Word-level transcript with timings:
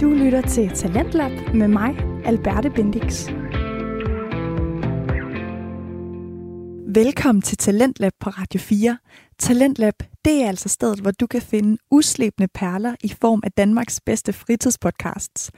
Du 0.00 0.10
lytter 0.10 0.40
til 0.40 0.70
Talentlab 0.70 1.54
med 1.54 1.68
mig, 1.68 1.96
Alberte 2.24 2.70
Bendix. 2.70 3.28
Velkommen 6.94 7.42
til 7.42 7.58
Talentlab 7.58 8.12
på 8.20 8.30
Radio 8.30 8.60
4. 8.60 8.98
Talentlab, 9.38 9.94
det 10.24 10.42
er 10.42 10.48
altså 10.48 10.68
stedet, 10.68 11.00
hvor 11.00 11.10
du 11.10 11.26
kan 11.26 11.42
finde 11.42 11.78
uslebne 11.90 12.48
perler 12.48 12.94
i 13.04 13.14
form 13.20 13.40
af 13.44 13.52
Danmarks 13.52 14.00
bedste 14.00 14.32
fritidspodcasts. 14.32 15.50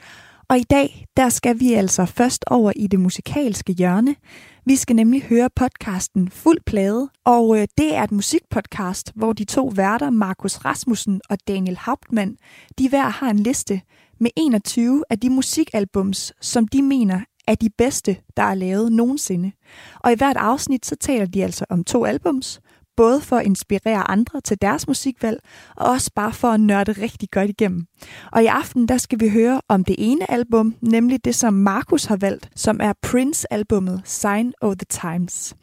Og 0.49 0.59
i 0.59 0.63
dag, 0.63 1.07
der 1.17 1.29
skal 1.29 1.61
vi 1.61 1.73
altså 1.73 2.05
først 2.05 2.45
over 2.47 2.73
i 2.77 2.87
det 2.87 3.01
musikalske 3.01 3.73
hjørne. 3.73 4.17
Vi 4.65 4.77
skal 4.77 4.97
nemlig 4.97 5.23
høre 5.23 5.51
podcasten 5.57 6.31
Fuld 6.31 6.59
Plade, 6.67 7.09
og 7.25 7.59
øh, 7.59 7.69
det 7.79 7.95
er 7.95 8.03
et 8.03 8.13
musikpodcast, 8.13 9.13
hvor 9.15 9.33
de 9.33 9.45
to 9.45 9.73
værter, 9.75 10.11
Markus 10.11 10.57
Rasmussen 10.57 11.21
og 11.31 11.39
Daniel 11.49 11.79
Hauptmann, 11.81 12.37
de 12.79 12.89
hver 12.89 13.09
har 13.09 13.31
en 13.31 13.39
liste 13.39 13.81
med 14.21 14.31
21 14.37 15.05
af 15.11 15.19
de 15.19 15.31
musikalbums, 15.31 16.33
som 16.41 16.69
de 16.69 16.83
mener 16.83 17.21
er 17.49 17.55
de 17.55 17.71
bedste, 17.79 18.17
der 18.37 18.43
er 18.43 18.55
lavet 18.55 18.93
nogensinde. 18.93 19.53
Og 20.01 20.13
i 20.13 20.15
hvert 20.15 20.37
afsnit, 20.37 20.87
så 20.87 20.97
taler 20.97 21.27
de 21.27 21.45
altså 21.45 21.65
om 21.71 21.85
to 21.85 22.05
albums, 22.05 22.61
både 22.97 23.21
for 23.21 23.37
at 23.37 23.47
inspirere 23.47 24.11
andre 24.11 24.41
til 24.41 24.61
deres 24.61 24.89
musikvalg, 24.89 25.41
og 25.77 25.87
også 25.87 26.11
bare 26.15 26.33
for 26.33 26.49
at 26.49 26.61
nørde 26.61 26.93
rigtig 26.93 27.31
godt 27.31 27.51
igennem. 27.51 27.87
Og 28.33 28.43
i 28.43 28.47
aften, 28.47 28.89
der 28.89 28.99
skal 28.99 29.21
vi 29.21 29.29
høre 29.29 29.61
om 29.69 29.85
det 29.85 29.97
ene 29.99 30.31
album, 30.31 30.75
nemlig 30.81 31.25
det, 31.25 31.35
som 31.35 31.55
Markus 31.55 32.05
har 32.05 32.17
valgt, 32.17 32.51
som 32.57 32.81
er 32.83 32.93
Prince-albummet 33.03 34.03
Sign 34.05 34.53
of 34.61 34.75
the 34.77 34.87
Times. 34.89 35.55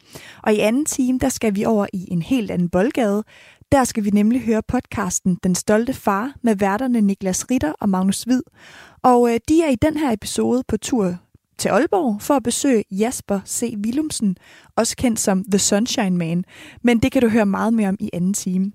Og 0.42 0.54
i 0.54 0.58
anden 0.58 0.84
time, 0.84 1.18
der 1.18 1.28
skal 1.28 1.54
vi 1.54 1.64
over 1.64 1.86
i 1.92 2.08
en 2.10 2.22
helt 2.22 2.50
anden 2.50 2.68
boldgade. 2.68 3.24
Der 3.74 3.84
skal 3.84 4.04
vi 4.04 4.10
nemlig 4.10 4.40
høre 4.42 4.62
podcasten 4.68 5.38
Den 5.44 5.54
Stolte 5.54 5.94
Far 5.94 6.34
med 6.42 6.56
værterne 6.56 7.00
Niklas 7.00 7.50
Ritter 7.50 7.72
og 7.72 7.88
Magnus 7.88 8.22
Hvid. 8.22 8.42
Og 9.02 9.30
øh, 9.30 9.40
de 9.48 9.62
er 9.62 9.68
i 9.70 9.74
den 9.74 9.96
her 9.96 10.12
episode 10.12 10.62
på 10.68 10.76
tur 10.76 11.16
til 11.58 11.68
Aalborg 11.68 12.22
for 12.22 12.34
at 12.34 12.42
besøge 12.42 12.84
Jasper 12.90 13.40
C. 13.46 13.74
Willumsen, 13.84 14.36
også 14.76 14.96
kendt 14.96 15.20
som 15.20 15.44
The 15.44 15.58
Sunshine 15.58 16.16
Man, 16.16 16.44
men 16.82 16.98
det 16.98 17.12
kan 17.12 17.22
du 17.22 17.28
høre 17.28 17.46
meget 17.46 17.74
mere 17.74 17.88
om 17.88 17.96
i 18.00 18.10
anden 18.12 18.34
time. 18.34 18.72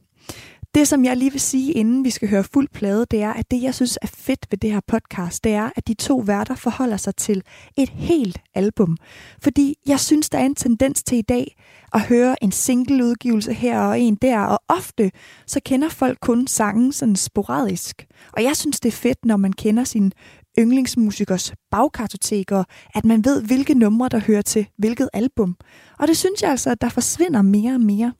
Det, 0.75 0.87
som 0.87 1.05
jeg 1.05 1.17
lige 1.17 1.31
vil 1.31 1.41
sige, 1.41 1.71
inden 1.71 2.05
vi 2.05 2.09
skal 2.09 2.29
høre 2.29 2.43
fuld 2.43 2.67
plade, 2.73 3.05
det 3.11 3.21
er, 3.21 3.33
at 3.33 3.51
det, 3.51 3.61
jeg 3.61 3.75
synes 3.75 3.99
er 4.01 4.07
fedt 4.07 4.47
ved 4.51 4.57
det 4.57 4.71
her 4.71 4.81
podcast, 4.87 5.43
det 5.43 5.51
er, 5.51 5.69
at 5.75 5.87
de 5.87 5.93
to 5.93 6.17
værter 6.17 6.55
forholder 6.55 6.97
sig 6.97 7.15
til 7.15 7.43
et 7.77 7.89
helt 7.89 8.41
album. 8.55 8.97
Fordi 9.43 9.75
jeg 9.87 9.99
synes, 9.99 10.29
der 10.29 10.37
er 10.37 10.45
en 10.45 10.55
tendens 10.55 11.03
til 11.03 11.17
i 11.17 11.21
dag 11.21 11.55
at 11.93 12.01
høre 12.01 12.43
en 12.43 12.51
single 12.51 13.05
udgivelse 13.05 13.53
her 13.53 13.79
og 13.79 13.99
en 13.99 14.15
der, 14.15 14.39
og 14.39 14.59
ofte 14.67 15.11
så 15.47 15.59
kender 15.65 15.89
folk 15.89 16.17
kun 16.21 16.47
sangen 16.47 16.91
sådan 16.91 17.15
sporadisk. 17.15 18.05
Og 18.33 18.43
jeg 18.43 18.55
synes, 18.55 18.79
det 18.79 18.89
er 18.89 18.97
fedt, 18.97 19.25
når 19.25 19.37
man 19.37 19.53
kender 19.53 19.83
sin 19.83 20.11
yndlingsmusikers 20.59 21.53
bagkartoteker, 21.71 22.63
at 22.95 23.05
man 23.05 23.25
ved, 23.25 23.43
hvilke 23.43 23.73
numre, 23.73 24.09
der 24.09 24.19
hører 24.19 24.41
til 24.41 24.67
hvilket 24.77 25.09
album. 25.13 25.55
Og 25.99 26.07
det 26.07 26.17
synes 26.17 26.41
jeg 26.41 26.51
altså, 26.51 26.69
at 26.69 26.81
der 26.81 26.89
forsvinder 26.89 27.41
mere 27.41 27.73
og 27.73 27.81
mere. 27.81 28.13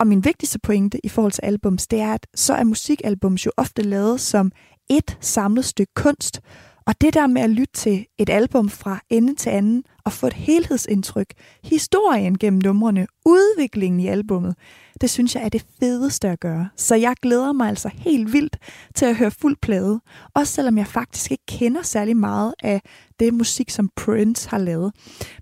Og 0.00 0.06
min 0.06 0.24
vigtigste 0.24 0.58
pointe 0.58 1.06
i 1.06 1.08
forhold 1.08 1.32
til 1.32 1.44
albums, 1.44 1.86
det 1.86 2.00
er, 2.00 2.12
at 2.12 2.26
så 2.34 2.54
er 2.54 2.64
musikalbums 2.64 3.46
jo 3.46 3.50
ofte 3.56 3.82
lavet 3.82 4.20
som 4.20 4.52
et 4.90 5.18
samlet 5.20 5.64
stykke 5.64 5.92
kunst, 5.94 6.40
og 6.86 7.00
det 7.00 7.14
der 7.14 7.26
med 7.26 7.42
at 7.42 7.50
lytte 7.50 7.72
til 7.72 8.06
et 8.18 8.30
album 8.30 8.68
fra 8.68 9.00
ende 9.10 9.34
til 9.34 9.50
anden 9.50 9.82
og 10.04 10.12
få 10.12 10.26
et 10.26 10.32
helhedsindtryk, 10.32 11.32
historien 11.64 12.38
gennem 12.38 12.60
numrene, 12.64 13.06
udviklingen 13.24 14.00
i 14.00 14.06
albummet, 14.06 14.54
det 15.00 15.10
synes 15.10 15.34
jeg 15.34 15.44
er 15.44 15.48
det 15.48 15.66
fedeste 15.80 16.28
at 16.28 16.40
gøre. 16.40 16.68
Så 16.76 16.94
jeg 16.94 17.14
glæder 17.22 17.52
mig 17.52 17.68
altså 17.68 17.90
helt 17.94 18.32
vildt 18.32 18.56
til 18.94 19.06
at 19.06 19.16
høre 19.16 19.30
fuld 19.30 19.56
plade, 19.62 20.00
også 20.34 20.52
selvom 20.52 20.78
jeg 20.78 20.86
faktisk 20.86 21.30
ikke 21.30 21.46
kender 21.48 21.82
særlig 21.82 22.16
meget 22.16 22.54
af 22.62 22.82
det 23.20 23.34
musik, 23.34 23.70
som 23.70 23.90
Prince 23.96 24.48
har 24.48 24.58
lavet. 24.58 24.92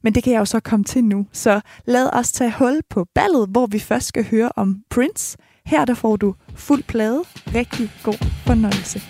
Men 0.03 0.15
det 0.15 0.23
kan 0.23 0.33
jeg 0.33 0.41
jo 0.41 0.45
så 0.45 0.61
komme 0.61 0.85
til 0.85 1.05
nu. 1.05 1.27
Så 1.33 1.61
lad 1.85 2.11
os 2.13 2.33
tage 2.33 2.55
hul 2.59 2.81
på 2.91 3.07
ballet, 3.15 3.49
hvor 3.49 3.67
vi 3.67 3.79
først 3.79 4.07
skal 4.07 4.25
høre 4.31 4.51
om 4.57 4.83
Prince. 4.91 5.37
Her 5.67 5.85
der 5.85 5.95
får 5.95 6.17
du 6.17 6.35
fuld 6.55 6.83
plade. 6.83 7.23
Rigtig 7.55 7.91
god 8.03 8.27
fornøjelse. 8.47 9.03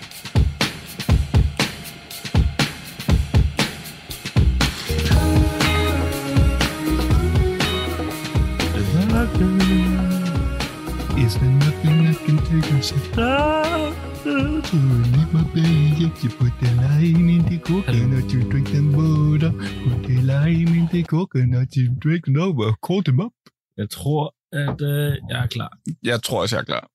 Is 11.24 11.34
there 11.38 11.48
nothing 11.48 12.06
I 12.08 12.14
can 12.14 12.38
take 12.48 12.72
and 12.72 12.84
say 12.84 12.98
to 13.14 14.76
leave 15.14 15.32
my 15.32 15.44
baby? 15.54 16.10
You 16.22 16.30
put 16.30 16.52
the 16.60 16.70
lime 16.82 17.28
in 17.36 17.42
the 17.48 17.58
coconut, 17.58 18.32
you 18.32 18.40
drink 18.50 18.68
them 18.74 18.92
water. 18.92 19.52
Put 19.84 20.02
the 20.08 20.20
lime 20.30 20.74
in 20.78 20.88
the 20.92 21.02
coconut, 21.04 21.76
you 21.76 21.94
drink 22.04 22.24
them 22.24 22.38
over. 22.40 22.72
Call 22.86 23.02
them 23.02 23.20
up. 23.20 23.32
Jeg 23.76 23.90
tror, 23.90 24.34
at 24.52 24.80
øh, 24.80 25.16
jeg 25.30 25.42
er 25.42 25.46
klar. 25.46 25.78
Jeg 26.02 26.22
tror 26.22 26.40
også, 26.42 26.56
jeg 26.56 26.60
er 26.60 26.64
klar. 26.64 26.90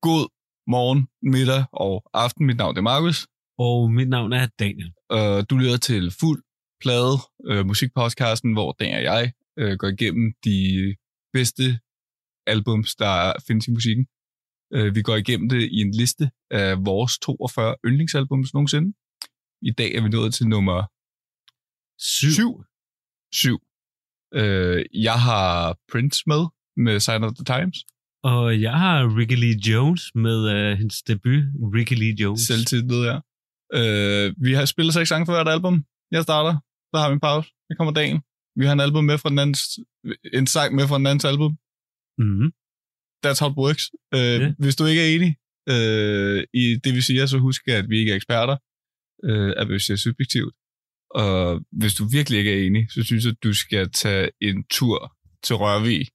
God 0.00 0.28
morgen, 0.66 1.08
middag 1.22 1.64
og 1.72 2.04
aften. 2.14 2.46
Mit 2.46 2.56
navn 2.56 2.76
er 2.76 2.80
Markus. 2.80 3.26
Og 3.58 3.92
mit 3.92 4.08
navn 4.08 4.32
er 4.32 4.46
Daniel. 4.58 4.92
Uh, 5.12 5.44
du 5.50 5.56
lytter 5.56 5.76
til 5.76 6.12
fuld 6.20 6.42
plade 6.80 7.18
uh, 7.50 7.66
musikpodcasten, 7.66 8.52
hvor 8.52 8.72
Dan 8.72 8.94
og 8.94 9.02
jeg 9.02 9.32
uh, 9.60 9.72
går 9.78 9.88
igennem 9.88 10.32
de 10.44 10.58
bedste 11.32 11.78
albums, 12.46 12.94
der 12.94 13.32
findes 13.46 13.68
i 13.68 13.70
musikken. 13.70 14.06
Uh, 14.76 14.94
vi 14.94 15.02
går 15.02 15.16
igennem 15.16 15.48
det 15.48 15.62
i 15.62 15.78
en 15.80 15.92
liste 15.94 16.30
af 16.50 16.86
vores 16.86 17.18
42 17.18 17.76
yndlingsalbums 17.86 18.54
nogensinde. 18.54 18.88
I 19.62 19.70
dag 19.70 19.94
er 19.94 20.02
vi 20.02 20.08
nået 20.08 20.34
til 20.34 20.46
nummer 20.48 20.78
Syv. 21.98 22.30
7. 22.30 22.64
7. 23.32 23.54
Uh, 24.36 25.02
jeg 25.06 25.18
har 25.28 25.78
Prince 25.92 26.22
med, 26.26 26.42
med 26.76 27.00
Sign 27.00 27.24
of 27.24 27.32
the 27.38 27.44
Times. 27.44 27.78
Og 28.32 28.62
jeg 28.66 28.74
har 28.84 29.16
Ricky 29.18 29.36
Lee 29.42 29.58
Jones 29.68 30.02
med 30.14 30.38
øh, 30.54 30.78
hendes 30.78 31.02
debut, 31.02 31.44
Ricky 31.74 31.96
Lee 32.02 32.14
Jones. 32.20 32.40
Selvtitlet, 32.40 33.02
ja. 33.10 33.16
Uh, 33.78 34.26
vi 34.44 34.52
har 34.52 34.64
spillet 34.64 34.94
seks 34.94 35.08
sange 35.08 35.26
for 35.26 35.32
hvert 35.32 35.48
album. 35.48 35.84
Jeg 36.10 36.22
starter, 36.22 36.54
så 36.90 36.96
har 37.00 37.08
vi 37.08 37.12
en 37.12 37.20
pause. 37.20 37.48
Så 37.66 37.72
kommer 37.78 37.92
dagen. 37.92 38.18
Vi 38.60 38.64
har 38.66 38.72
en 38.72 38.80
album 38.86 39.04
med 39.04 39.18
fra 39.18 39.30
den 39.30 39.38
andens, 39.38 39.62
en 40.38 40.46
sang 40.46 40.74
med 40.74 40.88
fra 40.88 40.98
den 40.98 41.06
andens 41.06 41.24
album. 41.24 41.52
Mm-hmm. 42.18 42.50
That's 43.24 43.40
how 43.42 43.48
it 43.50 43.56
works. 43.64 43.84
Uh, 44.14 44.18
Ja. 44.42 44.52
Hvis 44.58 44.76
du 44.76 44.84
ikke 44.86 45.02
er 45.02 45.10
enig 45.16 45.30
uh, 45.70 46.40
i 46.62 46.64
det, 46.84 46.94
vi 46.94 47.00
siger, 47.00 47.26
så 47.26 47.38
husk, 47.38 47.68
at 47.68 47.88
vi 47.88 47.98
ikke 47.98 48.12
er 48.12 48.16
eksperter. 48.16 48.56
Uh, 49.28 49.52
at 49.56 49.68
vi 49.68 49.78
siger 49.78 49.96
subjektivt. 49.96 50.54
Og 51.10 51.60
hvis 51.72 51.94
du 51.94 52.04
virkelig 52.08 52.38
ikke 52.38 52.52
er 52.62 52.66
enig, 52.66 52.86
så 52.90 53.02
synes 53.04 53.24
jeg, 53.24 53.30
at 53.30 53.42
du 53.42 53.52
skal 53.54 53.92
tage 53.92 54.30
en 54.40 54.64
tur 54.70 55.16
til 55.42 55.56
Rørvig. 55.56 56.06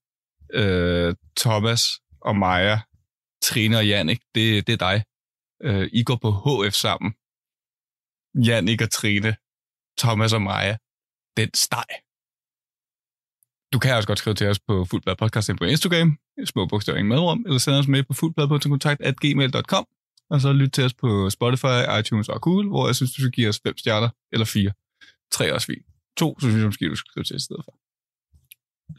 Uh, 0.62 1.16
Thomas 1.38 1.84
og 2.22 2.36
Maja, 2.36 2.80
Trine 3.42 3.78
og 3.78 3.88
Jannik, 3.88 4.20
det, 4.36 4.68
det 4.68 4.74
er 4.74 4.78
dig. 4.90 5.04
Uh, 5.70 5.88
I 5.94 6.04
går 6.04 6.20
på 6.22 6.30
HF 6.32 6.74
sammen. 6.74 7.14
Jannik 8.48 8.82
og 8.82 8.92
Trine, 8.92 9.36
Thomas 10.00 10.34
og 10.34 10.42
Maja. 10.42 10.78
Den 11.38 11.54
steg. 11.54 11.86
Du 13.74 13.80
kan 13.80 13.96
også 13.96 14.08
godt 14.08 14.20
skrive 14.20 14.34
til 14.34 14.48
os 14.48 14.59
på 14.59 14.86
Fuldblad 14.86 15.16
Podcast 15.16 15.52
på 15.58 15.66
Instagram, 15.66 16.18
små 16.46 16.66
bogstaver 16.66 16.98
ingen 16.98 17.09
madrum, 17.09 17.44
eller 17.46 17.59
sende 17.59 17.80
os 17.80 17.88
med 17.88 18.04
på 18.04 18.14
fuldblad.kontakt.gmail.com, 18.14 19.86
og 20.30 20.42
så 20.42 20.54
lyt 20.54 20.72
til 20.72 20.84
os 20.84 20.94
på 20.94 21.30
Spotify, 21.30 22.00
iTunes 22.00 22.30
og 22.30 22.42
Google, 22.42 22.70
hvor 22.70 22.88
jeg 22.88 22.96
synes, 22.96 23.12
du 23.12 23.22
skal 23.22 23.32
give 23.32 23.50
os 23.50 23.59
fem 23.66 23.78
stjerner, 23.78 24.09
eller 24.32 24.46
fire. 24.46 24.72
Tre 25.32 25.48
er 25.48 25.54
også 25.54 25.68
fint. 25.68 25.86
To, 26.18 26.40
så 26.40 26.48
synes 26.48 26.59
jeg 26.59 26.66
måske, 26.66 26.90
du 26.90 26.96
skal 26.96 27.12
skrive 27.12 27.24
til 27.24 27.36
i 27.36 27.40
stedet 27.40 27.62
for. 27.66 27.74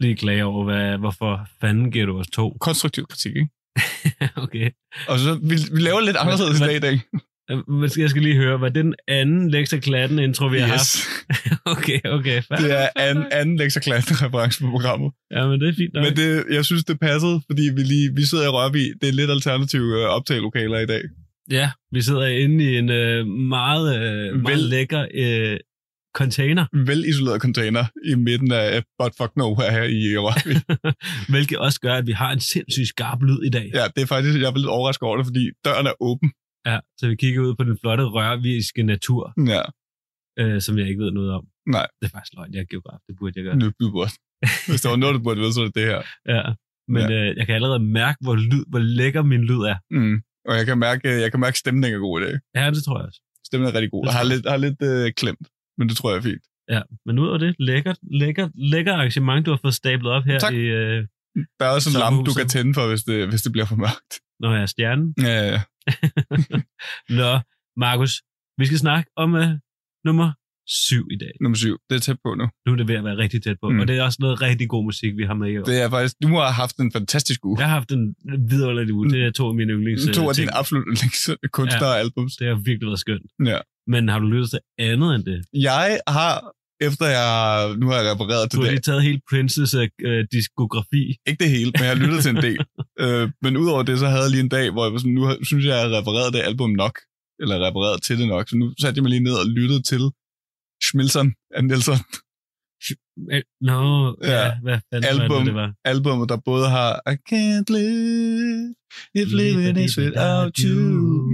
Lige 0.00 0.16
klage 0.16 0.44
over, 0.44 0.64
hvad, 0.64 0.98
hvorfor 0.98 1.46
fanden 1.60 1.90
giver 1.90 2.06
du 2.06 2.18
os 2.18 2.28
to? 2.28 2.56
Konstruktiv 2.60 3.06
kritik, 3.06 3.36
ikke? 3.36 3.50
okay. 4.44 4.70
Og 5.08 5.18
så, 5.18 5.34
vi, 5.34 5.54
vi 5.72 5.80
laver 5.80 6.00
lidt 6.00 6.16
anderledes 6.16 6.60
dag 6.60 6.76
i 6.76 6.78
dag. 6.78 7.00
Øh, 7.50 7.98
Jeg 7.98 8.10
skal 8.10 8.22
lige 8.22 8.36
høre, 8.36 8.60
var 8.60 8.68
det 8.68 8.84
den 8.84 8.94
anden 9.08 9.50
Lexa 9.50 9.78
Klatten 9.78 10.18
intro, 10.18 10.46
vi 10.46 10.58
har 10.58 10.74
Yes. 10.74 11.06
haft? 11.06 11.08
okay, 11.78 12.00
okay. 12.04 12.42
Fair. 12.42 12.56
Det 12.58 12.80
er 12.82 12.88
anden, 12.96 13.24
anden 13.32 13.56
lektorklasse 13.56 14.14
reference 14.26 14.60
på 14.60 14.70
programmet. 14.70 15.12
Ja, 15.30 15.46
men 15.46 15.60
det 15.60 15.68
er 15.68 15.72
fint 15.76 15.94
nok. 15.94 16.04
Men 16.04 16.16
det, 16.16 16.44
jeg 16.50 16.64
synes, 16.64 16.84
det 16.84 17.00
passede, 17.00 17.40
fordi 17.50 17.62
vi, 17.76 17.82
lige, 17.82 18.10
vi 18.14 18.22
sidder 18.22 18.44
i 18.44 18.48
Rørvig. 18.48 18.86
Det 19.00 19.08
er 19.08 19.12
lidt 19.12 19.30
alternative 19.30 20.00
øh, 20.02 20.04
optagelokaler 20.08 20.78
i 20.78 20.86
dag. 20.86 21.02
Ja, 21.50 21.70
vi 21.92 22.02
sidder 22.02 22.26
inde 22.26 22.64
i 22.72 22.78
en 22.78 22.90
øh, 22.90 23.26
meget, 23.26 23.96
øh, 23.96 24.40
meget 24.42 24.56
Vel- 24.58 24.68
lækker 24.68 25.06
øh, 25.14 25.56
container, 26.14 26.64
Velisoleret 26.86 27.40
container 27.40 27.84
i 28.04 28.14
midten 28.14 28.52
af 28.52 28.82
But 29.02 29.12
Fuck 29.20 29.32
Nowhere 29.36 29.70
her 29.70 29.82
i 29.82 30.16
Rørvig. 30.18 30.60
hvilket 31.32 31.58
også 31.58 31.80
gør, 31.80 31.94
at 31.94 32.06
vi 32.06 32.12
har 32.12 32.32
en 32.32 32.40
sindssygt 32.40 32.88
skarp 32.88 33.22
lyd 33.22 33.42
i 33.46 33.50
dag. 33.50 33.70
ja, 33.74 33.84
det 33.96 34.02
er 34.02 34.06
faktisk, 34.06 34.38
jeg 34.38 34.44
er 34.48 34.56
lidt 34.56 34.66
overrasket 34.66 35.02
over 35.02 35.16
det, 35.16 35.26
fordi 35.26 35.50
døren 35.64 35.86
er 35.86 35.92
åben. 36.00 36.32
Ja, 36.66 36.78
så 36.98 37.08
vi 37.08 37.14
kigger 37.16 37.40
ud 37.46 37.54
på 37.54 37.64
den 37.64 37.78
flotte 37.82 38.04
rørviske 38.04 38.82
natur, 38.82 39.22
Ja, 39.52 39.62
øh, 40.40 40.60
som 40.60 40.78
jeg 40.78 40.88
ikke 40.88 41.02
ved 41.04 41.10
noget 41.10 41.30
om. 41.38 41.44
nej, 41.66 41.86
Det 42.00 42.06
er 42.06 42.10
faktisk 42.16 42.34
løgn, 42.36 42.54
jeg 42.54 42.60
er 42.60 42.64
geograf, 42.70 42.98
det 43.08 43.14
burde 43.18 43.32
jeg 43.36 43.44
gøre. 43.44 43.56
nu 43.56 43.72
burde. 43.80 44.10
Hvis 44.68 44.80
der 44.82 44.88
var 44.88 44.96
noget, 44.96 45.14
du 45.14 45.22
burde 45.26 45.40
vide, 45.40 45.52
så 45.52 45.60
er 45.60 45.64
det 45.64 45.74
det 45.74 45.86
her. 45.92 46.00
Ja. 46.34 46.42
Men 46.94 47.02
Ja. 47.10 47.16
øh, 47.30 47.36
jeg 47.38 47.44
kan 47.46 47.54
allerede 47.54 47.78
mærke, 48.00 48.18
hvor, 48.24 48.36
lyd, 48.36 48.64
hvor 48.68 48.78
lækker 48.78 49.22
min 49.22 49.44
lyd 49.50 49.62
er. 49.72 49.76
Mm. 49.90 50.16
Og 50.48 50.54
jeg 50.58 50.66
kan 50.66 50.78
mærke, 50.78 51.08
jeg 51.24 51.30
kan 51.30 51.40
mærke, 51.40 51.54
at 51.54 51.62
stemningen 51.64 51.96
er 51.98 52.02
god 52.08 52.20
i 52.20 52.24
dag. 52.24 52.34
Ja, 52.58 52.70
det 52.70 52.84
tror 52.84 52.98
jeg 52.98 53.06
også. 53.06 53.20
stemmen 53.48 53.68
er 53.68 53.74
rigtig 53.74 53.90
god. 53.90 54.02
Det 54.02 54.08
Jeg 54.10 54.14
har 54.20 54.24
lidt, 54.32 54.44
har 54.52 54.56
lidt 54.66 54.80
øh, 54.90 55.12
klemt, 55.20 55.46
men 55.78 55.88
det 55.88 55.96
tror 55.96 56.10
jeg 56.10 56.18
er 56.18 56.22
fint. 56.30 56.44
Ja, 56.74 56.82
men 57.06 57.18
ud 57.18 57.28
af 57.34 57.38
det, 57.38 57.54
lækkert, 57.58 57.98
lækkert, 58.22 58.50
lækker 58.72 58.92
arrangement, 58.94 59.46
du 59.46 59.50
har 59.50 59.58
fået 59.62 59.74
stablet 59.74 60.12
op 60.12 60.24
her 60.24 60.38
Tak. 60.38 60.52
i, 60.54 60.56
øh, 60.80 60.98
Der 61.58 61.64
er 61.66 61.72
også 61.76 61.88
en 61.92 61.98
lampe, 62.04 62.20
du 62.30 62.34
kan 62.40 62.48
tænde 62.54 62.74
for, 62.74 62.88
hvis 62.88 63.02
det, 63.02 63.28
hvis 63.28 63.42
det 63.42 63.52
bliver 63.52 63.66
for 63.72 63.76
mørkt. 63.76 64.12
Når 64.42 64.52
jeg 64.54 64.62
er 64.62 64.66
stjernen. 64.66 65.14
Ja, 65.18 65.34
ja, 65.40 65.46
ja. 65.52 65.60
Nå, 67.20 67.40
Markus, 67.76 68.22
vi 68.58 68.66
skal 68.66 68.78
snakke 68.78 69.10
om 69.16 69.34
uh, 69.34 69.44
nummer 70.04 70.32
syv 70.66 71.04
i 71.10 71.16
dag. 71.16 71.32
Nummer 71.40 71.56
syv. 71.56 71.78
Det 71.90 71.96
er 71.96 72.00
tæt 72.00 72.16
på 72.24 72.34
nu. 72.34 72.46
Nu 72.66 72.72
er 72.72 72.76
det 72.76 72.88
ved 72.88 72.94
at 72.94 73.04
være 73.04 73.16
rigtig 73.16 73.42
tæt 73.42 73.56
på, 73.62 73.68
Mm. 73.70 73.78
og 73.80 73.88
det 73.88 73.98
er 73.98 74.02
også 74.02 74.16
noget 74.20 74.42
rigtig 74.42 74.68
god 74.68 74.84
musik, 74.84 75.16
vi 75.16 75.24
har 75.24 75.34
med 75.34 75.48
i 75.50 75.58
år. 75.58 75.64
Det 75.64 75.82
er 75.82 75.90
faktisk, 75.90 76.16
du 76.22 76.28
har 76.28 76.50
haft 76.50 76.76
en 76.76 76.92
fantastisk 76.92 77.44
uge. 77.44 77.58
Jeg 77.60 77.66
har 77.68 77.74
haft 77.74 77.92
en 77.92 78.14
vidunderlig 78.50 78.94
uge. 78.94 79.10
Det 79.10 79.24
er 79.26 79.30
to 79.30 79.48
af 79.48 79.54
mine 79.54 79.72
yndlings 79.72 80.02
To 80.16 80.22
af 80.22 80.28
øh, 80.28 80.34
dine 80.36 80.54
absolut 80.54 80.84
yndlings 80.86 81.30
kunstnere 81.52 81.90
og 81.90 81.98
albums. 81.98 82.36
Det 82.36 82.46
har 82.46 82.54
virkelig 82.54 82.86
været 82.86 82.98
skønt. 83.00 83.26
Ja. 83.44 83.58
Men 83.86 84.08
har 84.08 84.18
du 84.18 84.26
lyttet 84.26 84.50
til 84.50 84.60
andet 84.78 85.14
end 85.14 85.24
det? 85.24 85.44
Jeg 85.52 86.00
har, 86.08 86.52
efter 86.88 87.06
jeg, 87.06 87.30
nu 87.80 87.86
har 87.88 87.96
jeg 88.00 88.06
repareret 88.12 88.50
til 88.50 88.56
Du 88.58 88.62
har 88.62 88.70
det, 88.70 88.72
lige 88.76 88.86
taget 88.90 89.02
hele 89.02 89.20
Princes 89.30 89.74
øh, 90.08 90.24
diskografi. 90.32 91.02
ikke 91.28 91.40
det 91.44 91.50
hele, 91.56 91.70
men 91.74 91.82
jeg 91.86 91.88
har 91.94 92.00
lyttet 92.04 92.22
til 92.22 92.30
en 92.36 92.42
del. 92.48 92.60
øh, 93.04 93.30
men 93.42 93.52
udover 93.56 93.82
det, 93.82 93.98
så 93.98 94.06
havde 94.12 94.22
jeg 94.22 94.30
lige 94.30 94.40
en 94.48 94.48
dag, 94.58 94.66
hvor 94.70 94.84
jeg 94.84 94.92
var 94.92 94.98
sådan, 94.98 95.12
nu 95.18 95.22
har- 95.28 95.38
synes 95.50 95.64
jeg, 95.64 95.74
jeg 95.76 95.82
har 95.88 95.98
repareret 95.98 96.32
det 96.34 96.40
album 96.50 96.70
nok, 96.70 96.94
eller 97.42 97.66
repareret 97.66 98.02
til 98.02 98.18
det 98.18 98.28
nok, 98.28 98.48
så 98.48 98.56
nu 98.56 98.66
satte 98.80 98.96
jeg 98.98 99.02
mig 99.02 99.10
lige 99.10 99.26
ned 99.28 99.34
og 99.42 99.46
lyttede 99.58 99.82
til 99.82 100.02
Schmilson 100.86 101.28
af 101.56 101.64
Nelson, 101.64 101.94
Øh, 101.94 102.00
Nå, 103.60 103.80
ja. 104.22 104.30
Ja. 104.30 104.44
ja, 104.44 104.50
hvad 104.62 104.78
fanden 104.92 105.16
var 105.18 105.22
Album. 105.22 105.38
det, 105.38 105.46
det 105.46 105.54
var? 105.54 105.70
albummet, 105.84 106.28
der 106.28 106.36
både 106.44 106.68
har 106.76 106.90
I 107.12 107.14
can't 107.30 107.68
live 107.78 108.74
if 109.20 109.28
living 109.42 109.76
is 109.86 109.98
without 109.98 110.56
you, 110.58 110.82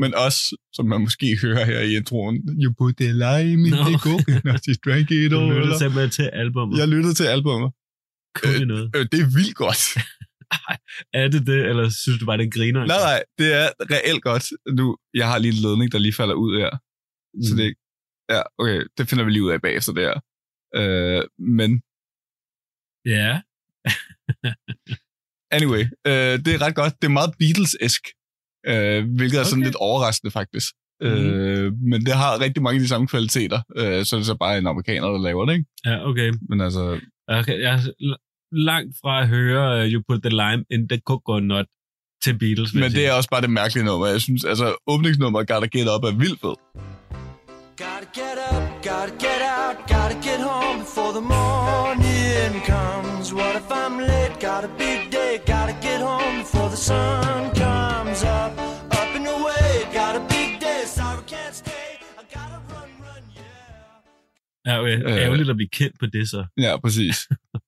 men 0.02 0.10
også, 0.14 0.42
som 0.76 0.84
man 0.86 1.00
måske 1.00 1.26
hører 1.42 1.64
her 1.64 1.80
i 1.80 1.96
introen, 1.96 2.34
you 2.62 2.72
put 2.78 2.94
the 3.02 3.12
lime 3.24 3.60
in 3.68 3.72
Nå. 3.74 3.82
the 3.90 3.98
coconut, 4.08 4.60
just 4.68 4.80
drank 4.86 5.10
it 5.10 5.30
Du 5.30 5.38
all. 5.40 5.54
lyttede 5.54 5.78
simpelthen 5.78 6.10
til 6.10 6.26
albummet. 6.42 6.78
Jeg 6.80 6.88
lyttede 6.88 7.14
til 7.14 7.24
albummet. 7.36 7.70
Kunne 8.36 8.58
det 8.60 8.68
noget? 8.68 8.86
Øh, 8.96 9.06
det 9.12 9.20
er 9.24 9.28
vildt 9.38 9.54
godt. 9.64 9.82
Er 11.20 11.28
det 11.28 11.46
det, 11.46 11.60
eller 11.70 11.86
synes 12.02 12.18
du 12.20 12.26
bare, 12.26 12.38
det 12.38 12.52
griner? 12.54 12.80
nej, 12.86 13.00
nej, 13.10 13.22
det 13.38 13.48
er 13.60 13.68
reelt 13.94 14.22
godt. 14.22 14.44
Nu, 14.78 14.96
jeg 15.14 15.26
har 15.30 15.38
lige 15.38 15.52
en 15.56 15.62
ledning, 15.66 15.92
der 15.92 15.98
lige 15.98 16.12
falder 16.20 16.34
ud 16.34 16.52
her. 16.62 16.70
Mm. 17.34 17.42
Så 17.42 17.52
det 17.56 17.74
Ja, 18.34 18.42
okay, 18.58 18.80
det 18.98 19.08
finder 19.08 19.24
vi 19.24 19.30
lige 19.30 19.42
ud 19.44 19.50
af 19.50 19.60
bagefter 19.62 19.92
det 19.92 20.02
her. 20.02 20.16
Øh, 20.74 21.22
men 21.38 21.70
Ja, 23.06 23.40
anyway, 25.56 25.82
øh, 26.06 26.34
det 26.44 26.48
er 26.54 26.62
ret 26.66 26.74
godt. 26.74 26.94
Det 27.02 27.08
er 27.08 27.12
meget 27.18 27.34
Beatles-esk, 27.40 28.02
øh, 28.66 29.14
hvilket 29.16 29.38
er 29.40 29.44
sådan 29.44 29.58
Okay. 29.62 29.66
lidt 29.66 29.76
overraskende 29.76 30.30
faktisk. 30.30 30.68
Mm. 31.00 31.06
Øh, 31.06 31.72
men 31.90 32.06
det 32.06 32.14
har 32.14 32.40
rigtig 32.40 32.62
mange 32.62 32.76
af 32.76 32.80
de 32.80 32.88
samme 32.88 33.06
kvaliteter, 33.06 33.60
øh, 33.76 34.04
så 34.04 34.16
er 34.16 34.18
det 34.20 34.26
så 34.26 34.34
bare 34.34 34.58
en 34.58 34.66
amerikaner, 34.66 35.08
der 35.08 35.18
laver 35.18 35.44
det, 35.46 35.52
ikke? 35.52 35.66
ja, 35.86 36.08
okay. 36.08 36.32
Men 36.48 36.60
altså, 36.60 37.00
okay. 37.28 37.60
Jeg 37.62 37.74
er 37.74 38.16
langt 38.56 38.96
fra 39.02 39.22
at 39.22 39.28
høre 39.28 39.84
uh, 39.84 39.92
You 39.92 40.02
Put 40.08 40.22
the 40.22 40.30
Lime 40.30 40.64
in 40.70 40.88
the 40.88 41.00
Coconut 41.06 41.66
til 42.24 42.38
Beatles. 42.38 42.74
men 42.74 42.82
det 42.92 43.06
er 43.06 43.12
også 43.12 43.28
bare 43.30 43.40
det 43.40 43.50
mærkelige 43.50 43.84
nummer. 43.84 44.06
Jeg 44.06 44.20
synes, 44.20 44.44
altså, 44.44 44.76
åbningsnummeret 44.86 45.48
Gotta 45.48 45.68
Get 45.78 45.88
Up 45.94 46.04
er 46.04 46.14
vildt 46.18 46.40
fed. 46.40 46.56
Gotta 47.84 48.06
get 48.20 48.38
up, 48.52 48.62
gotta 48.88 49.12
get 49.26 49.37
out, 49.68 49.86
gotta 49.86 50.14
get 50.28 50.40
home 50.40 50.78
before 50.78 51.12
the 51.12 51.20
morning 51.20 52.52
comes. 52.72 53.34
What 53.38 53.54
if 53.60 53.70
I'm 53.70 53.94
late? 54.10 54.34
Got 54.40 54.64
a 54.64 54.70
big 54.84 55.00
day, 55.10 55.32
gotta 55.52 55.74
get 55.88 56.00
home 56.10 56.34
before 56.44 56.68
the 56.74 56.80
sun 56.90 57.40
comes 57.64 58.20
up. 58.38 58.52
Up 59.00 59.10
and 59.18 59.26
away, 59.36 59.68
got 60.00 60.12
a 60.20 60.22
big 60.34 60.50
day, 60.66 60.80
sorry 60.98 61.22
can't 61.32 61.54
stay. 61.62 61.88
I 62.20 62.22
gotta 62.36 62.58
run, 62.72 62.90
run, 63.04 63.22
yeah. 63.36 64.66
Ja, 64.66 64.80
okay. 64.80 64.96
Øh. 65.04 65.24
Ærgerligt 65.24 65.50
at 65.50 65.56
blive 65.56 65.68
kendt 65.68 65.98
på 66.00 66.06
det, 66.06 66.28
så. 66.28 66.46
Ja, 66.58 66.76
præcis. 66.84 67.16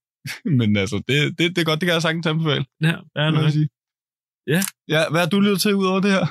men 0.58 0.76
altså, 0.76 1.02
det, 1.08 1.38
det, 1.38 1.56
det 1.56 1.58
er 1.58 1.64
godt, 1.64 1.80
det 1.80 1.86
kan 1.86 1.94
jeg 1.94 2.02
sagtens 2.02 2.26
anbefale. 2.26 2.64
Ja, 2.80 2.94
er 3.16 3.22
jeg 3.22 3.32
noget. 3.32 3.52
sige. 3.52 3.68
Ja. 4.46 4.62
Ja, 4.88 5.02
hvad 5.10 5.20
har 5.20 5.28
du 5.28 5.40
lyttet 5.40 5.60
til 5.60 5.74
ud 5.74 5.86
over 5.86 6.00
det 6.00 6.10
her? 6.10 6.26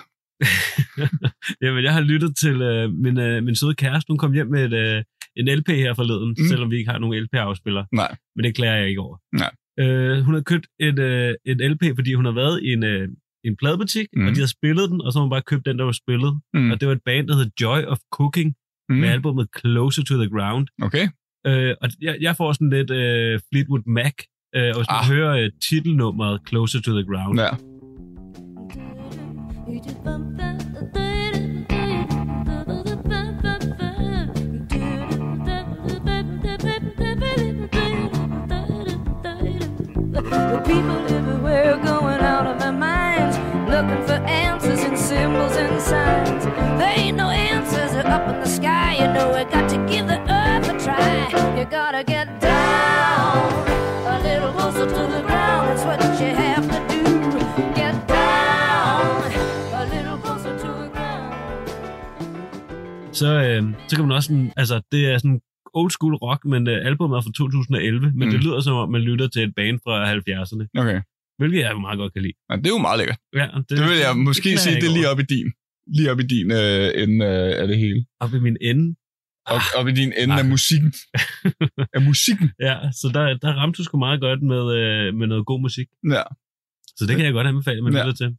Jamen, 1.64 1.84
jeg 1.84 1.94
har 1.94 2.02
lyttet 2.02 2.38
til 2.38 2.62
øh, 2.62 2.94
min, 2.94 3.20
øh, 3.20 3.44
min 3.44 3.56
søde 3.56 3.76
kæreste. 3.76 4.10
Hun 4.10 4.18
kom 4.18 4.34
hjem 4.34 4.48
med 4.48 4.66
et, 4.66 4.74
øh, 4.74 5.04
en 5.38 5.48
LP 5.60 5.68
her 5.68 5.94
forleden, 5.94 6.30
Mm. 6.38 6.46
selvom 6.50 6.72
vi 6.72 6.78
ikke 6.78 6.92
har 6.92 7.00
nogen 7.00 7.24
LP-afspiller. 7.24 7.84
Nej. 7.92 8.16
Men 8.36 8.44
det 8.46 8.56
klager 8.56 8.76
jeg 8.76 8.90
ikke 8.90 9.02
over. 9.02 9.18
Nej. 9.44 9.52
Øh, 9.80 10.20
hun 10.26 10.34
har 10.34 10.42
købt 10.42 10.68
et, 10.80 11.00
øh, 11.00 11.34
et 11.46 11.72
LP, 11.72 11.84
fordi 11.96 12.14
hun 12.14 12.26
har 12.26 12.32
været 12.32 12.64
i 12.64 12.74
en, 12.74 12.84
øh, 12.84 13.08
en 13.46 13.56
pladebutik, 13.56 14.08
Mm. 14.16 14.28
og 14.28 14.36
de 14.36 14.40
har 14.40 14.48
spillet 14.48 14.90
den, 14.90 15.02
og 15.02 15.14
så 15.14 15.20
har 15.20 15.24
hun 15.24 15.30
bare 15.30 15.42
købt 15.42 15.66
den, 15.66 15.80
der 15.80 15.86
var 15.86 15.92
spillet. 15.92 16.40
Mm. 16.54 16.72
Og 16.72 16.80
det 16.80 16.88
var 16.88 16.94
et 16.94 17.02
band, 17.06 17.28
der 17.28 17.36
hed 17.36 17.50
Joy 17.62 17.80
of 17.84 17.98
Cooking, 18.14 18.56
mm. 18.90 18.96
med 18.96 19.10
albumet 19.10 19.48
Closer 19.60 20.04
to 20.04 20.16
the 20.16 20.30
Ground. 20.30 20.68
Okay. 20.82 21.06
Øh, 21.48 21.76
og 21.82 21.90
jeg, 22.02 22.18
jeg 22.22 22.36
får 22.36 22.54
sådan 22.54 22.70
lidt 22.70 22.92
øh, 22.92 23.40
Fleetwood 23.52 23.84
Mac, 23.86 24.14
øh, 24.56 24.70
og 24.70 24.76
hvis 24.80 24.88
man 24.90 25.02
Ah. 25.04 25.10
hører 25.14 25.34
øh, 25.44 25.52
titelnummeret 25.70 26.40
Closer 26.50 26.82
to 26.82 26.92
the 26.92 27.06
Ground. 27.10 27.40
Ja. 27.40 27.50
The 40.24 40.62
people 40.66 41.00
everywhere 41.18 41.78
going 41.78 42.20
out 42.20 42.46
of 42.46 42.60
their 42.60 42.74
minds, 42.74 43.38
looking 43.70 44.04
for 44.06 44.20
answers 44.28 44.84
in 44.84 44.98
symbols 44.98 45.56
and 45.56 45.82
signs. 45.82 46.44
There 46.80 46.94
ain't 47.00 47.16
no 47.16 47.30
answers 47.30 47.94
up 48.06 48.28
in 48.28 48.40
the 48.42 48.46
sky. 48.46 48.96
You 49.00 49.08
know 49.14 49.28
we 49.36 49.46
got 49.46 49.70
to 49.70 49.78
give 49.92 50.08
the 50.08 50.20
earth 50.20 50.68
a 50.74 50.78
try. 50.78 51.30
You 51.58 51.66
gotta 51.66 52.04
get 52.04 52.28
down 52.42 53.38
a 54.14 54.20
little 54.22 54.52
closer 54.52 54.86
to 54.86 55.02
the 55.16 55.22
ground. 55.28 55.64
That's 55.70 55.84
what 55.86 56.02
you 56.22 56.32
have 56.36 56.66
to 56.74 56.80
do. 56.94 57.04
Get 57.76 57.96
down 58.08 59.24
a 59.74 59.86
little 59.94 60.18
closer 60.18 60.54
to 60.64 60.68
the 60.82 60.90
ground. 60.96 61.34
Så, 63.14 63.28
øh, 63.28 63.64
så 63.88 63.96
kan 63.96 64.06
man 64.08 64.16
også 64.16 64.52
altså 64.58 64.82
det 64.92 65.14
er 65.14 65.18
sådan 65.18 65.40
old 65.74 65.92
school 65.98 66.16
rock, 66.26 66.46
men 66.46 66.62
øh, 66.68 66.86
albumet 66.90 67.18
er 67.18 67.22
fra 67.22 67.32
2011, 67.38 68.12
men 68.20 68.28
Mm. 68.28 68.32
det 68.34 68.44
lyder 68.44 68.60
som 68.62 68.76
om, 68.76 68.92
man 68.92 69.02
lytter 69.02 69.28
til 69.28 69.42
et 69.48 69.54
band 69.56 69.80
fra 69.86 69.94
70'erne, 70.14 70.66
Okay. 70.82 71.00
hvilket 71.40 71.60
jeg 71.60 71.72
jo 71.72 71.80
meget 71.88 71.98
godt 72.02 72.14
kan 72.14 72.22
lide. 72.22 72.34
Ja, 72.50 72.56
det 72.56 72.66
er 72.66 72.76
jo 72.78 72.84
meget 72.88 72.98
lækkert. 73.00 73.20
Ja, 73.36 73.48
det, 73.58 73.70
Det 73.70 73.80
vil 73.90 73.98
jeg 74.06 74.12
måske 74.18 74.42
klager 74.42 74.58
sige, 74.58 74.74
jeg 74.74 74.82
det 74.82 74.90
er 74.90 74.94
lige 74.98 75.10
op 75.12 75.20
i 75.20 75.24
din. 75.36 75.48
Lige 75.98 76.12
op 76.12 76.20
i 76.20 76.28
din 76.36 76.48
øh, 76.62 76.88
ende 77.04 77.18
øh, 77.26 77.62
af 77.62 77.66
det 77.68 77.78
hele. 77.84 78.00
Op 78.20 78.34
i 78.34 78.40
min 78.48 78.58
ende. 78.72 78.86
Op, 79.56 79.62
op 79.80 79.88
i 79.88 79.94
din 80.02 80.12
ende 80.22 80.34
af 80.36 80.44
Ah. 80.44 80.50
musikken. 80.54 80.92
af 81.98 82.02
musikken. 82.10 82.48
Ja, 82.68 82.76
så 83.00 83.06
der, 83.16 83.24
der 83.44 83.52
ramte 83.60 83.78
du 83.78 83.84
sgu 83.84 83.98
meget 84.08 84.20
godt 84.22 84.42
med, 84.52 84.64
øh, 84.80 85.14
med 85.20 85.28
noget 85.28 85.46
god 85.46 85.60
musik. 85.62 85.88
Ja. 86.16 86.24
Så 86.98 87.06
det 87.08 87.16
kan 87.16 87.26
jeg 87.26 87.34
godt 87.34 87.48
anbefale, 87.48 87.82
man 87.82 87.94
Ja. 87.94 88.00
lytter 88.06 88.14
til. 88.22 88.30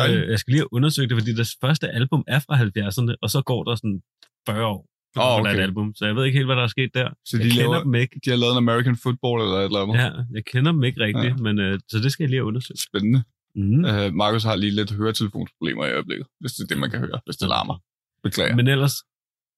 Øh, 0.00 0.30
jeg 0.30 0.38
skal 0.38 0.50
lige 0.52 0.60
have 0.60 0.72
undersøgt 0.72 1.10
det, 1.10 1.18
fordi 1.20 1.32
deres 1.34 1.56
første 1.64 1.86
album 1.88 2.24
er 2.28 2.38
fra 2.46 2.54
70'erne, 2.64 3.14
og 3.22 3.30
så 3.30 3.42
går 3.42 3.64
der 3.64 3.74
sådan 3.74 4.00
40 4.48 4.64
år. 4.66 4.80
Åh, 5.16 5.24
oh, 5.34 5.40
okay. 5.40 5.54
et 5.54 5.60
album, 5.60 5.94
så 5.94 6.06
jeg 6.06 6.16
ved 6.16 6.24
ikke 6.24 6.38
helt, 6.38 6.46
hvad 6.48 6.56
der 6.56 6.62
er 6.62 6.66
sket 6.76 6.90
der. 6.94 7.08
Så 7.24 7.36
jeg 7.36 7.44
de 7.44 7.50
kender 7.50 7.62
laver- 7.70 7.82
dem 7.82 7.94
ikke. 7.94 8.20
De 8.24 8.30
har 8.30 8.36
lavet 8.36 8.52
en 8.52 8.58
American 8.66 8.96
Football 8.96 9.38
eller 9.44 9.56
et 9.58 9.64
eller 9.64 9.80
andet. 9.82 9.94
Ja, 10.02 10.10
jeg 10.36 10.44
kender 10.44 10.72
dem 10.72 10.84
ikke 10.84 11.00
rigtigt, 11.00 11.34
Ja. 11.38 11.42
men 11.46 11.58
øh, 11.58 11.80
så 11.90 11.96
det 11.98 12.12
skal 12.12 12.22
jeg 12.24 12.30
lige 12.30 12.38
have 12.40 12.46
undersøgt. 12.46 12.80
Spændende. 12.88 13.20
Mm. 13.54 13.84
Uh, 13.90 14.14
Markus 14.22 14.42
har 14.44 14.56
lige 14.56 14.74
lidt 14.80 14.90
høretelefonsproblemer 15.00 15.84
i 15.86 15.92
øjeblikket, 15.92 16.26
hvis 16.40 16.52
det 16.52 16.62
er 16.64 16.66
det, 16.68 16.78
man 16.78 16.90
kan 16.90 17.00
høre, 17.00 17.20
hvis 17.26 17.36
det 17.36 17.48
larmer. 17.48 17.76
Beklager. 18.22 18.56
Men 18.56 18.68
ellers, 18.68 18.94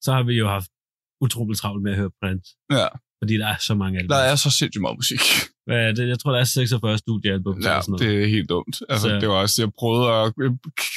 så 0.05 0.13
har 0.13 0.23
vi 0.23 0.35
jo 0.43 0.47
haft 0.49 0.71
utroligt 1.21 1.59
travlt 1.61 1.83
med 1.83 1.93
at 1.93 1.99
høre 1.99 2.11
Prince, 2.23 2.49
ja, 2.71 2.87
fordi 3.23 3.35
der 3.43 3.47
er 3.55 3.59
så 3.69 3.75
mange 3.83 3.99
album. 3.99 4.09
der 4.09 4.23
er 4.31 4.37
så 4.45 4.51
sindssygt 4.59 4.81
meget 4.87 4.97
musik. 5.03 5.21
Er 5.69 5.93
det? 5.99 6.09
Jeg 6.09 6.19
tror, 6.19 6.31
der 6.33 6.41
er 6.41 6.45
46 6.45 6.99
studiealbum. 6.99 7.57
Ja, 7.61 7.63
sådan 7.63 7.83
noget. 7.89 8.01
det 8.01 8.23
er 8.23 8.27
helt 8.37 8.49
dumt. 8.49 8.75
Altså, 8.93 9.09
Så- 9.09 9.15
det 9.23 9.29
var 9.29 9.35
også, 9.45 9.57
jeg 9.63 9.71
prøvede 9.79 10.07
at 10.21 10.33
øh, 10.45 10.51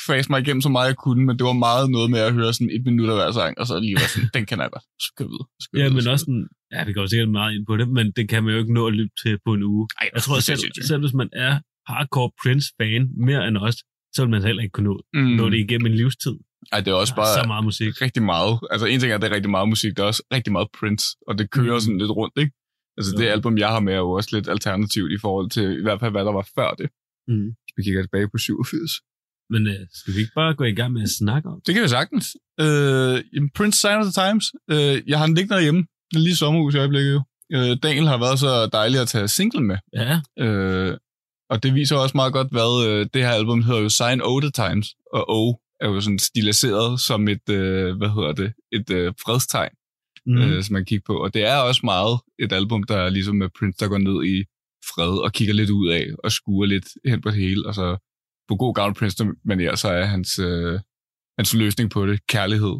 fase 0.08 0.28
mig 0.32 0.40
igennem 0.42 0.62
så 0.62 0.70
meget 0.70 0.88
jeg 0.88 0.96
kunne, 1.06 1.22
men 1.28 1.34
det 1.40 1.46
var 1.52 1.58
meget 1.68 1.86
noget 1.96 2.08
med 2.14 2.20
at 2.20 2.34
høre 2.34 2.54
sådan 2.54 2.70
et 2.76 2.82
minut 2.86 3.10
af 3.10 3.16
hver 3.16 3.32
sang, 3.40 3.54
og 3.60 3.66
så 3.68 3.74
lige 3.80 3.96
var 3.96 4.08
sådan, 4.14 4.30
den 4.38 4.46
kan 4.50 4.58
jeg 4.64 4.70
godt. 4.76 4.86
Så 5.04 5.08
vi 5.20 5.24
videre. 5.32 5.48
så 5.64 5.68
Ja, 5.74 5.78
videre, 5.78 5.94
men 5.94 6.02
så 6.04 6.12
også 6.16 6.26
sådan, 6.28 6.48
ja, 6.74 6.80
vi 6.90 6.94
går 6.98 7.06
sikkert 7.14 7.30
meget 7.40 7.52
ind 7.56 7.66
på 7.70 7.74
det, 7.80 7.88
men 7.98 8.06
det 8.18 8.24
kan 8.32 8.40
man 8.44 8.54
jo 8.54 8.60
ikke 8.64 8.74
nå 8.74 8.84
at 8.88 8.94
lytte 9.00 9.16
til 9.24 9.34
på 9.46 9.52
en 9.58 9.64
uge. 9.64 9.84
Ej, 10.02 10.10
Jeg 10.16 10.22
tror, 10.26 10.40
selv, 10.50 10.60
selv 10.90 11.00
hvis 11.04 11.14
man 11.22 11.30
er 11.46 11.52
hardcore 11.92 12.30
Prince-fan 12.42 13.04
mere 13.28 13.42
end 13.48 13.58
os, 13.68 13.78
så 14.16 14.22
vil 14.22 14.30
man 14.30 14.44
heller 14.44 14.64
ikke 14.64 14.74
kunne 14.74 14.90
nå, 14.90 15.02
Mm. 15.14 15.22
nå 15.22 15.50
det 15.50 15.58
igennem 15.58 15.86
en 15.86 15.96
livstid. 15.98 16.36
Ej, 16.72 16.80
det 16.82 16.92
er 16.92 16.96
også 16.96 17.16
bare 17.16 17.42
så 17.42 17.48
meget 17.48 17.64
musik. 17.64 18.02
rigtig 18.02 18.24
meget. 18.24 18.60
Altså, 18.72 18.86
en 18.88 19.00
ting 19.00 19.12
er, 19.12 19.16
at 19.16 19.22
det 19.22 19.32
er 19.32 19.36
rigtig 19.36 19.50
meget 19.52 19.70
musik, 19.70 19.98
der 19.98 20.04
er 20.04 20.08
også 20.08 20.24
rigtig 20.34 20.52
meget 20.54 20.68
Prince, 20.80 21.06
og 21.28 21.38
det 21.38 21.52
kører 21.52 21.74
Mm. 21.74 21.80
sådan 21.80 21.98
lidt 21.98 22.12
rundt, 22.12 22.34
ikke? 22.38 22.52
Altså, 22.98 23.12
Jo. 23.16 23.22
det 23.22 23.28
album, 23.28 23.58
jeg 23.58 23.70
har 23.70 23.80
med, 23.80 23.94
er 23.94 23.98
jo 23.98 24.12
også 24.12 24.30
lidt 24.34 24.48
alternativt 24.50 25.12
i 25.12 25.18
forhold 25.22 25.50
til, 25.50 25.80
i 25.80 25.82
hvert 25.82 26.00
fald, 26.00 26.12
hvad 26.12 26.26
der 26.26 26.32
var 26.32 26.48
før 26.56 26.70
det. 26.82 26.88
Mm. 27.28 27.48
Vi 27.78 27.84
kigger 27.84 28.02
tilbage 28.04 28.28
på 28.34 28.38
87. 28.38 28.92
Men 29.50 29.68
øh, 29.68 29.80
skal 29.94 30.14
vi 30.14 30.20
ikke 30.20 30.32
bare 30.36 30.54
gå 30.56 30.64
i 30.64 30.72
gang 30.80 30.94
med 30.94 31.02
at 31.04 31.10
snakke 31.10 31.50
om 31.50 31.56
det? 31.56 31.68
Det 31.68 31.74
kan 31.76 31.84
vi 31.84 31.88
sagtens. 32.00 32.26
Øh, 32.64 33.16
Prince 33.58 33.80
Sign 33.82 33.98
of 34.02 34.06
the 34.10 34.16
Times. 34.24 34.46
Øh, 34.74 34.96
jeg 35.10 35.18
har 35.20 35.26
den 35.26 35.36
liggende 35.36 35.56
derhjemme. 35.56 35.82
Er 36.16 36.20
lige 36.20 36.36
sommerhus 36.36 36.76
i 36.76 36.78
øjeblikket 36.78 37.14
jo. 37.14 37.22
Øh, 37.56 37.78
Daniel 37.84 38.08
har 38.08 38.18
været 38.18 38.40
så 38.40 38.70
dejlig 38.74 39.00
at 39.02 39.08
tage 39.08 39.28
single 39.28 39.64
med. 39.64 39.78
Ja, 39.94 40.22
Øh, 40.46 40.98
og 41.50 41.64
det 41.64 41.76
viser 41.76 41.96
også 41.98 42.18
meget 42.18 42.34
godt, 42.34 42.52
hvad 42.52 42.88
øh, 42.90 43.06
det 43.14 43.22
her 43.24 43.32
album 43.32 43.62
hedder 43.64 43.82
jo 43.82 43.90
Sign 43.90 44.22
O 44.22 44.40
the 44.40 44.52
Times. 44.52 44.88
Og 45.14 45.26
O 45.30 45.60
er 45.80 45.88
jo 45.88 46.02
sådan 46.02 46.20
stiliseret 46.20 47.00
som 47.00 47.28
et, 47.28 47.50
øh, 47.50 47.98
hvad 47.98 48.10
hedder 48.10 48.34
det, 48.34 48.54
et 48.72 48.90
øh, 48.90 49.14
fredstegn, 49.26 49.72
Mm. 50.28 50.38
øh, 50.42 50.64
som 50.64 50.74
man 50.74 50.86
kigger 50.86 51.04
på. 51.06 51.24
Og 51.24 51.34
det 51.34 51.44
er 51.44 51.58
også 51.58 51.82
meget 51.84 52.20
et 52.40 52.52
album, 52.54 52.84
der 52.84 52.98
er 52.98 53.10
ligesom 53.10 53.36
med 53.36 53.50
Prince, 53.60 53.78
der 53.80 53.88
går 53.88 53.98
ned 53.98 54.24
i 54.34 54.44
fred 54.90 55.24
og 55.24 55.34
kigger 55.34 55.54
lidt 55.54 55.70
ud 55.70 55.90
af 55.90 56.06
og 56.24 56.32
skuer 56.32 56.66
lidt 56.66 56.88
hen 57.06 57.22
på 57.22 57.30
det 57.30 57.38
hele. 57.38 57.68
Og 57.68 57.76
så 57.76 57.98
på 58.48 58.56
god 58.56 58.74
gammel 58.76 58.96
Prince 58.96 59.26
manier, 59.46 59.76
så 59.76 59.88
er 59.90 60.06
hans, 60.06 60.40
øh, 60.40 60.80
hans 61.40 61.54
løsning 61.54 61.92
på 61.92 62.06
det 62.08 62.28
kærlighed 62.28 62.76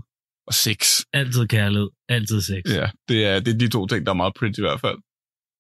og 0.48 0.54
sex. 0.54 1.02
Altid 1.14 1.48
kærlighed, 1.48 1.90
altid 2.10 2.42
sex. 2.42 2.62
Ja, 2.70 2.90
det 3.10 3.26
er, 3.26 3.40
det 3.40 3.54
er 3.54 3.58
de 3.58 3.68
to 3.68 3.88
ting, 3.88 4.06
der 4.06 4.12
er 4.12 4.16
meget 4.16 4.34
Prince 4.40 4.62
i 4.62 4.66
hvert 4.68 4.82
fald. 4.82 4.98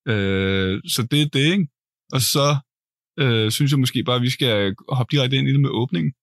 Øh, 0.08 0.82
så 0.88 1.08
det 1.12 1.22
er 1.22 1.30
det, 1.34 1.52
ikke? 1.54 1.68
Og 2.14 2.22
så 2.22 2.58
øh, 3.20 3.52
synes 3.52 3.72
jeg 3.72 3.80
måske 3.80 4.04
bare, 4.04 4.16
at 4.16 4.22
vi 4.22 4.30
skal 4.30 4.76
hoppe 4.90 5.12
direkte 5.18 5.36
ind 5.38 5.48
i 5.48 5.52
det 5.52 5.60
med 5.60 5.70
åbningen. 5.70 6.14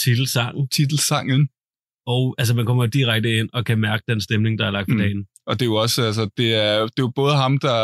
Titelsangen. 0.00 0.68
Titelsangen. 0.68 1.48
Og 2.06 2.34
altså, 2.38 2.54
man 2.54 2.66
kommer 2.66 2.86
direkte 2.86 3.38
ind 3.38 3.48
og 3.52 3.64
kan 3.64 3.78
mærke 3.78 4.04
den 4.08 4.20
stemning, 4.20 4.58
der 4.58 4.66
er 4.66 4.70
lagt 4.70 4.88
for 4.90 4.94
Mm. 4.94 4.98
dagen. 4.98 5.26
Og 5.46 5.54
det 5.54 5.62
er 5.62 5.66
jo 5.66 5.74
også, 5.74 6.02
altså, 6.02 6.24
det 6.36 6.54
er, 6.54 6.74
det 6.82 6.98
er 6.98 7.06
jo 7.08 7.12
både 7.22 7.34
ham, 7.36 7.58
der, 7.58 7.78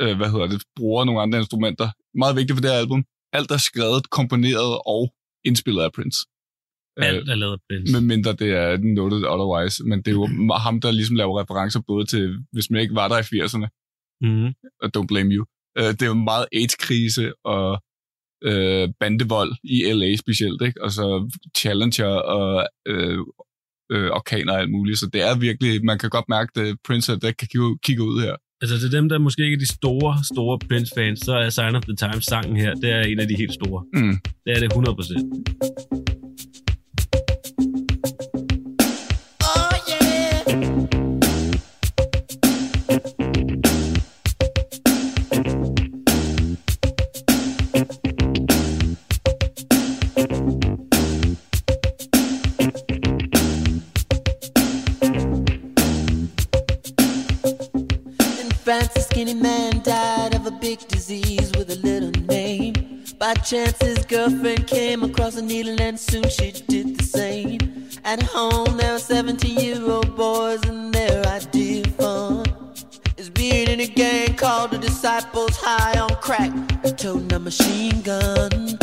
øh, 0.00 0.16
hvad 0.16 0.30
hedder 0.30 0.46
det, 0.46 0.62
bruger 0.76 1.04
nogle 1.04 1.20
andre 1.20 1.38
instrumenter. 1.38 1.88
Meget 2.18 2.36
vigtigt 2.36 2.56
for 2.56 2.60
det 2.62 2.70
her 2.70 2.78
album. 2.78 3.04
Alt 3.32 3.50
er 3.50 3.56
skrevet, 3.56 4.10
komponeret 4.10 4.72
og 4.86 5.14
indspillet 5.44 5.82
af 5.82 5.92
Prince. 5.92 6.18
Alt 6.96 7.28
er 7.28 7.34
lavet 7.34 7.52
af 7.52 7.58
Prince. 7.68 7.92
med 7.92 8.00
mindre 8.00 8.32
det 8.32 8.50
er 8.62 8.68
noted 8.98 9.22
otherwise. 9.34 9.84
Men 9.84 9.98
det 10.02 10.08
er 10.08 10.12
jo 10.12 10.26
ham, 10.66 10.80
der 10.80 10.90
ligesom 10.90 11.16
laver 11.16 11.40
referencer 11.40 11.80
både 11.86 12.04
til, 12.06 12.38
hvis 12.52 12.70
man 12.70 12.80
ikke 12.80 12.94
var 12.94 13.08
der 13.08 13.18
i 13.18 13.26
80'erne, 13.32 13.68
Mm. 14.22 14.46
og 14.82 14.86
Don't 14.96 15.06
Blame 15.06 15.30
You. 15.34 15.44
Øh, 15.78 15.84
det 15.84 16.02
er 16.02 16.06
jo 16.06 16.14
meget 16.30 16.46
AIDS-krise 16.52 17.32
og 17.44 17.82
øh, 18.42 18.88
bandevold 19.00 19.52
i 19.64 19.92
LA 19.92 20.16
specielt, 20.16 20.62
ikke? 20.62 20.82
Og 20.84 20.90
så 20.92 21.30
Challenger 21.56 22.06
og 22.06 22.68
øh, 22.86 23.18
øh, 23.92 24.10
orkaner 24.10 24.52
og 24.52 24.60
alt 24.60 24.70
muligt. 24.70 24.98
Så 24.98 25.06
det 25.12 25.22
er 25.28 25.38
virkelig, 25.38 25.84
man 25.84 25.98
kan 25.98 26.10
godt 26.10 26.28
mærke, 26.28 26.60
at 26.60 26.76
Prince 26.86 27.12
der 27.12 27.32
kan 27.32 27.48
kigge, 27.48 27.78
kigge 27.82 28.02
ud 28.02 28.22
her. 28.22 28.34
Altså 28.62 28.80
til 28.80 28.92
dem, 28.92 29.08
der 29.08 29.18
måske 29.18 29.44
ikke 29.44 29.54
er 29.54 29.58
de 29.58 29.72
store, 29.72 30.12
store 30.32 30.58
Prince-fans, 30.68 31.20
så 31.20 31.32
er 31.32 31.50
Sign 31.50 31.74
of 31.76 31.82
the 31.82 31.96
Times 31.96 32.24
sangen 32.24 32.56
her, 32.56 32.74
det 32.74 32.90
er 32.90 33.02
en 33.02 33.20
af 33.20 33.28
de 33.28 33.36
helt 33.36 33.54
store. 33.54 33.84
Mm. 33.94 34.18
Det 34.44 34.52
er 34.56 34.60
det 34.60 34.72
100%. 34.72 36.29
Skinny 59.20 59.34
man 59.34 59.82
died 59.82 60.34
of 60.34 60.46
a 60.46 60.50
big 60.50 60.78
disease 60.88 61.52
with 61.52 61.68
a 61.68 61.76
little 61.86 62.10
name. 62.24 63.04
By 63.18 63.34
chance, 63.34 63.76
his 63.82 63.98
girlfriend 64.06 64.66
came 64.66 65.02
across 65.02 65.36
a 65.36 65.42
needle, 65.42 65.78
and 65.78 66.00
soon 66.00 66.26
she 66.30 66.52
did 66.52 66.96
the 66.96 67.04
same. 67.04 67.58
At 68.02 68.22
home, 68.22 68.78
there 68.78 68.94
were 68.94 68.98
17 68.98 69.58
year 69.58 69.84
old 69.84 70.16
boys, 70.16 70.64
and 70.64 70.94
their 70.94 71.22
idea 71.26 71.82
of 71.82 71.94
fun 71.96 72.46
is 73.18 73.28
being 73.28 73.68
in 73.68 73.80
a 73.80 73.88
gang 73.88 74.36
called 74.36 74.70
the 74.70 74.78
Disciples 74.78 75.54
High 75.54 76.00
on 76.00 76.16
Crack, 76.22 76.50
toting 76.96 77.30
a 77.34 77.38
machine 77.38 78.00
gun. 78.00 78.78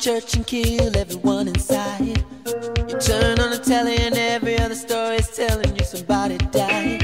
Church 0.00 0.34
and 0.34 0.46
kill 0.46 0.96
everyone 0.96 1.46
inside. 1.46 2.00
You 2.46 2.98
turn 3.00 3.38
on 3.38 3.50
the 3.50 3.60
telly 3.62 3.98
and 3.98 4.16
every 4.16 4.58
other 4.58 4.74
story 4.74 5.16
is 5.16 5.28
telling 5.28 5.76
you 5.76 5.84
somebody 5.84 6.38
died. 6.38 7.02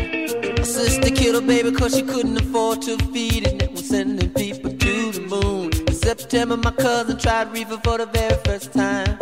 My 0.57 0.63
sister 0.65 1.11
killed 1.11 1.35
her 1.35 1.47
baby 1.47 1.73
cause 1.73 1.95
she 1.95 2.03
couldn't 2.03 2.39
afford 2.39 2.81
to 2.83 2.97
feed 3.13 3.47
it 3.47 3.71
was 3.73 3.87
sending 3.87 4.31
people 4.31 4.71
to 4.71 5.13
the 5.13 5.21
moon. 5.21 5.73
In 5.87 5.95
September 5.95 6.57
my 6.57 6.71
cousin 6.71 7.19
tried 7.19 7.53
reefer 7.53 7.79
for 7.85 7.99
the 7.99 8.07
very 8.07 8.37
first 8.45 8.73
time. 8.73 9.19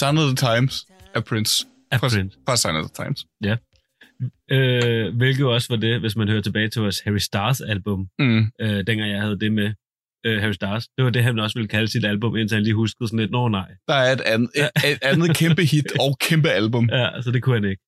Sign 0.00 0.18
of 0.18 0.26
the 0.32 0.38
Times 0.48 0.74
af 1.14 1.24
Prince. 1.24 1.52
Af 1.92 2.00
Fra, 2.00 2.08
Prince. 2.08 2.36
fra 2.48 2.56
Sign 2.56 2.76
of 2.76 2.84
the 2.90 3.04
Times. 3.04 3.20
Øh, 4.52 5.16
hvilket 5.16 5.46
også 5.46 5.66
var 5.70 5.76
det, 5.76 6.00
hvis 6.00 6.16
man 6.16 6.28
hører 6.28 6.42
tilbage 6.42 6.68
til 6.68 6.82
vores 6.82 7.00
Harry 7.04 7.18
Styles 7.28 7.60
album, 7.60 8.00
Mm. 8.18 8.38
øh, 8.60 8.76
dengang 8.86 9.10
jeg 9.10 9.20
havde 9.20 9.38
det 9.40 9.52
med. 9.52 9.72
øh, 10.26 10.40
Harry 10.42 10.52
Styles. 10.52 10.84
Det 10.96 11.04
var 11.04 11.10
det, 11.10 11.22
han 11.22 11.38
også 11.38 11.58
ville 11.58 11.68
kalde 11.68 11.88
sit 11.88 12.04
album, 12.04 12.36
indtil 12.36 12.54
han 12.56 12.64
lige 12.64 12.74
huskede 12.74 13.08
sådan 13.08 13.18
lidt, 13.20 13.30
nå 13.30 13.48
nej. 13.48 13.68
Der 13.88 13.94
er 13.94 14.12
et 14.12 14.20
andet, 14.20 14.50
et, 14.56 14.70
et 14.92 14.98
andet 15.02 15.36
kæmpe 15.36 15.62
hit 15.64 15.86
og 16.04 16.10
kæmpe 16.28 16.48
album. 16.50 16.88
Ja, 16.92 17.22
så 17.22 17.30
det 17.30 17.42
kunne 17.42 17.54
han 17.60 17.64
ikke. 17.70 17.82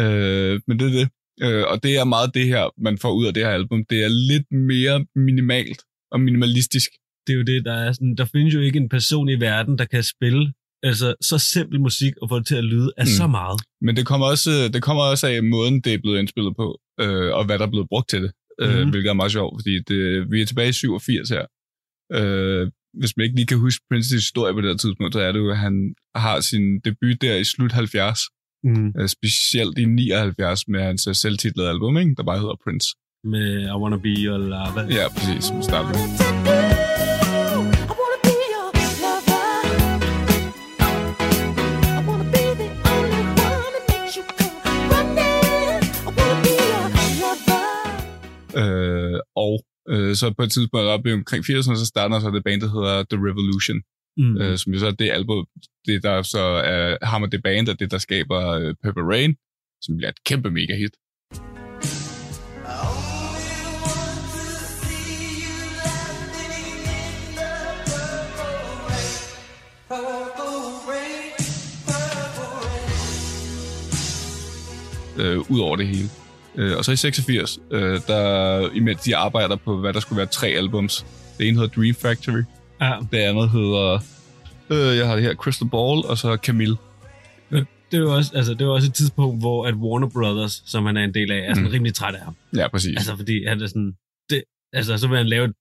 Øh, 0.00 0.60
men 0.66 0.78
det 0.78 0.86
er 0.90 0.94
det. 1.00 1.08
Øh, 1.42 1.64
og 1.70 1.82
det 1.82 1.92
er 1.96 2.04
meget 2.04 2.30
det 2.34 2.46
her, 2.46 2.64
man 2.86 2.98
får 2.98 3.12
ud 3.12 3.26
af 3.26 3.34
det 3.34 3.42
her 3.44 3.50
album. 3.50 3.84
Det 3.90 4.04
er 4.04 4.08
lidt 4.32 4.46
mere 4.52 5.06
minimalt 5.16 5.80
og 6.12 6.20
minimalistisk. 6.20 6.90
Det 7.26 7.32
er 7.32 7.36
jo 7.36 7.42
det, 7.42 7.64
der 7.64 7.72
er 7.74 7.92
sådan, 7.92 8.14
der 8.16 8.24
findes 8.24 8.54
jo 8.54 8.60
ikke 8.60 8.76
en 8.78 8.88
person 8.88 9.28
i 9.28 9.40
verden, 9.40 9.78
der 9.78 9.84
kan 9.84 10.02
spille 10.02 10.52
altså, 10.88 11.14
så 11.28 11.36
simpel 11.52 11.80
musik 11.80 12.12
og 12.22 12.28
få 12.28 12.38
det 12.38 12.46
til 12.46 12.54
at 12.62 12.64
lyde 12.64 12.90
af 12.96 13.04
Mm. 13.04 13.16
så 13.20 13.26
meget. 13.26 13.60
Men 13.86 13.96
det 13.96 14.06
kommer 14.06 14.26
også, 14.26 14.50
det 14.74 14.82
kommer 14.82 15.02
også 15.02 15.26
af 15.26 15.42
måden, 15.42 15.80
det 15.80 15.94
er 15.94 15.98
blevet 15.98 16.18
indspillet 16.18 16.56
på, 16.56 16.66
øh, 17.00 17.30
og 17.38 17.44
hvad 17.46 17.58
der 17.58 17.66
er 17.66 17.70
blevet 17.70 17.88
brugt 17.88 18.08
til 18.08 18.22
det. 18.22 18.32
Mm. 18.58 18.64
Øh, 18.66 18.80
Mhm. 18.80 18.90
hvilket 18.90 19.10
er 19.10 19.14
meget 19.22 19.32
sjovt, 19.32 19.54
fordi 19.60 19.74
det, 19.90 20.00
vi 20.32 20.40
er 20.42 20.46
tilbage 20.46 20.68
i 20.68 20.72
87 20.72 21.28
her. 21.34 21.44
Øh, 22.18 22.70
hvis 23.00 23.12
man 23.16 23.24
ikke 23.24 23.36
lige 23.36 23.46
kan 23.46 23.58
huske 23.58 23.82
Prince's 23.94 24.14
historie 24.14 24.52
på 24.54 24.60
det 24.60 24.70
her 24.70 24.76
tidspunkt, 24.76 25.14
så 25.14 25.20
er 25.20 25.32
det 25.32 25.38
jo, 25.38 25.50
at 25.50 25.58
han 25.58 25.94
har 26.14 26.40
sin 26.40 26.64
debut 26.84 27.22
der 27.22 27.34
i 27.36 27.44
slut 27.44 27.72
70, 27.72 28.18
Mm. 28.64 28.92
øh, 29.00 29.08
specielt 29.08 29.78
i 29.78 29.84
79 29.84 30.68
med 30.68 30.80
hans 30.82 31.06
øh, 31.06 31.14
selvtitlede 31.14 31.68
album, 31.68 31.98
ikke? 31.98 32.14
der 32.16 32.22
bare 32.22 32.38
hedder 32.38 32.56
Prince. 32.64 32.88
Med 33.24 33.62
I 33.62 33.76
Wanna 33.82 33.96
Be 33.96 34.08
Your 34.24 34.38
Lava. 34.38 34.80
Ja, 34.98 35.08
præcis, 35.16 35.44
som 35.44 35.62
starter 35.62 35.88
med. 35.88 36.93
Øh, 49.88 50.14
så 50.16 50.34
på 50.38 50.42
et 50.42 50.52
tidspunkt 50.52 50.86
op 50.86 51.06
i 51.06 51.12
omkring 51.12 51.44
80'erne, 51.44 51.76
så 51.76 51.86
starter 51.86 52.20
så 52.20 52.30
det 52.30 52.44
band, 52.44 52.60
der 52.60 52.70
hedder 52.76 53.04
The 53.10 53.18
Revolution, 53.28 53.82
Mm. 54.16 54.36
øh, 54.40 54.58
som 54.58 54.72
jo 54.72 54.78
så 54.78 54.86
er 54.86 54.90
det 54.90 55.10
album, 55.10 55.46
det 55.86 56.02
der 56.02 56.22
så 56.22 56.38
er 56.38 57.06
ham 57.06 57.22
og 57.22 57.32
det 57.32 57.42
band, 57.42 57.68
og 57.68 57.80
det 57.80 57.90
der 57.90 57.98
skaber 57.98 58.48
øh, 58.48 58.74
Purple 58.84 59.02
Rain, 59.02 59.36
som 59.82 59.96
bliver 59.96 60.08
et 60.10 60.24
kæmpe 60.24 60.50
mega 60.50 60.76
hit. 60.76 60.94
øh, 75.16 75.50
ud 75.50 75.60
over 75.60 75.76
det 75.76 75.86
hele. 75.86 76.08
Øh, 76.56 76.76
og 76.76 76.84
så 76.84 76.92
i 76.92 76.96
86, 76.96 77.58
øh, 77.70 78.00
der, 78.06 78.70
imens 78.74 79.00
de 79.02 79.16
arbejder 79.16 79.56
på, 79.56 79.76
hvad 79.76 79.92
der 79.92 80.00
skulle 80.00 80.16
være 80.16 80.26
tre 80.26 80.46
albums. 80.48 81.06
Det 81.38 81.48
ene 81.48 81.58
hedder 81.60 81.74
Dream 81.82 81.94
Factory, 81.94 82.42
Ja, 82.80 82.92
det 83.12 83.18
andet 83.18 83.50
hedder, 83.50 83.98
øh, 84.70 84.96
jeg 84.96 85.06
har 85.06 85.14
det 85.14 85.24
her, 85.24 85.34
Crystal 85.34 85.68
Ball, 85.68 86.04
og 86.04 86.18
så 86.18 86.36
Camille. 86.42 86.76
det 87.92 88.02
var 88.04 88.10
også, 88.16 88.32
altså, 88.34 88.54
det 88.54 88.66
var 88.66 88.72
også 88.72 88.88
et 88.88 88.94
tidspunkt, 88.94 89.42
hvor 89.42 89.66
at 89.66 89.74
Warner 89.74 90.08
Brothers, 90.08 90.62
som 90.66 90.86
han 90.86 90.96
er 90.96 91.04
en 91.04 91.14
del 91.14 91.32
af, 91.32 91.38
er 91.38 91.54
sådan 91.54 91.68
Mm. 91.68 91.72
rimelig 91.72 91.94
træt 91.94 92.14
af 92.14 92.20
ham. 92.24 92.36
Ja, 92.56 92.68
præcis. 92.68 92.96
Altså, 92.96 93.16
fordi 93.16 93.44
han 93.46 93.60
er 93.62 93.66
sådan... 93.66 93.92
Det, 94.30 94.42
altså, 94.72 94.98
så 94.98 95.08
vil 95.08 95.16
han 95.16 95.26
lave 95.26 95.44
et 95.44 95.52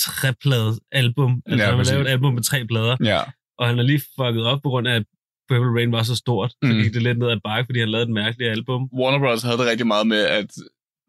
trepladet 0.00 0.78
album. 0.92 1.42
Altså, 1.46 1.64
Ja, 1.64 1.70
han 1.70 1.78
vil 1.78 1.86
lave 1.86 2.00
et 2.02 2.08
album 2.08 2.34
med 2.34 2.42
tre 2.42 2.66
plader. 2.66 2.96
Ja, 3.04 3.20
Og 3.58 3.66
han 3.68 3.78
er 3.78 3.82
lige 3.82 4.02
fucket 4.16 4.44
op 4.44 4.62
på 4.62 4.68
grund 4.68 4.88
af, 4.88 4.94
at 4.94 5.04
Purple 5.54 5.72
Rain 5.78 5.92
var 5.92 6.02
så 6.02 6.16
stort. 6.24 6.50
Så 6.50 6.56
Mm. 6.72 6.82
gik 6.82 6.94
det 6.94 7.02
lidt 7.02 7.18
ned 7.18 7.28
ad 7.30 7.40
bakke, 7.44 7.66
fordi 7.68 7.78
han 7.80 7.88
lavede 7.88 8.06
et 8.10 8.14
mærkeligt 8.22 8.50
album. 8.50 8.80
Warner 8.98 9.18
Bros. 9.18 9.42
havde 9.42 9.58
det 9.58 9.66
rigtig 9.72 9.86
meget 9.86 10.06
med, 10.06 10.22
at 10.38 10.46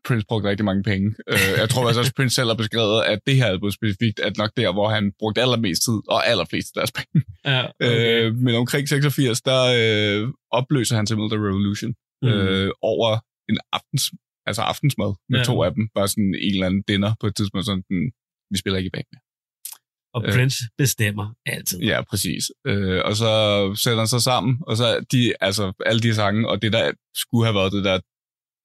Prince 0.08 0.26
brugte 0.30 0.50
rigtig 0.50 0.66
mange 0.66 0.84
penge. 0.92 1.08
Øh, 1.34 1.50
jeg 1.62 1.70
tror 1.70 1.88
også, 1.88 2.00
at 2.02 2.12
Prince 2.18 2.36
selv 2.36 2.48
har 2.48 2.56
beskrevet, 2.64 3.04
at 3.14 3.20
det 3.28 3.36
her 3.36 3.46
album 3.46 3.72
specifikt 3.72 4.18
er 4.26 4.32
nok 4.38 4.52
der, 4.58 4.74
hvor 4.74 4.88
han 4.96 5.04
brugte 5.20 5.42
allermest 5.42 5.82
tid 5.88 5.98
og 6.14 6.20
allerflest 6.32 6.68
af 6.70 6.76
deres 6.80 6.92
penge. 7.00 7.26
Ja, 7.46 7.62
okay. 7.66 8.26
Øh, 8.26 8.36
men 8.46 8.56
omkring 8.56 8.90
86, 8.90 9.42
der 9.42 9.60
øh, 9.82 10.28
opløser 10.60 10.96
han 10.96 11.08
simpelthen 11.08 11.38
The 11.40 11.48
Revolution 11.50 11.92
Mm. 12.22 12.72
over 12.82 13.10
en 13.50 13.58
aftens, 13.78 14.04
altså 14.50 14.62
aftensmad 14.72 15.12
med 15.30 15.40
Ja. 15.40 15.46
to 15.46 15.64
af 15.64 15.72
dem. 15.76 15.84
Bare 15.96 16.08
sådan 16.08 16.34
en 16.46 16.54
eller 16.54 16.66
anden 16.66 16.84
dinner 16.88 17.12
på 17.22 17.28
et 17.28 17.36
tidspunkt, 17.36 17.66
sådan, 17.66 17.84
den, 17.90 18.00
vi 18.52 18.58
spiller 18.58 18.78
ikke 18.78 18.88
i 18.88 18.96
bag 18.98 19.06
med. 19.12 19.20
Og 20.16 20.24
øh. 20.26 20.34
Prince 20.34 20.58
bestemmer 20.78 21.28
altid. 21.46 21.80
Ja, 21.80 22.02
præcis. 22.10 22.44
Øh, 22.68 23.02
og 23.06 23.16
så 23.16 23.32
sætter 23.84 24.00
han 24.00 24.08
sig 24.08 24.22
sammen, 24.22 24.58
og 24.68 24.78
så 24.78 25.06
de, 25.12 25.34
altså 25.42 25.74
alle 25.86 26.02
de 26.02 26.16
sange, 26.16 26.50
og 26.50 26.62
det 26.62 26.74
der 26.74 26.92
skulle 27.16 27.46
have 27.46 27.56
været 27.56 27.72
det 27.72 27.84
der 27.84 28.00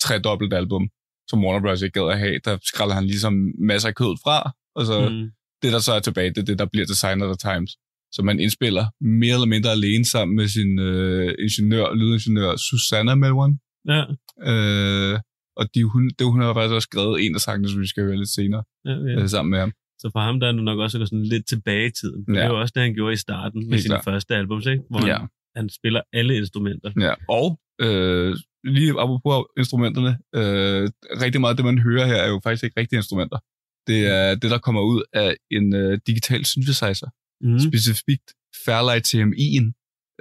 tredobbelt 0.00 0.54
album, 0.54 0.88
som 1.28 1.44
Warner 1.44 1.60
Bros. 1.60 1.82
ikke 1.82 2.00
gad 2.00 2.12
at 2.12 2.18
have, 2.18 2.38
der 2.44 2.58
skralder 2.64 2.94
han 2.94 3.06
ligesom 3.06 3.34
masser 3.58 3.88
af 3.88 3.94
kød 3.94 4.16
fra, 4.24 4.52
og 4.74 4.86
så 4.86 5.08
mm. 5.08 5.30
Det, 5.62 5.72
der 5.72 5.78
så 5.78 5.92
er 5.92 6.00
tilbage, 6.00 6.28
det 6.28 6.38
er 6.38 6.44
det, 6.44 6.58
der 6.58 6.66
bliver 6.72 6.86
Design 6.86 7.22
of 7.22 7.36
the 7.36 7.50
Times. 7.50 7.70
Så 8.12 8.22
man 8.22 8.40
indspiller 8.40 8.86
mere 9.00 9.34
eller 9.34 9.46
mindre 9.46 9.70
alene 9.70 10.04
sammen 10.04 10.36
med 10.36 10.48
sin 10.48 10.78
øh, 10.78 11.34
ingeniør, 11.38 11.94
lydingeniør 11.94 12.56
Susanna 12.56 13.14
Melwan. 13.14 13.58
Ja, 13.88 14.02
Øh, 14.50 15.18
og 15.56 15.74
de, 15.74 15.84
hun, 15.84 16.10
det, 16.18 16.26
hun 16.26 16.40
har 16.40 16.54
faktisk 16.54 16.74
også 16.74 16.88
skrevet 16.90 17.26
en 17.26 17.34
af 17.34 17.40
sangene, 17.40 17.68
som 17.68 17.80
vi 17.80 17.86
skal 17.86 18.04
høre 18.04 18.16
lidt 18.16 18.28
senere, 18.28 18.62
ja. 18.84 18.90
ja. 18.90 19.22
øh, 19.22 19.28
sammen 19.28 19.50
med 19.50 19.58
ham. 19.58 19.72
Så 20.00 20.10
for 20.14 20.20
ham 20.20 20.40
der 20.40 20.48
er 20.48 20.52
det 20.52 20.64
nok 20.64 20.78
også 20.78 20.98
at 20.98 21.00
gå 21.00 21.06
sådan 21.06 21.26
lidt 21.34 21.46
tilbage 21.48 21.86
i 21.86 21.90
tiden. 22.00 22.24
Ja. 22.28 22.32
Det 22.32 22.42
er 22.42 22.48
jo 22.48 22.60
også 22.60 22.72
det, 22.74 22.82
han 22.82 22.94
gjorde 22.94 23.12
i 23.12 23.16
starten 23.16 23.68
med 23.70 23.82
klart. 23.82 24.04
første 24.04 24.34
albums, 24.36 24.66
ikke? 24.66 24.82
hvor 24.90 25.06
Ja. 25.06 25.18
han, 25.18 25.28
han 25.56 25.68
spiller 25.68 26.00
alle 26.12 26.36
instrumenter. 26.36 26.90
Ja, 27.06 27.14
og 27.28 27.60
øh, 27.86 28.36
lige 28.64 28.90
apropos 29.04 29.44
instrumenterne, 29.58 30.12
øh, 30.40 30.82
rigtig 31.24 31.40
meget 31.40 31.52
af 31.52 31.56
det, 31.56 31.64
man 31.64 31.78
hører 31.78 32.06
her, 32.06 32.14
er 32.16 32.28
jo 32.28 32.40
faktisk 32.44 32.64
ikke 32.64 32.80
rigtige 32.80 32.96
instrumenter. 32.96 33.38
Det 33.86 34.00
er 34.06 34.34
det, 34.34 34.50
der 34.50 34.58
kommer 34.58 34.82
ud 34.82 35.02
af 35.12 35.36
en 35.50 35.74
øh, 35.74 35.98
digital 36.06 36.44
synthesizer, 36.44 37.08
Mm. 37.42 37.58
specifikt 37.58 38.28
Fairlight 38.64 39.04
TMI'en, 39.10 39.66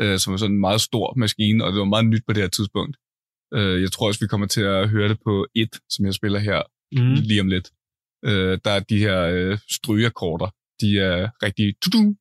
øh, 0.02 0.20
som 0.20 0.34
er 0.34 0.38
sådan 0.38 0.56
en 0.56 0.60
meget 0.60 0.82
stor 0.82 1.14
maskine, 1.18 1.64
og 1.66 1.72
det 1.72 1.80
var 1.80 1.86
meget 1.86 2.06
nyt 2.06 2.24
på 2.28 2.34
det 2.34 2.42
her 2.44 2.50
tidspunkt. 2.50 2.98
Øh, 3.54 3.82
jeg 3.82 3.92
tror 3.92 4.08
også, 4.08 4.20
vi 4.20 4.28
kommer 4.28 4.48
til 4.48 4.62
at 4.62 4.90
høre 4.90 5.10
det 5.10 5.18
på 5.26 5.48
et, 5.56 5.74
som 5.90 6.06
jeg 6.06 6.14
spiller 6.14 6.40
her 6.40 6.60
mm. 6.92 7.14
lige 7.30 7.42
om 7.42 7.48
lidt. 7.48 7.68
Øh, 8.26 8.58
der 8.66 8.72
er 8.72 8.80
de 8.80 8.98
her 8.98 9.20
øh, 9.22 9.58
strygeakkorder, 9.72 10.50
de 10.82 11.00
er 11.00 11.30
rigtig... 11.44 11.74
tudu. 11.82 12.16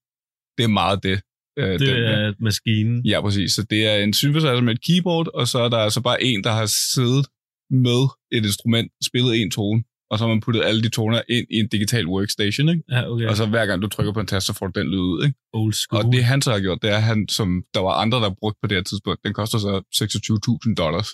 Det 0.58 0.64
er 0.64 0.68
meget 0.68 1.02
det. 1.02 1.20
Øh, 1.58 1.70
Det 1.72 1.80
den, 1.80 1.88
er 1.88 2.34
maskinen. 2.40 3.06
Ja, 3.06 3.20
præcis. 3.20 3.52
Så 3.52 3.62
det 3.70 3.86
er 3.86 3.96
en 3.96 4.12
synthesizer 4.12 4.60
med 4.60 4.74
et 4.74 4.84
keyboard, 4.86 5.28
og 5.34 5.48
så 5.48 5.58
er 5.58 5.68
der 5.68 5.78
altså 5.78 6.00
bare 6.00 6.22
en, 6.22 6.44
der 6.44 6.50
har 6.52 6.66
siddet 6.94 7.26
med 7.70 8.02
et 8.32 8.44
instrument, 8.44 8.92
spillet 9.04 9.42
en 9.42 9.50
tone, 9.50 9.82
og 10.10 10.18
så 10.18 10.24
har 10.24 10.28
man 10.28 10.40
puttet 10.40 10.62
alle 10.64 10.82
de 10.82 10.88
toner 10.88 11.22
ind 11.28 11.46
i 11.50 11.56
en 11.56 11.68
digital 11.68 12.06
workstation, 12.06 12.68
ikke? 12.68 12.82
Ja, 12.90 13.10
okay. 13.10 13.26
Og 13.26 13.36
så 13.36 13.46
hver 13.46 13.66
gang 13.66 13.82
du 13.82 13.88
trykker 13.88 14.12
på 14.12 14.20
en 14.20 14.26
tast, 14.26 14.46
så 14.46 14.52
får 14.52 14.66
du 14.66 14.80
den 14.80 14.88
lyd 14.88 14.98
ud, 14.98 15.24
ikke? 15.24 15.38
Old 15.52 15.72
school. 15.72 16.04
Og 16.04 16.12
det 16.12 16.24
han 16.24 16.42
så 16.42 16.50
har 16.52 16.60
gjort, 16.60 16.82
det 16.82 16.90
er 16.90 16.98
han, 16.98 17.28
som 17.28 17.62
der 17.74 17.80
var 17.80 17.90
andre, 17.90 18.18
der 18.18 18.30
brugte 18.40 18.58
på 18.62 18.66
det 18.68 18.76
her 18.76 18.82
tidspunkt, 18.82 19.24
den 19.24 19.32
koster 19.34 19.58
så 19.58 19.82
26.000 20.68 20.74
dollars. 20.74 21.08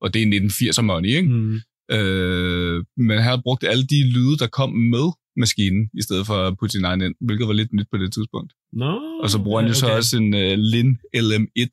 Og 0.00 0.14
det 0.14 0.22
er 0.22 0.26
1980'er 0.26 0.82
money, 0.82 1.08
ikke? 1.08 1.28
Mm. 1.28 1.60
Øh, 1.90 2.84
men 2.96 3.18
han 3.18 3.30
har 3.30 3.40
brugt 3.46 3.64
alle 3.64 3.86
de 3.86 4.10
lyde, 4.16 4.36
der 4.38 4.46
kom 4.46 4.70
med 4.72 5.06
maskinen, 5.36 5.90
i 6.00 6.02
stedet 6.02 6.26
for 6.26 6.34
at 6.46 6.58
putte 6.58 6.72
sin 6.72 6.84
egen 6.84 7.00
ind, 7.00 7.14
hvilket 7.20 7.46
var 7.48 7.52
lidt 7.52 7.72
nyt 7.72 7.86
på 7.92 7.98
det 7.98 8.12
tidspunkt. 8.12 8.52
Nå, 8.72 8.92
Og 9.22 9.30
så 9.30 9.38
bruger 9.42 9.60
han 9.60 9.68
jo 9.68 9.74
så 9.74 9.86
også 9.98 10.16
en 10.16 10.34
uh, 10.34 10.54
Lin 10.72 10.98
LM1 11.16 11.72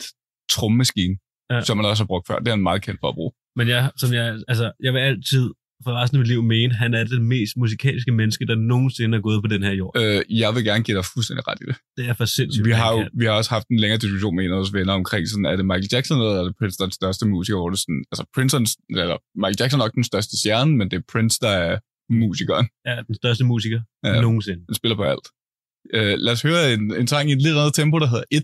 trommemaskine, 0.52 1.16
ja. 1.52 1.62
som 1.62 1.78
man 1.78 1.86
også 1.86 2.04
har 2.04 2.08
brugt 2.08 2.28
før. 2.28 2.40
Det 2.40 2.48
er 2.48 2.52
han 2.52 2.64
meget 2.64 2.82
kendt 2.82 3.00
for 3.00 3.10
at 3.10 3.16
bruge. 3.16 3.32
Men 3.56 3.68
jeg, 3.68 3.92
som 3.98 4.14
jeg, 4.14 4.40
altså, 4.48 4.72
jeg 4.80 4.94
vil 4.94 5.00
altid 5.00 5.46
for 5.84 5.92
resten 6.02 6.16
af 6.18 6.20
mit 6.20 6.28
liv 6.28 6.44
mene, 6.44 6.74
han 6.74 6.94
er 6.94 7.04
det 7.04 7.22
mest 7.22 7.58
musikalske 7.58 8.12
menneske, 8.12 8.46
der 8.46 8.56
nogensinde 8.56 9.18
er 9.18 9.22
gået 9.22 9.40
på 9.44 9.48
den 9.48 9.64
her 9.64 9.72
jord. 9.72 9.94
Øh, 10.02 10.22
jeg 10.30 10.56
vil 10.56 10.64
gerne 10.64 10.84
give 10.84 10.98
dig 10.98 11.06
fuldstændig 11.14 11.48
ret 11.48 11.60
i 11.62 11.66
det. 11.70 11.76
Det 11.98 12.10
er 12.10 12.14
for 12.14 12.26
sindssygt. 12.26 12.66
Vi 12.66 12.72
har, 12.72 12.92
jo, 12.92 13.00
vi 13.20 13.26
har 13.26 13.32
også 13.32 13.50
haft 13.50 13.68
en 13.68 13.80
længere 13.80 14.00
diskussion 14.06 14.36
med 14.36 14.46
en 14.46 14.52
af 14.52 14.58
vores 14.58 14.74
venner 14.74 14.94
omkring, 14.94 15.28
sådan, 15.28 15.46
er 15.46 15.56
det 15.56 15.66
Michael 15.66 15.90
Jackson 15.92 16.18
eller 16.18 16.40
er 16.40 16.44
det 16.44 16.56
Prince, 16.60 16.78
der 16.78 16.84
er 16.84 16.90
den 16.92 17.00
største 17.02 17.24
musiker? 17.28 17.58
Hvor 17.58 17.70
det 17.70 17.80
sådan, 17.80 18.04
altså 18.12 18.24
Prince 18.36 18.56
eller 19.02 19.18
Michael 19.44 19.58
Jackson 19.60 19.80
er 19.80 19.84
nok 19.86 19.94
den 19.94 20.04
største 20.12 20.34
stjerne, 20.40 20.72
men 20.78 20.86
det 20.92 20.98
er 20.98 21.06
Prince, 21.14 21.38
der 21.46 21.54
er 21.68 21.74
musikeren. 22.10 22.68
Ja, 22.88 22.96
den 23.08 23.16
største 23.16 23.44
musiker 23.44 23.82
ja, 24.06 24.22
nogensinde. 24.22 24.62
Han 24.70 24.76
spiller 24.76 24.96
på 24.96 25.04
alt. 25.04 25.28
Øh, 25.94 26.16
lad 26.26 26.34
os 26.34 26.42
høre 26.42 26.74
en, 26.74 26.96
en 27.02 27.08
sang 27.08 27.30
i 27.30 27.34
et 27.34 27.42
lidt 27.42 27.58
andet 27.58 27.74
tempo, 27.74 28.00
der 28.00 28.08
hedder 28.08 28.24
1 28.32 28.44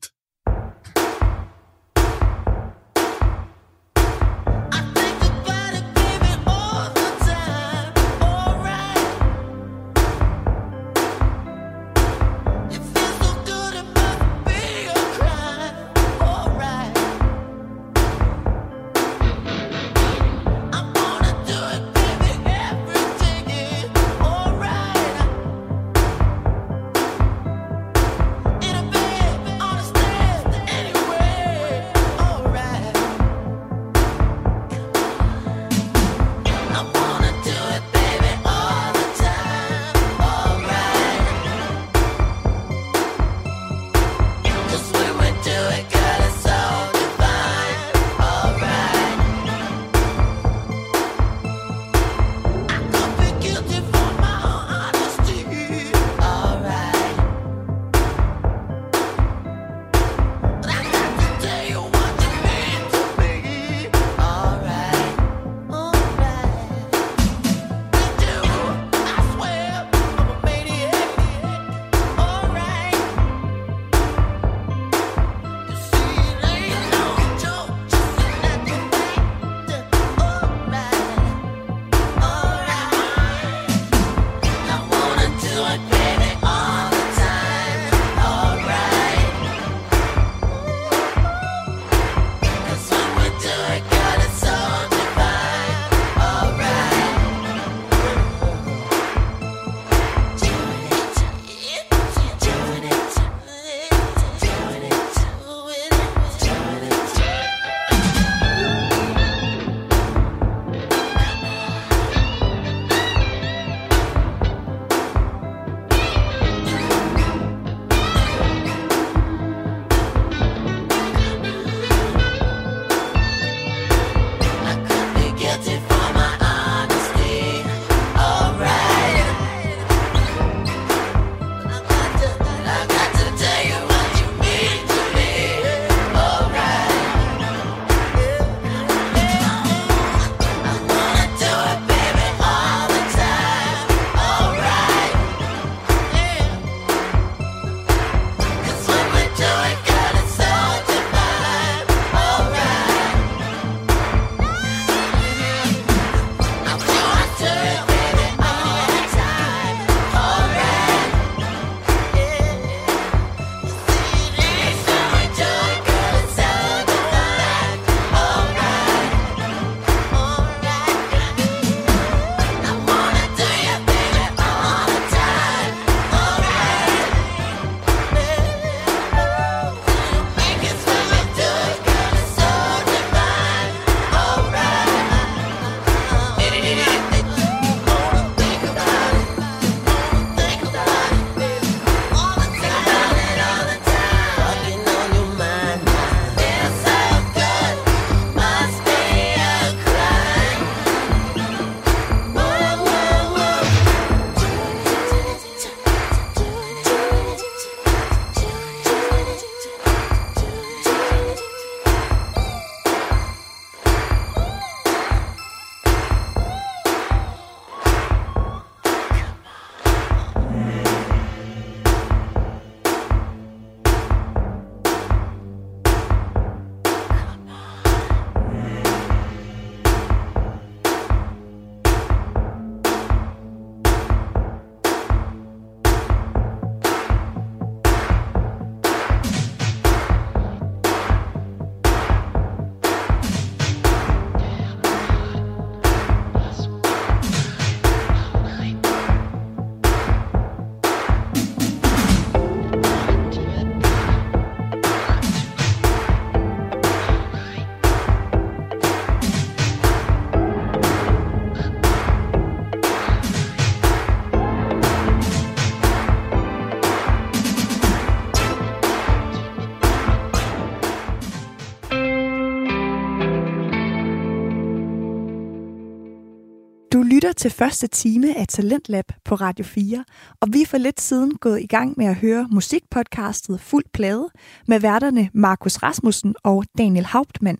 til 277.39 277.51
første 277.51 277.87
time 277.87 278.37
af 278.37 278.47
Talentlab 278.47 279.05
på 279.25 279.35
Radio 279.35 279.65
4, 279.65 280.05
og 280.41 280.47
vi 280.51 280.61
er 280.61 280.65
for 280.65 280.77
lidt 280.77 281.01
siden 281.01 281.37
gået 281.37 281.61
i 281.61 281.67
gang 281.67 281.93
med 281.97 282.05
at 282.05 282.15
høre 282.15 282.47
musikpodcastet 282.51 283.61
Fuld 283.61 283.83
Plade 283.93 284.29
med 284.67 284.79
værterne 284.79 285.29
Markus 285.33 285.77
Rasmussen 285.77 286.35
og 286.43 286.63
Daniel 286.77 287.05
Hauptmann. 287.05 287.57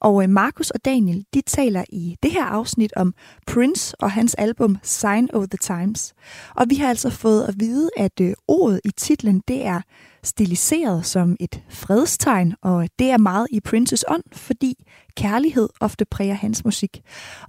Og 0.00 0.22
øh, 0.22 0.28
Markus 0.28 0.70
og 0.70 0.84
Daniel, 0.84 1.24
de 1.34 1.40
taler 1.40 1.84
i 1.88 2.16
det 2.22 2.30
her 2.30 2.44
afsnit 2.44 2.92
om 2.96 3.14
Prince 3.46 3.96
og 4.00 4.10
hans 4.10 4.34
album 4.34 4.78
Sign 4.82 5.28
of 5.32 5.48
the 5.48 5.58
Times. 5.60 6.14
Og 6.56 6.66
vi 6.70 6.74
har 6.74 6.88
altså 6.88 7.10
fået 7.10 7.42
at 7.42 7.54
vide, 7.60 7.90
at 7.96 8.20
øh, 8.20 8.34
ordet 8.48 8.80
i 8.84 8.90
titlen, 8.90 9.42
det 9.48 9.66
er 9.66 9.80
stiliseret 10.24 11.06
som 11.06 11.36
et 11.40 11.62
fredstegn, 11.70 12.54
og 12.62 12.88
det 12.98 13.10
er 13.10 13.18
meget 13.18 13.46
i 13.52 13.60
Princes 13.60 14.04
ånd, 14.08 14.22
fordi 14.32 14.74
kærlighed 15.16 15.68
ofte 15.80 16.04
præger 16.04 16.34
hans 16.34 16.64
musik. 16.64 17.00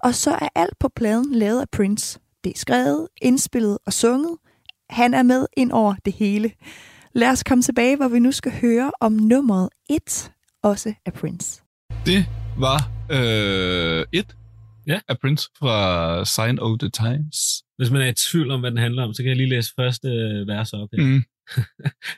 Og 0.04 0.16
så 0.16 0.32
er 0.32 0.48
alt 0.56 0.80
på 0.80 0.90
pladen 0.96 1.36
lavet 1.36 1.62
af 1.62 1.70
Prince. 1.72 2.20
Det 2.44 2.50
er 2.56 2.60
skrevet, 2.60 3.08
indspillet 3.22 3.78
og 3.86 3.94
sunget. 3.94 4.38
Han 4.90 5.14
er 5.14 5.24
med 5.24 5.46
ind 5.58 5.72
over 5.72 5.96
det 6.06 6.14
hele. 6.14 6.52
Lad 7.14 7.30
os 7.30 7.44
komme 7.44 7.62
tilbage, 7.62 7.96
hvor 7.96 8.08
vi 8.08 8.20
nu 8.20 8.32
skal 8.32 8.52
høre 8.52 8.92
om 9.02 9.12
nummeret 9.12 9.70
1, 9.90 10.32
også 10.64 10.94
af 11.06 11.14
Prince. 11.14 11.62
Det 12.06 12.26
var 12.60 12.90
øh, 13.12 14.06
et 14.12 14.36
Ja. 14.88 15.00
af 15.10 15.20
Prince 15.20 15.50
fra 15.60 16.26
Sign 16.26 16.60
of 16.60 16.80
the 16.80 16.90
Times. 16.90 17.38
Hvis 17.78 17.92
man 17.92 18.02
er 18.02 18.06
i 18.06 18.14
tvivl 18.14 18.52
om, 18.52 18.60
hvad 18.60 18.72
den 18.72 18.80
handler 18.80 19.04
om, 19.04 19.14
så 19.14 19.24
kan 19.24 19.30
jeg 19.30 19.38
lige 19.38 19.50
læse 19.50 19.74
første 19.80 20.08
øh, 20.08 20.48
vers 20.48 20.74
op 20.74 20.90
her. 20.98 21.04
Mm. 21.06 21.24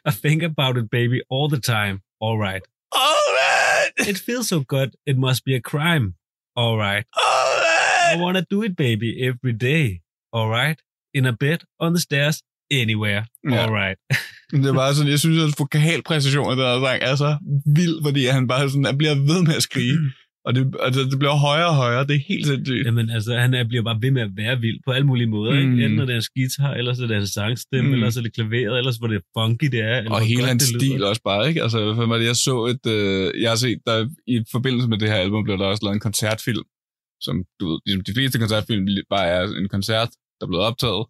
I 0.05 0.11
think 0.11 0.43
about 0.43 0.77
it, 0.77 0.89
baby, 0.89 1.21
all 1.29 1.49
the 1.49 1.59
time. 1.59 2.01
All 2.19 2.37
right. 2.37 2.63
Alright! 2.95 3.93
It 4.11 4.17
feels 4.17 4.47
so 4.47 4.59
good. 4.61 4.95
It 5.05 5.17
must 5.17 5.43
be 5.45 5.55
a 5.55 5.61
crime. 5.61 6.15
All 6.55 6.77
right. 6.77 7.05
I 7.13 7.19
Alright! 7.19 8.21
wanna 8.23 8.45
do 8.51 8.63
it, 8.63 8.75
baby, 8.75 9.09
every 9.27 9.53
day. 9.53 10.01
All 10.33 10.49
right. 10.49 10.79
In 11.13 11.25
a 11.25 11.33
bed, 11.33 11.59
on 11.79 11.93
the 11.93 11.99
stairs, 11.99 12.43
anywhere. 12.71 13.25
Ja. 13.43 13.57
All 13.57 13.71
right. 13.71 13.97
Det 14.51 14.75
var 14.75 14.93
sådan, 14.93 15.11
jeg 15.11 15.19
synes, 15.19 15.53
at 15.53 15.59
vokalpræcisionen 15.59 16.59
af 16.59 16.75
den 16.75 16.85
sang 16.85 17.01
er 17.01 17.15
så 17.15 17.37
vild, 17.75 18.03
fordi 18.03 18.25
han 18.25 18.47
bare 18.47 18.69
sådan, 18.69 18.85
han 18.85 18.97
bliver 18.97 19.15
ved 19.15 19.43
med 19.43 19.55
at 19.55 19.63
skrige. 19.63 19.97
Og 20.47 20.55
det, 20.55 20.75
altså, 20.87 21.01
det 21.11 21.19
bliver 21.19 21.35
højere 21.49 21.67
og 21.67 21.75
højere. 21.75 22.03
Det 22.07 22.15
er 22.15 22.23
helt 22.27 22.45
sindssygt. 22.47 22.85
Jamen, 22.85 23.09
altså, 23.09 23.31
han 23.43 23.53
er, 23.53 23.63
bliver 23.71 23.83
bare 23.83 23.99
ved 24.01 24.11
med 24.11 24.21
at 24.21 24.31
være 24.41 24.59
vild 24.65 24.79
på 24.85 24.91
alle 24.91 25.07
mulige 25.07 25.27
måder. 25.27 25.51
Mm. 25.53 25.59
Ikke? 25.59 25.85
Enten 25.85 25.99
er 25.99 26.05
det 26.05 26.13
hans 26.13 26.29
guitar, 26.29 26.73
eller 26.73 26.93
så 26.93 27.03
er 27.03 27.07
det 27.07 27.15
hans 27.15 27.29
sangstemme, 27.29 27.87
Mm. 27.87 27.93
eller 27.93 28.09
så 28.09 28.19
er 28.19 28.23
det 28.23 28.33
klaveret, 28.33 28.77
eller 28.77 28.91
så 28.91 28.99
hvor 28.99 29.07
det 29.07 29.21
funky 29.37 29.65
det 29.75 29.81
er. 29.91 29.97
Eller 29.97 30.11
Og 30.11 30.21
hele 30.21 30.45
hans 30.45 30.63
stil 30.63 31.03
også 31.03 31.21
bare, 31.29 31.47
ikke? 31.49 31.63
Altså, 31.63 31.93
hvad 31.93 32.07
var 32.07 32.17
det, 32.17 32.25
jeg 32.25 32.35
så 32.35 32.55
et... 32.73 32.85
Øh, 32.97 33.41
jeg 33.41 33.49
har 33.51 33.55
set, 33.65 33.79
der 33.87 34.09
i 34.27 34.43
forbindelse 34.51 34.87
med 34.89 34.97
det 34.97 35.07
her 35.09 35.15
album, 35.15 35.43
blev 35.43 35.57
der 35.57 35.65
også 35.65 35.83
lavet 35.85 35.95
en 35.95 35.99
koncertfilm, 36.09 36.65
som 37.25 37.35
du 37.59 37.63
ved, 37.69 37.79
ligesom 37.85 38.03
de 38.03 38.13
fleste 38.13 38.39
koncertfilm 38.39 38.87
bare 39.09 39.27
er 39.27 39.43
en 39.61 39.69
koncert, 39.69 40.09
der 40.37 40.43
er 40.45 40.51
blevet 40.51 40.65
optaget, 40.65 41.03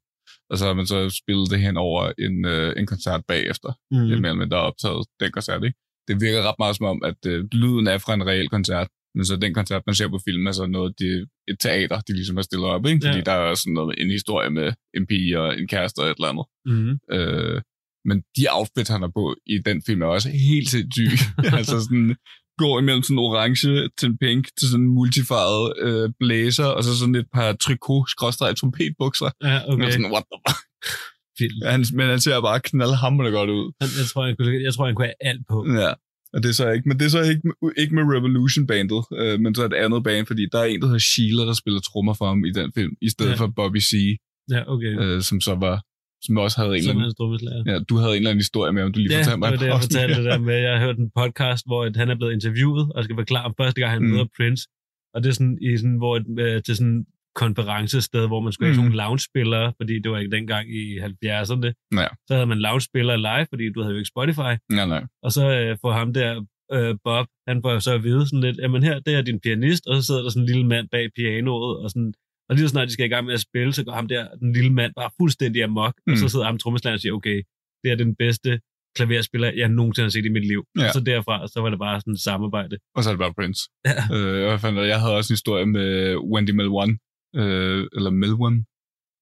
og 0.50 0.58
så 0.58 0.66
har 0.66 0.74
man 0.74 0.88
så 0.94 1.00
spillet 1.22 1.52
det 1.52 1.60
hen 1.60 1.78
over 1.78 2.12
en, 2.26 2.46
øh, 2.46 2.74
en 2.80 2.86
koncert 2.94 3.22
bagefter. 3.28 3.72
Mm. 3.92 4.12
imellem, 4.18 4.50
der 4.50 4.58
er 4.58 4.62
optaget 4.72 5.06
den 5.20 5.32
koncert, 5.32 5.64
ikke? 5.64 5.78
Det 6.08 6.16
virker 6.22 6.42
ret 6.50 6.60
meget 6.60 6.76
som 6.76 6.86
om, 6.94 7.02
at 7.10 7.20
øh, 7.32 7.46
lyden 7.52 7.88
er 7.88 7.98
fra 7.98 8.14
en 8.14 8.26
reel 8.28 8.50
koncert, 8.50 8.88
men 9.18 9.26
så 9.26 9.36
den 9.36 9.54
koncert, 9.54 9.84
man 9.88 9.96
ser 9.96 10.08
på 10.08 10.20
film, 10.28 10.48
er 10.48 10.52
så 10.52 10.66
noget, 10.68 10.94
de, 11.00 11.06
et 11.52 11.58
teater, 11.60 12.00
de 12.08 12.14
ligesom 12.14 12.36
har 12.36 12.44
stillet 12.44 12.68
op, 12.68 12.86
ikke? 12.86 13.00
Fordi 13.06 13.18
Ja. 13.18 13.24
der 13.24 13.32
er 13.32 13.56
sådan 13.56 13.74
noget, 13.74 13.96
en 14.02 14.10
historie 14.18 14.50
med 14.50 14.68
en 14.98 15.08
pige 15.08 15.40
og 15.42 15.60
en 15.60 15.68
kæreste 15.68 16.00
og 16.00 16.08
et 16.10 16.16
eller 16.20 16.32
andet. 16.34 16.46
Mm. 16.66 16.92
Øh, 17.16 17.62
men 18.10 18.18
de 18.38 18.44
outfits, 18.58 18.90
han 18.90 19.02
har 19.02 19.12
på 19.20 19.36
i 19.46 19.58
den 19.66 19.82
film, 19.88 20.02
er 20.02 20.06
også 20.06 20.30
helt 20.30 20.70
sindssyge. 20.70 21.18
altså 21.60 21.76
sådan, 21.86 22.16
går 22.58 22.80
imellem 22.80 23.04
sådan 23.04 23.18
orange 23.28 23.90
til 23.98 24.08
en 24.12 24.18
pink, 24.18 24.44
til 24.60 24.68
sådan 24.70 24.86
en 24.86 24.92
multifarvet 25.00 25.74
øh, 25.86 26.10
blazer, 26.20 26.66
og 26.66 26.84
så 26.84 26.98
sådan 27.00 27.16
et 27.16 27.28
par 27.34 27.54
trikot 27.54 28.10
skråstrej 28.10 28.54
trompetbukser. 28.54 29.30
Ja, 29.44 29.58
Okay. 29.64 29.74
okay. 29.74 29.92
Sådan, 29.92 30.12
what 30.16 30.24
the 30.32 30.40
fuck? 30.48 30.60
Vildt. 31.40 31.68
Han, 31.74 31.86
men 31.98 32.06
han 32.14 32.20
ser 32.20 32.42
bare 32.42 32.60
knaldhamrende 32.60 33.32
godt 33.32 33.50
ud. 33.50 33.66
Jeg, 33.82 34.06
tror, 34.12 34.26
han 34.26 34.36
kunne, 34.40 34.64
jeg 34.64 34.74
tror, 34.74 34.86
han 34.86 34.96
kunne 34.96 35.06
have 35.12 35.22
alt 35.32 35.44
på. 35.50 35.58
Ja. 35.82 35.92
Og 36.34 36.44
det 36.44 36.50
er 36.50 36.58
så 36.62 36.66
ikke, 36.76 36.86
men 36.90 36.96
det 37.00 37.06
er 37.06 37.10
så 37.18 37.22
ikke, 37.32 37.42
ikke 37.82 37.96
med 37.96 38.04
Revolution 38.16 38.68
bandet, 38.72 39.02
øh, 39.22 39.36
men 39.44 39.56
så 39.56 39.66
et 39.66 39.74
andet 39.84 40.04
band, 40.08 40.26
fordi 40.32 40.44
der 40.52 40.60
er 40.60 40.68
en, 40.72 40.80
der 40.82 40.88
hedder 40.92 41.06
Sheila, 41.12 41.44
der 41.50 41.54
spiller 41.62 41.80
trommer 41.90 42.14
for 42.20 42.28
ham 42.32 42.46
i 42.50 42.52
den 42.60 42.68
film, 42.78 42.94
i 43.08 43.10
stedet 43.10 43.30
Ja. 43.32 43.36
ja. 43.36 43.42
for 43.42 43.48
Bobby 43.60 43.80
C, 43.92 43.94
Ja, 44.56 44.62
okay. 44.74 44.94
øh, 45.04 45.22
som 45.30 45.38
så 45.48 45.54
var, 45.66 45.76
som 46.26 46.38
også 46.46 46.56
havde 46.62 46.74
en 46.74 46.80
eller 46.80 46.92
anden, 46.94 47.66
ja, 47.72 47.76
du 47.90 47.96
havde 48.02 48.14
en 48.16 48.18
eller 48.22 48.30
anden 48.32 48.44
historie 48.48 48.72
med, 48.76 48.82
om 48.84 48.92
du 48.94 49.00
lige 49.00 49.12
Ja, 49.14 49.20
fortalte 49.20 49.40
mig. 49.40 49.52
det 49.52 49.60
var 49.60 49.66
det, 49.66 49.72
jeg 49.74 49.82
fortalte 49.88 50.16
det 50.20 50.26
der 50.32 50.40
med. 50.50 50.56
Jeg 50.68 50.74
har 50.78 50.82
hørt 50.86 50.98
en 51.06 51.12
podcast, 51.22 51.64
hvor 51.70 51.82
at 51.88 51.96
han 52.02 52.08
er 52.14 52.16
blevet 52.20 52.34
interviewet, 52.40 52.86
og 52.96 53.00
skal 53.04 53.16
forklare 53.24 53.46
om 53.50 53.54
første 53.62 53.80
gang, 53.82 53.92
han 53.98 54.02
Mm. 54.04 54.10
møder 54.14 54.28
Prince. 54.38 54.64
Og 55.14 55.18
det 55.24 55.30
er 55.32 55.36
sådan, 55.40 55.58
i 55.68 55.78
sådan, 55.82 55.98
hvor, 56.04 56.14
øh, 56.44 56.58
til 56.66 56.76
sådan 56.80 57.00
konferencested, 57.44 58.24
hvor 58.28 58.40
man 58.46 58.52
skulle 58.54 58.68
have 58.68 58.74
Mm. 58.74 58.78
sådan 58.80 58.90
nogle 58.92 59.02
lounge-spillere, 59.04 59.68
fordi 59.80 59.94
det 60.04 60.10
var 60.12 60.18
ikke 60.22 60.36
dengang 60.38 60.66
i 60.82 60.84
70'erne. 61.08 61.70
Ja. 62.02 62.08
Så 62.28 62.32
havde 62.36 62.48
man 62.54 62.60
lounge-spillere 62.68 63.18
live, 63.30 63.46
fordi 63.52 63.66
du 63.76 63.80
havde 63.82 63.94
jo 63.96 64.00
ikke 64.02 64.14
Spotify. 64.16 64.54
Ja, 64.78 64.86
nej. 64.94 65.04
Og 65.26 65.32
så 65.38 65.44
øh, 65.60 65.78
får 65.84 65.92
ham 66.00 66.14
der, 66.20 66.32
øh, 66.76 66.96
Bob, 67.04 67.26
han 67.50 67.58
får 67.64 67.80
så 67.80 67.92
at 67.94 68.04
vide 68.04 68.24
sådan 68.30 68.42
lidt, 68.48 68.58
jamen 68.64 68.84
her, 68.84 69.00
det 69.00 69.14
er 69.16 69.22
din 69.22 69.40
pianist, 69.46 69.84
og 69.88 69.94
så 69.96 70.02
sidder 70.08 70.22
der 70.24 70.30
sådan 70.30 70.44
en 70.44 70.50
lille 70.52 70.66
mand 70.74 70.88
bag 70.92 71.06
pianoet, 71.16 71.74
og 71.84 71.90
sådan, 71.90 72.14
og 72.50 72.56
lige 72.56 72.66
så 72.68 72.72
snart 72.74 72.88
de 72.88 72.94
skal 72.94 73.06
i 73.06 73.14
gang 73.16 73.26
med 73.26 73.34
at 73.34 73.40
spille, 73.50 73.74
så 73.74 73.84
går 73.86 73.92
ham 74.00 74.08
der, 74.08 74.24
den 74.42 74.54
lille 74.54 74.74
mand, 74.80 74.92
bare 74.96 75.10
fuldstændig 75.22 75.64
amok, 75.64 75.94
mm. 76.08 76.12
og 76.12 76.18
så 76.18 76.26
Mm. 76.26 76.30
sidder 76.30 76.46
ham 76.46 76.58
trommeslageren 76.58 76.96
og 76.98 77.02
siger, 77.02 77.14
okay, 77.14 77.38
det 77.84 77.92
er 77.92 77.96
den 77.96 78.16
bedste 78.16 78.60
klaverspiller, 78.96 79.52
jeg 79.62 79.70
nogensinde 79.70 80.06
har 80.06 80.10
set 80.12 80.26
i 80.26 80.30
mit 80.38 80.48
liv. 80.48 80.62
Ja. 80.80 80.88
Og 80.88 80.94
så 80.94 81.00
derfra, 81.00 81.48
så 81.48 81.58
var 81.62 81.70
det 81.70 81.80
bare 81.80 82.00
sådan 82.02 82.14
et 82.14 82.20
samarbejde. 82.20 82.76
Og 82.96 83.04
så 83.04 83.10
er 83.10 83.14
det 83.14 83.20
bare 83.20 83.34
Prince. 83.40 83.62
Ja. 83.90 84.16
Øh, 84.16 84.42
jeg, 84.42 84.60
fandt, 84.60 84.80
jeg 84.94 85.00
havde 85.02 85.16
også 85.20 85.32
en 85.32 85.36
historie 85.38 85.66
med 85.66 86.16
Wendy 86.34 86.50
Melwan, 86.60 86.92
øh, 87.36 87.88
eller 87.96 88.10
Melwan. 88.10 88.66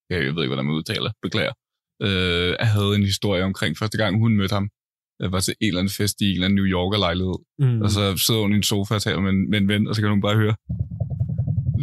Jeg 0.10 0.20
ved 0.20 0.28
ikke, 0.44 0.48
hvordan 0.54 0.66
man 0.66 0.76
udtaler. 0.76 1.12
Beklager. 1.22 1.54
Øh, 2.02 2.56
havde 2.60 2.96
en 2.96 3.04
historie 3.04 3.44
omkring 3.44 3.78
første 3.78 3.98
gang, 3.98 4.20
hun 4.20 4.36
mødte 4.38 4.54
ham. 4.54 4.70
Jeg 5.20 5.32
var 5.32 5.40
til 5.40 5.56
en 5.62 5.68
eller 5.68 5.80
anden 5.80 5.94
fest 5.94 6.22
i 6.22 6.26
en 6.26 6.34
eller 6.34 6.46
anden 6.46 6.56
New 6.56 6.66
Yorker-lejlighed. 6.66 7.38
Mm. 7.60 7.82
Og 7.82 7.90
så 7.92 8.18
sidder 8.26 8.42
hun 8.42 8.54
i 8.54 8.56
en 8.56 8.64
sofa 8.64 8.94
og 8.96 9.02
taler 9.02 9.22
med 9.22 9.32
en, 9.32 9.50
med 9.50 9.58
en 9.62 9.68
ven, 9.68 9.88
og 9.88 9.96
så 9.96 10.02
kan 10.02 10.10
hun 10.10 10.22
bare 10.22 10.36
høre 10.44 10.56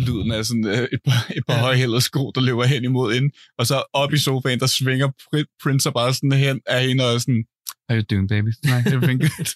lyden 0.07 0.33
af 0.33 0.45
sådan 0.45 0.67
øh, 0.67 0.89
et 0.95 1.01
par, 1.07 1.21
et 1.37 1.45
par 1.49 1.55
Ja. 1.57 1.61
højhældede 1.61 2.01
sko, 2.01 2.31
der 2.35 2.41
løber 2.41 2.65
hen 2.65 2.85
imod 2.85 3.15
hende. 3.15 3.31
Og 3.59 3.67
så 3.67 3.77
op 3.93 4.13
i 4.13 4.19
sofaen, 4.19 4.61
der 4.61 4.67
svinger 4.67 5.09
Pr- 5.09 5.57
Prince 5.63 5.91
bare 5.93 6.15
sådan 6.15 6.33
hen 6.33 6.61
af 6.67 6.87
hende 6.89 7.05
og 7.15 7.21
sådan, 7.21 7.45
How 7.89 7.99
you 7.99 8.05
doing, 8.11 8.29
baby? 8.29 8.51
Nej, 8.71 8.81
everything 8.93 9.21
good. 9.21 9.49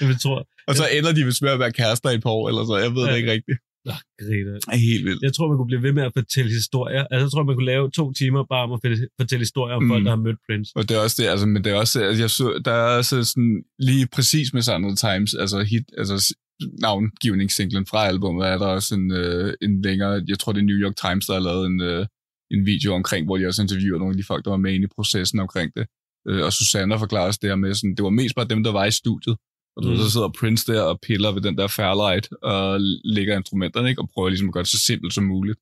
Jeg 0.10 0.20
tror, 0.24 0.38
og 0.68 0.74
så 0.76 0.84
ender 0.96 1.12
de 1.12 1.24
vist 1.24 1.42
med 1.42 1.50
at 1.50 1.58
være 1.58 1.72
kærester 1.72 2.10
i 2.10 2.14
et 2.14 2.22
par 2.22 2.30
år, 2.30 2.48
eller 2.48 2.64
så. 2.70 2.76
Jeg 2.76 2.90
ved 2.96 3.04
Ja. 3.04 3.10
det 3.10 3.16
ikke 3.20 3.30
rigtigt. 3.36 3.58
Nå, 3.88 3.94
griner. 4.20 4.54
Det 4.54 4.74
er 4.78 4.82
helt 4.90 5.04
vildt. 5.08 5.22
Jeg 5.28 5.32
tror, 5.34 5.48
man 5.48 5.56
kunne 5.58 5.72
blive 5.72 5.84
ved 5.86 5.94
med 5.98 6.04
at 6.08 6.12
fortælle 6.20 6.50
historier. 6.60 7.02
Altså, 7.10 7.24
jeg 7.26 7.30
tror, 7.32 7.42
man 7.50 7.56
kunne 7.56 7.72
lave 7.74 7.90
to 8.00 8.04
timer 8.20 8.42
bare 8.52 8.62
om 8.66 8.72
at 8.76 8.80
fortælle- 9.20 9.44
historier 9.48 9.74
om 9.78 9.82
mm. 9.82 9.90
Folk, 9.90 10.04
der 10.04 10.12
har 10.16 10.22
mødt 10.26 10.40
Prince. 10.46 10.68
Og 10.76 10.82
det 10.88 10.92
er 10.96 11.00
også 11.06 11.16
det, 11.22 11.28
altså, 11.28 11.46
men 11.46 11.64
det 11.64 11.70
er 11.72 11.78
også, 11.84 11.96
altså, 12.08 12.22
jeg 12.22 12.30
så, 12.30 12.46
der 12.64 12.72
er 12.72 12.96
også 13.00 13.24
sådan, 13.32 13.54
lige 13.88 14.06
præcis 14.14 14.48
med 14.54 14.62
the 14.62 14.96
Times, 15.08 15.30
altså 15.42 15.58
hit, 15.72 15.86
altså 16.00 16.16
navngivningssinglen 16.84 17.86
fra 17.86 18.00
albumet, 18.10 18.46
er 18.46 18.58
der 18.58 18.66
også 18.66 18.94
en, 18.94 19.12
øh, 19.12 19.54
en 19.62 19.82
længere, 19.82 20.14
jeg 20.28 20.38
tror 20.38 20.52
det 20.52 20.60
er 20.60 20.70
New 20.70 20.80
York 20.84 20.96
Times, 21.04 21.26
der 21.26 21.34
har 21.38 21.44
lavet 21.48 21.66
en, 21.66 21.80
øh, 21.80 22.06
en 22.54 22.66
video 22.66 22.90
omkring, 22.94 23.22
hvor 23.26 23.36
de 23.36 23.46
også 23.46 23.62
interviewer 23.62 23.98
nogle 23.98 24.12
af 24.14 24.16
de 24.16 24.30
folk, 24.30 24.44
der 24.44 24.50
var 24.50 24.64
med 24.64 24.72
inde 24.74 24.84
i 24.84 24.94
processen 24.96 25.38
omkring 25.46 25.68
det. 25.76 25.86
Øh, 26.28 26.42
og 26.46 26.52
Susanna 26.52 26.94
forklarer 26.96 27.26
også 27.26 27.38
det 27.42 27.50
her 27.50 27.56
med, 27.56 27.74
sådan, 27.74 27.94
det 27.96 28.02
var 28.04 28.10
mest 28.20 28.34
bare 28.34 28.48
dem, 28.52 28.62
der 28.66 28.72
var 28.72 28.84
i 28.84 28.90
studiet. 29.02 29.36
Og 29.76 29.82
du 29.82 29.88
Mm. 29.90 29.96
så 29.96 30.10
sidder 30.10 30.28
Prince 30.40 30.72
der 30.72 30.82
og 30.82 31.00
piller 31.00 31.32
ved 31.32 31.42
den 31.42 31.56
der 31.58 31.66
Fairlight 31.66 32.28
og 32.42 32.80
lægger 33.04 33.36
instrumenterne, 33.36 33.88
ikke? 33.88 34.02
og 34.02 34.08
prøver 34.14 34.28
ligesom 34.28 34.48
at 34.48 34.54
gøre 34.54 34.62
det 34.62 34.70
så 34.70 34.78
simpelt 34.78 35.14
som 35.14 35.24
muligt. 35.24 35.58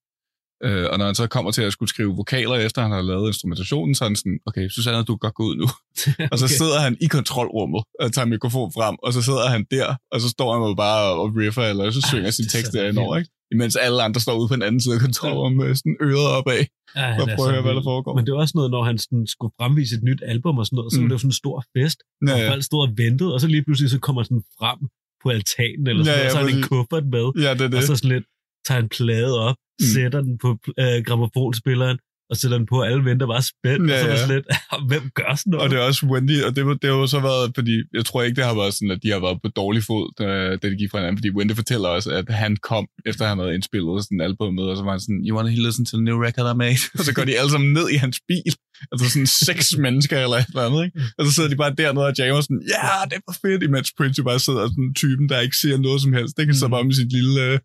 Øh, 0.65 0.87
og 0.91 0.99
når 0.99 1.07
han 1.07 1.15
så 1.15 1.27
kommer 1.27 1.51
til 1.51 1.63
at 1.63 1.73
skulle 1.73 1.89
skrive 1.89 2.13
vokaler, 2.17 2.55
efter 2.55 2.83
han 2.83 2.91
har 2.91 3.03
lavet 3.03 3.27
instrumentationen, 3.27 3.95
så 3.95 4.05
er 4.05 4.09
han 4.09 4.17
sådan, 4.17 4.39
okay, 4.47 4.69
Susanne, 4.69 5.05
du 5.05 5.13
kan 5.17 5.19
godt 5.27 5.35
gå 5.35 5.45
ud 5.45 5.57
nu. 5.57 5.67
Og 6.33 6.39
så 6.39 6.49
sidder 6.49 6.79
han 6.81 6.97
i 7.01 7.07
kontrolrummet 7.07 7.83
og 8.01 8.13
tager 8.13 8.27
mikrofonen 8.27 8.73
frem, 8.79 8.97
og 9.03 9.13
så 9.13 9.23
sidder 9.23 9.49
han 9.55 9.67
der, 9.71 9.89
og 10.13 10.21
så 10.21 10.29
står 10.29 10.49
han 10.55 10.63
jo 10.69 10.75
bare 10.75 11.03
og 11.21 11.27
riffer, 11.37 11.63
eller 11.63 11.91
så 11.91 12.03
synger 12.11 12.31
sin 12.31 12.45
det 12.45 12.55
er 12.55 12.59
tekst 12.59 12.73
derinde 12.73 13.03
ikke? 13.19 13.31
Imens 13.55 13.77
alle 13.77 14.03
andre 14.03 14.21
står 14.21 14.35
ude 14.41 14.49
på 14.49 14.55
den 14.55 14.63
anden 14.69 14.81
side 14.81 14.95
af 14.95 15.01
kontrolrummet 15.01 15.67
med 15.67 15.75
sådan 15.81 15.97
øret 16.09 16.29
opad, 16.39 16.65
han 16.95 17.21
og 17.21 17.29
er 17.29 17.37
prøver 17.37 17.49
at 17.49 17.55
høre, 17.55 17.63
hvad 17.69 17.75
der 17.75 17.85
foregår. 17.93 18.13
Men 18.17 18.23
det 18.27 18.33
var 18.35 18.41
også 18.45 18.53
noget, 18.59 18.71
når 18.71 18.83
han 18.91 18.99
sådan 18.99 19.27
skulle 19.35 19.53
fremvise 19.61 19.93
et 19.99 20.03
nyt 20.09 20.23
album 20.33 20.55
og 20.59 20.67
sådan 20.67 20.77
noget, 20.77 20.93
så 20.93 20.99
mm. 21.01 21.05
Var 21.05 21.09
det 21.09 21.15
jo 21.17 21.19
sådan 21.25 21.35
en 21.35 21.41
stor 21.45 21.57
fest, 21.77 21.99
Ja, 22.27 22.33
og 22.35 22.39
ja. 22.41 22.51
folk 22.53 22.63
stod 22.71 22.81
og 22.87 22.91
ventede, 23.03 23.31
og 23.35 23.41
så 23.41 23.47
lige 23.55 23.65
pludselig 23.67 23.91
så 23.91 23.99
kommer 24.07 24.23
sådan 24.23 24.45
frem 24.59 24.79
på 25.23 25.27
altanen, 25.37 25.87
eller 25.91 26.03
sådan 26.05 26.19
Ja, 26.19 26.23
noget, 26.23 26.23
ja, 26.23 26.27
og 26.27 26.33
så 26.33 26.39
har 26.39 26.47
han 26.49 26.57
en 26.57 26.69
kuffert 26.71 27.07
med, 27.17 27.27
ja, 27.45 27.51
det 27.59 27.61
er 27.61 27.65
og 27.65 27.73
det. 27.73 27.85
så 27.91 27.95
sådan 28.01 28.13
lidt, 28.17 28.27
tager 28.67 28.81
en 28.81 28.89
plade 28.89 29.39
op, 29.49 29.57
mm. 29.81 29.87
Sætter 29.95 30.21
den 30.21 30.39
på 30.39 30.59
øh, 30.81 30.99
gramofonspilleren, 31.07 31.99
og 32.31 32.37
sætter 32.37 32.59
den 32.59 32.67
på, 32.67 32.77
alle 32.83 33.05
venter 33.05 33.27
bare 33.27 33.43
spændt, 33.53 33.91
Ja, 33.91 34.13
og 34.13 34.19
så 34.19 34.25
er 34.25 34.33
lidt, 34.35 34.47
hvem 34.91 35.05
gør 35.19 35.33
sådan 35.41 35.51
noget? 35.51 35.65
Og 35.65 35.71
det 35.71 35.77
er 35.79 35.83
også 35.91 36.07
Wendy, 36.13 36.37
og 36.47 36.51
det, 36.57 36.63
det 36.83 36.91
har 36.91 36.97
jo 36.97 37.07
så 37.17 37.21
været, 37.21 37.47
fordi 37.59 37.75
jeg 37.99 38.05
tror 38.05 38.23
ikke, 38.23 38.37
det 38.37 38.45
har 38.45 38.55
været 38.63 38.75
sådan, 38.75 38.91
at 38.97 39.01
de 39.05 39.11
har 39.15 39.21
været 39.27 39.39
på 39.45 39.49
dårlig 39.61 39.83
fod, 39.89 40.05
da, 40.19 40.25
da 40.61 40.65
de 40.71 40.77
gik 40.81 40.91
fra 40.91 40.99
hinanden, 40.99 41.19
fordi 41.19 41.31
Wendy 41.37 41.55
fortæller 41.63 41.89
også, 41.97 42.11
at 42.21 42.27
han 42.43 42.53
kom, 42.71 42.85
efter 43.11 43.23
han 43.31 43.39
havde 43.39 43.55
indspillet 43.55 44.05
sådan 44.05 44.21
album 44.29 44.51
med, 44.59 44.65
og 44.71 44.77
så 44.77 44.83
var 44.87 44.91
han 44.97 45.01
sådan, 45.07 45.21
you 45.29 45.33
want 45.37 45.47
to 45.57 45.63
listen 45.67 45.85
to 45.87 45.95
the 45.97 46.05
new 46.09 46.19
record 46.27 46.47
I 46.55 46.57
made? 46.65 46.81
og 46.99 47.03
så 47.07 47.13
går 47.17 47.25
de 47.29 47.39
alle 47.41 47.51
sammen 47.55 47.71
ned 47.79 47.87
i 47.95 47.97
hans 48.05 48.19
bil, 48.31 48.53
altså 48.93 49.05
sådan 49.13 49.31
seks 49.47 49.67
mennesker 49.87 50.17
eller 50.25 50.37
et 50.43 50.49
eller 50.53 50.65
andet, 50.69 50.81
ikke? 50.87 50.97
Og 51.19 51.23
så 51.27 51.31
sidder 51.35 51.51
de 51.53 51.57
bare 51.63 51.75
dernede 51.83 52.07
og 52.11 52.15
jammer 52.19 52.41
sådan, 52.47 52.63
ja, 52.75 52.85
yeah, 52.89 53.03
det 53.11 53.19
var 53.27 53.35
fedt, 53.45 53.63
imens 53.69 53.91
Prince 53.99 54.23
bare 54.31 54.41
sidder 54.47 54.63
sådan 54.73 54.91
typen, 55.03 55.25
der 55.33 55.39
ikke 55.47 55.57
siger 55.63 55.77
noget 55.87 55.99
som 56.05 56.13
helst, 56.19 56.33
det 56.37 56.45
kan 56.47 56.55
så 56.63 56.67
Mm. 56.67 56.75
bare 56.75 56.85
med 56.89 56.95
sit 57.01 57.13
lille, 57.19 57.35
øh, 57.47 57.59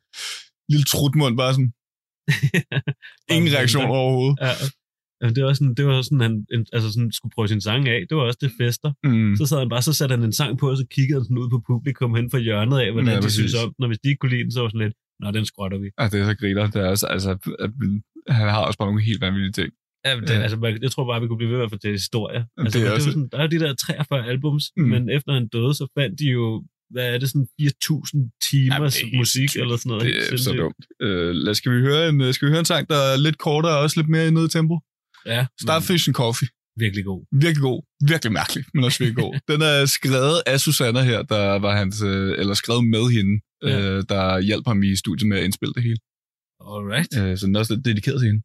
lille 0.72 0.86
trutmund 0.94 1.34
bare 1.42 1.54
sådan, 1.56 1.72
Ingen 3.36 3.50
reaktion 3.58 3.86
overhovedet. 3.86 4.38
Ja. 4.42 4.52
Jamen, 5.22 5.36
det 5.36 5.44
var 5.46 5.54
sådan, 5.54 5.74
det 5.80 5.86
var 5.86 6.02
sådan, 6.02 6.20
han 6.26 6.34
altså 6.74 6.90
sådan, 6.94 7.12
skulle 7.12 7.34
prøve 7.36 7.48
sin 7.48 7.62
sang 7.62 7.88
af. 7.88 8.00
Det 8.10 8.18
var 8.18 8.24
også 8.24 8.40
det 8.46 8.52
fester. 8.62 8.90
Mm. 9.04 9.36
Så 9.40 9.44
sad 9.46 9.58
han 9.60 9.70
bare, 9.70 9.82
så 9.82 9.94
satte 9.94 10.14
han 10.16 10.24
en 10.24 10.34
sang 10.42 10.52
på, 10.60 10.66
og 10.70 10.78
så 10.78 10.86
kiggede 10.96 11.18
han 11.20 11.24
sådan 11.26 11.38
ud 11.44 11.50
på 11.50 11.60
publikum 11.72 12.16
hen 12.16 12.32
fra 12.32 12.40
hjørnet 12.48 12.78
af, 12.84 12.92
hvordan 12.92 13.10
Ja, 13.10 13.16
de 13.16 13.22
præcis. 13.22 13.38
synes 13.40 13.56
om. 13.64 13.70
Og 13.82 13.88
hvis 13.88 14.00
de 14.04 14.08
ikke 14.10 14.20
kunne 14.22 14.30
lide 14.36 14.44
den, 14.44 14.52
så 14.52 14.62
var 14.62 14.70
sådan 14.70 14.86
lidt, 14.86 14.96
nå, 15.22 15.32
den 15.38 15.46
skrotter 15.52 15.78
vi. 15.84 15.88
Ja, 16.00 16.06
det 16.12 16.18
er 16.22 16.26
så 16.32 16.36
griner. 16.42 16.68
Det 16.74 16.80
er 16.84 16.90
også, 16.96 17.06
altså, 17.16 17.32
at, 17.66 17.72
han 18.40 18.48
har 18.56 18.62
også 18.68 18.78
bare 18.80 18.88
nogle 18.92 19.04
helt 19.10 19.22
vanvittige 19.22 19.56
ting. 19.60 19.70
Ja, 20.06 20.12
det, 20.16 20.30
Ja. 20.30 20.40
altså, 20.46 20.58
man, 20.58 20.72
jeg 20.86 20.92
tror 20.92 21.06
bare, 21.12 21.22
vi 21.22 21.28
kunne 21.28 21.42
blive 21.42 21.52
ved 21.52 21.58
med 21.62 21.66
at 21.70 21.74
fortælle 21.76 21.96
historier. 22.04 22.42
Jamen, 22.56 22.66
Altså, 22.66 22.80
det 22.80 22.86
er 22.86 22.90
det 22.90 22.92
er 22.92 22.96
også- 23.00 23.12
sådan, 23.12 23.30
der 23.32 23.38
er 23.44 23.48
de 23.54 23.60
der 23.64 23.74
43 23.74 24.28
albums, 24.34 24.64
mm. 24.78 24.84
men 24.94 25.02
efter 25.18 25.32
han 25.38 25.48
døde, 25.56 25.74
så 25.82 25.86
fandt 25.98 26.20
de 26.22 26.26
jo, 26.38 26.46
hvad 26.96 27.08
er 27.14 27.18
det, 27.22 27.28
sådan 27.30 27.48
4.000 27.62 28.40
timers 28.52 29.00
Jamen, 29.02 29.12
det 29.12 29.18
musik 29.22 29.42
helt- 29.42 29.62
eller 29.62 29.78
sådan 29.78 29.90
noget. 29.90 30.04
Det 30.06 30.34
er 30.34 30.38
så 30.48 30.52
dumt. 30.64 30.82
Øh, 31.06 31.32
lad, 31.46 31.54
skal, 31.60 31.72
vi 31.76 31.80
høre 31.90 32.10
en, 32.10 32.34
skal 32.34 32.46
vi 32.46 32.52
høre 32.52 32.60
en 32.66 32.72
sang, 32.74 32.84
der 32.90 33.00
er 33.12 33.18
lidt 33.26 33.38
kortere 33.38 33.74
og 33.78 33.80
også 33.86 33.96
lidt 34.00 34.10
mere 34.10 34.26
i 34.28 34.48
tempo? 34.56 34.76
Ja, 35.26 35.42
Starfish 35.66 36.10
and 36.10 36.16
Coffee. 36.22 36.48
virkelig 36.84 37.06
god. 37.12 37.22
Virkelig 37.46 37.62
god. 37.70 37.80
Virkelig 38.12 38.32
mærkelig, 38.40 38.64
men 38.74 38.84
også 38.84 39.00
virkelig 39.04 39.24
god. 39.26 39.34
Den 39.52 39.62
er 39.62 39.86
skrevet 39.98 40.38
af 40.46 40.60
Susanna 40.60 41.02
her, 41.12 41.22
der 41.34 41.60
var 41.66 41.74
hans, 41.78 41.96
øh, 42.02 42.40
eller 42.40 42.54
skrevet 42.54 42.84
med 42.96 43.06
hende, 43.18 43.34
Ja. 43.64 43.80
øh, 43.80 44.04
der 44.10 44.40
hjalp 44.40 44.66
ham 44.68 44.84
i 44.84 44.96
studiet 44.96 45.28
med 45.30 45.38
at 45.38 45.44
indspille 45.44 45.74
det 45.74 45.84
hele. 45.84 46.00
Alright. 46.74 47.12
Øh, 47.20 47.38
så 47.38 47.46
den 47.46 47.56
er 47.56 47.60
også 47.60 47.74
lidt 47.76 47.86
dedikeret 47.86 48.20
til 48.22 48.28
hende. 48.30 48.42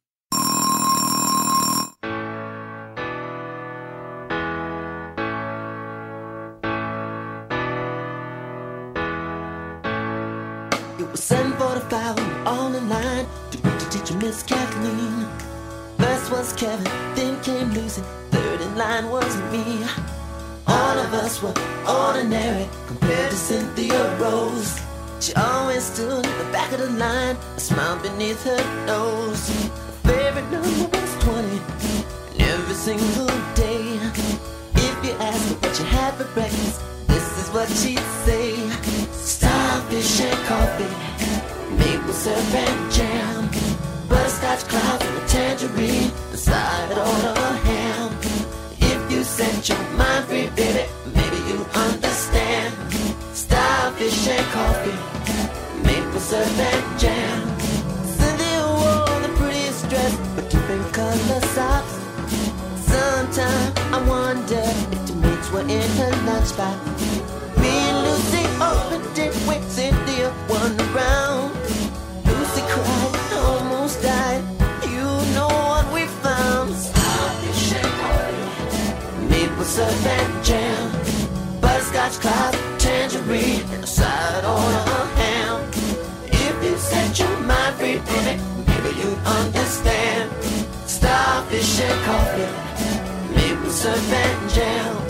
Kevin, 16.61 16.85
then 17.15 17.41
came 17.43 17.71
Lucy, 17.71 18.03
third 18.31 18.61
in 18.61 18.77
line 18.77 19.09
was 19.09 19.35
me. 19.51 19.83
All 20.67 20.99
of 20.99 21.15
us 21.15 21.43
were 21.43 21.55
ordinary 21.89 22.69
compared 22.87 23.31
to 23.31 23.37
Cynthia 23.39 24.19
Rose. 24.19 24.79
She 25.21 25.33
always 25.37 25.85
stood 25.85 26.27
at 26.27 26.45
the 26.45 26.53
back 26.53 26.71
of 26.73 26.81
the 26.81 26.91
line, 26.91 27.37
a 27.57 27.61
smile 27.61 27.99
beneath 28.03 28.45
her 28.45 28.85
nose. 28.85 29.49
Her 29.49 30.13
favorite 30.13 30.51
number 30.51 30.99
was 30.99 31.25
20, 31.25 31.49
and 31.49 32.43
every 32.43 32.75
single 32.75 33.33
day. 33.55 33.99
If 34.75 34.97
you 35.03 35.13
ask 35.13 35.49
her 35.49 35.55
what 35.67 35.79
you 35.79 35.87
had 35.87 36.13
for 36.17 36.29
breakfast, 36.35 36.83
this 37.07 37.27
is 37.39 37.49
what 37.55 37.71
she'd 37.71 38.05
say. 38.29 38.53
Starfish 39.13 40.21
and 40.21 40.39
coffee, 40.45 40.93
maple 41.79 42.13
syrup 42.13 42.55
and 42.55 42.93
jam, 42.93 43.49
butterscotch 44.11 44.69
clouds 44.69 45.07
and 45.07 45.17
a 45.17 45.27
tangerine, 45.27 46.13
side 46.51 46.93
on 46.99 47.21
a 47.37 47.51
ham. 47.67 48.11
If 48.91 49.01
you 49.13 49.23
set 49.23 49.69
your 49.69 49.83
mind 49.99 50.25
free, 50.27 50.49
baby, 50.59 50.85
maybe 51.17 51.39
you 51.49 51.59
understand. 51.87 52.71
Starfish 53.43 54.27
and 54.37 54.47
coffee, 54.57 54.99
maple 55.87 56.23
syrup 56.29 56.59
and 56.71 56.87
jam. 57.03 57.39
Cynthia 58.17 58.63
wore 58.79 59.21
the 59.25 59.33
prettiest 59.39 59.89
dress, 59.91 60.15
but 60.35 60.47
different 60.51 60.87
color 60.99 61.43
socks. 61.55 61.95
Sometimes 62.93 63.75
I 63.97 63.99
wonder 64.15 64.67
if 64.95 65.01
the 65.09 65.15
mates 65.23 65.49
were 65.53 65.67
in 65.79 65.89
her 66.01 66.13
lunchbox. 66.27 66.79
Me 67.61 67.73
and 67.91 67.99
Lucy 68.07 68.45
opened 68.71 69.19
it 69.27 69.35
when 69.47 69.63
Cynthia 69.77 70.29
won 70.49 70.71
around. 70.89 71.50
Maple 79.81 79.93
syrup 79.93 80.07
and 80.07 80.45
jam, 80.45 81.61
butterscotch 81.61 82.21
clouds, 82.21 82.59
tangerine, 82.79 83.63
and 83.73 83.85
a 83.85 83.87
side 83.87 84.45
on 84.45 84.75
a 84.75 85.07
ham. 85.17 85.71
If 86.27 86.65
you 86.65 86.77
set 86.77 87.19
your 87.19 87.41
mind 87.41 87.77
free, 87.77 87.99
baby, 87.99 88.43
maybe 88.67 88.99
you 89.01 89.11
understand. 89.25 90.31
Starfish 90.87 91.81
and 91.81 92.05
coffee, 92.05 93.35
maple 93.35 93.71
syrup 93.71 94.13
and 94.13 94.51
jam. 94.51 95.10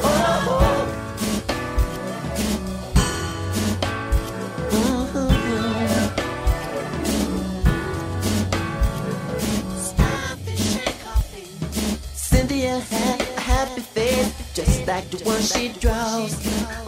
Just 14.54 14.86
like 14.86 15.08
the 15.10 15.18
one 15.24 15.40
she 15.40 15.68
draws 15.80 16.34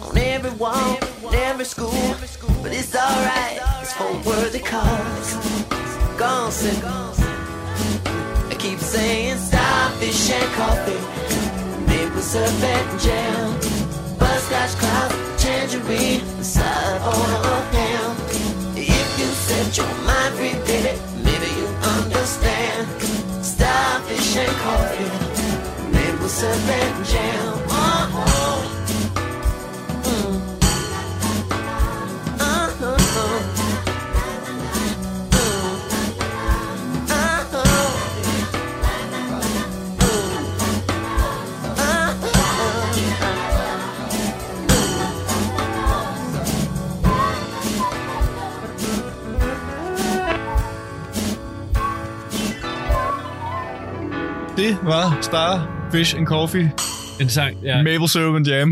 on 0.01 0.17
every 0.17 0.51
wall, 0.51 0.97
in 1.27 1.35
every 1.35 1.65
school. 1.65 2.15
But 2.61 2.73
it's 2.73 2.95
alright, 2.95 3.59
it's 3.81 3.93
for 3.93 4.11
worthy 4.27 4.59
cause. 4.59 5.37
Cynthia. 6.51 6.89
I 8.49 8.55
keep 8.59 8.79
saying 8.79 9.37
starfish 9.37 10.29
and 10.31 10.53
coffee, 10.53 11.01
maple 11.87 12.21
syrup 12.21 12.63
and 12.63 12.99
jam, 12.99 13.53
butterscotch 14.17 14.75
cloud, 14.79 15.11
tangerine, 15.37 16.21
side 16.43 17.01
on 17.01 17.45
a 17.45 17.61
ham. 17.75 18.15
If 18.77 19.19
you 19.19 19.25
set 19.25 19.77
your 19.77 19.93
mind 20.05 20.35
free, 20.35 20.53
baby, 20.65 20.97
maybe 21.23 21.47
you 21.59 21.67
understand. 21.97 22.87
Starfish 23.43 24.37
and 24.37 24.55
coffee, 24.63 25.32
maple 26.43 27.03
jam. 27.05 27.53
Oh, 27.69 28.23
Det 54.55 54.77
var 54.83 55.21
Star, 55.21 55.82
Fish 55.93 56.15
and 56.17 56.27
Coffee, 56.27 56.67
En 57.21 57.29
sang, 57.29 57.53
ja. 57.63 57.83
Maple 57.83 58.09
Syrup 58.09 58.35
and 58.35 58.47
Jam. 58.47 58.69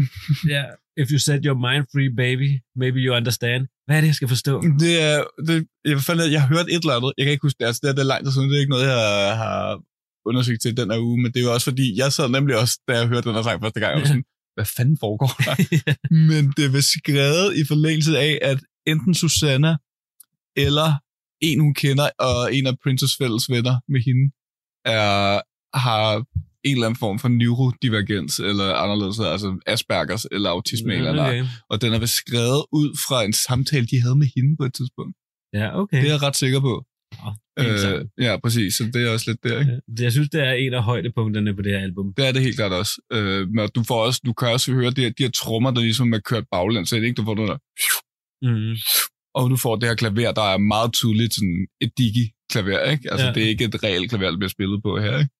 ja. 0.55 0.63
If 1.01 1.07
you 1.13 1.19
set 1.19 1.41
your 1.47 1.57
mind 1.67 1.83
free, 1.93 2.09
baby, 2.23 2.49
maybe 2.81 2.97
you 3.05 3.15
understand. 3.19 3.61
Hvad 3.85 3.95
er 3.97 4.01
det, 4.01 4.07
jeg 4.07 4.15
skal 4.15 4.27
forstå? 4.27 4.53
Det 4.85 4.93
er, 5.09 5.17
det, 5.47 5.67
jeg, 5.85 5.99
fandt, 6.07 6.31
jeg 6.35 6.41
har 6.41 6.49
hørt 6.55 6.67
et 6.75 6.81
eller 6.85 6.95
andet, 6.97 7.13
jeg 7.17 7.23
kan 7.25 7.31
ikke 7.31 7.45
huske 7.47 7.57
det, 7.59 7.65
altså 7.65 7.79
det 7.83 7.89
er, 7.89 7.95
det 7.99 8.05
lang 8.05 8.21
tid 8.25 8.31
siden, 8.31 8.49
det 8.49 8.55
er 8.55 8.59
ikke 8.59 8.75
noget, 8.75 8.87
jeg 8.87 9.37
har 9.43 9.81
undersøgt 10.29 10.61
til 10.61 10.77
den 10.77 10.91
her 10.91 10.99
uge, 10.99 11.17
men 11.21 11.29
det 11.31 11.39
er 11.39 11.45
jo 11.47 11.53
også 11.53 11.67
fordi, 11.71 11.85
jeg 12.01 12.13
sad 12.13 12.29
nemlig 12.29 12.55
også, 12.61 12.75
da 12.87 12.91
jeg 12.97 13.07
hørte 13.07 13.27
den 13.29 13.35
her 13.35 13.43
sang 13.47 13.61
første 13.63 13.79
gang, 13.79 13.93
og 13.93 13.99
var 14.01 14.07
sådan, 14.07 14.27
hvad 14.55 14.67
fanden 14.77 14.97
foregår 15.03 15.31
der? 15.45 15.55
men 16.29 16.43
det 16.57 16.67
var 16.73 16.83
skrevet 16.95 17.47
i 17.61 17.63
forlængelse 17.71 18.13
af, 18.27 18.33
at 18.51 18.59
enten 18.91 19.13
Susanna 19.21 19.71
eller 20.65 20.89
en, 21.47 21.59
hun 21.59 21.73
kender, 21.73 22.09
og 22.19 22.55
en 22.55 22.65
af 22.67 22.73
Princess 22.83 23.13
fælles 23.19 23.45
venner 23.49 23.75
med 23.93 24.01
hende, 24.07 24.25
er, 24.85 25.41
har 25.85 26.25
en 26.63 26.73
eller 26.75 26.87
anden 26.87 26.99
form 26.99 27.19
for 27.19 27.27
neurodivergens, 27.27 28.39
eller 28.39 28.73
anderledes, 28.83 29.19
altså 29.19 29.59
Aspergers, 29.67 30.25
eller 30.31 30.49
autisme, 30.49 30.93
eller 30.95 31.13
noget. 31.13 31.39
okay. 31.41 31.49
Og 31.69 31.81
den 31.81 31.93
er 31.93 31.99
vist 31.99 32.13
skrevet 32.13 32.65
ud 32.71 32.89
fra 33.07 33.23
en 33.27 33.33
samtale, 33.33 33.85
de 33.85 34.01
havde 34.01 34.15
med 34.15 34.27
hende 34.35 34.57
på 34.59 34.63
et 34.65 34.73
tidspunkt. 34.73 35.13
Ja, 35.53 35.79
okay. 35.81 35.97
Det 36.01 36.07
er 36.07 36.11
jeg 36.15 36.21
ret 36.21 36.35
sikker 36.35 36.59
på. 36.59 36.85
Fint 37.59 37.85
Øh, 37.85 38.05
ja, 38.25 38.37
præcis. 38.43 38.75
Så 38.75 38.83
det 38.93 39.07
er 39.07 39.09
også 39.13 39.31
lidt 39.31 39.43
der, 39.43 39.59
ikke? 39.59 39.71
Det- 39.97 40.03
Jeg 40.03 40.11
synes, 40.11 40.29
det 40.29 40.41
er 40.47 40.51
en 40.51 40.73
af 40.73 40.83
højdepunkterne 40.83 41.55
på 41.55 41.61
det 41.61 41.71
her 41.71 41.79
album. 41.79 42.13
Det 42.17 42.27
er 42.27 42.31
det 42.31 42.41
helt 42.41 42.55
klart 42.55 42.71
også. 42.71 42.93
Øh, 43.13 43.49
men 43.49 43.69
du, 43.75 43.83
får 43.83 44.05
også, 44.05 44.21
du 44.25 44.33
kan 44.33 44.47
også 44.47 44.71
høre 44.73 44.91
de 44.91 45.01
her, 45.01 45.09
de 45.09 45.23
her 45.23 45.31
trommer, 45.31 45.71
der 45.71 45.81
ligesom 45.81 46.13
er 46.13 46.19
kørt 46.19 46.43
baglæns, 46.51 46.89
så 46.89 46.95
det 46.95 47.03
ikke, 47.03 47.15
du 47.21 47.25
får 47.25 47.35
den 47.35 47.47
der, 47.47 47.57
Mm. 48.49 48.75
og 49.35 49.49
du 49.49 49.55
får 49.55 49.75
det 49.75 49.89
her 49.89 49.95
klaver, 49.95 50.31
der 50.31 50.41
er 50.53 50.57
meget 50.57 50.93
tydeligt 50.93 51.33
sådan 51.33 51.67
et 51.81 51.91
digi-klaver, 51.97 52.79
ikke? 52.91 53.11
Altså, 53.11 53.27
ja. 53.27 53.33
det 53.33 53.43
er 53.43 53.47
ikke 53.47 53.63
et 53.65 53.83
reelt 53.83 54.09
klaver, 54.09 54.29
der 54.31 54.37
bliver 54.37 54.49
spillet 54.57 54.79
på 54.83 54.99
her, 54.99 55.17
ikke? 55.19 55.31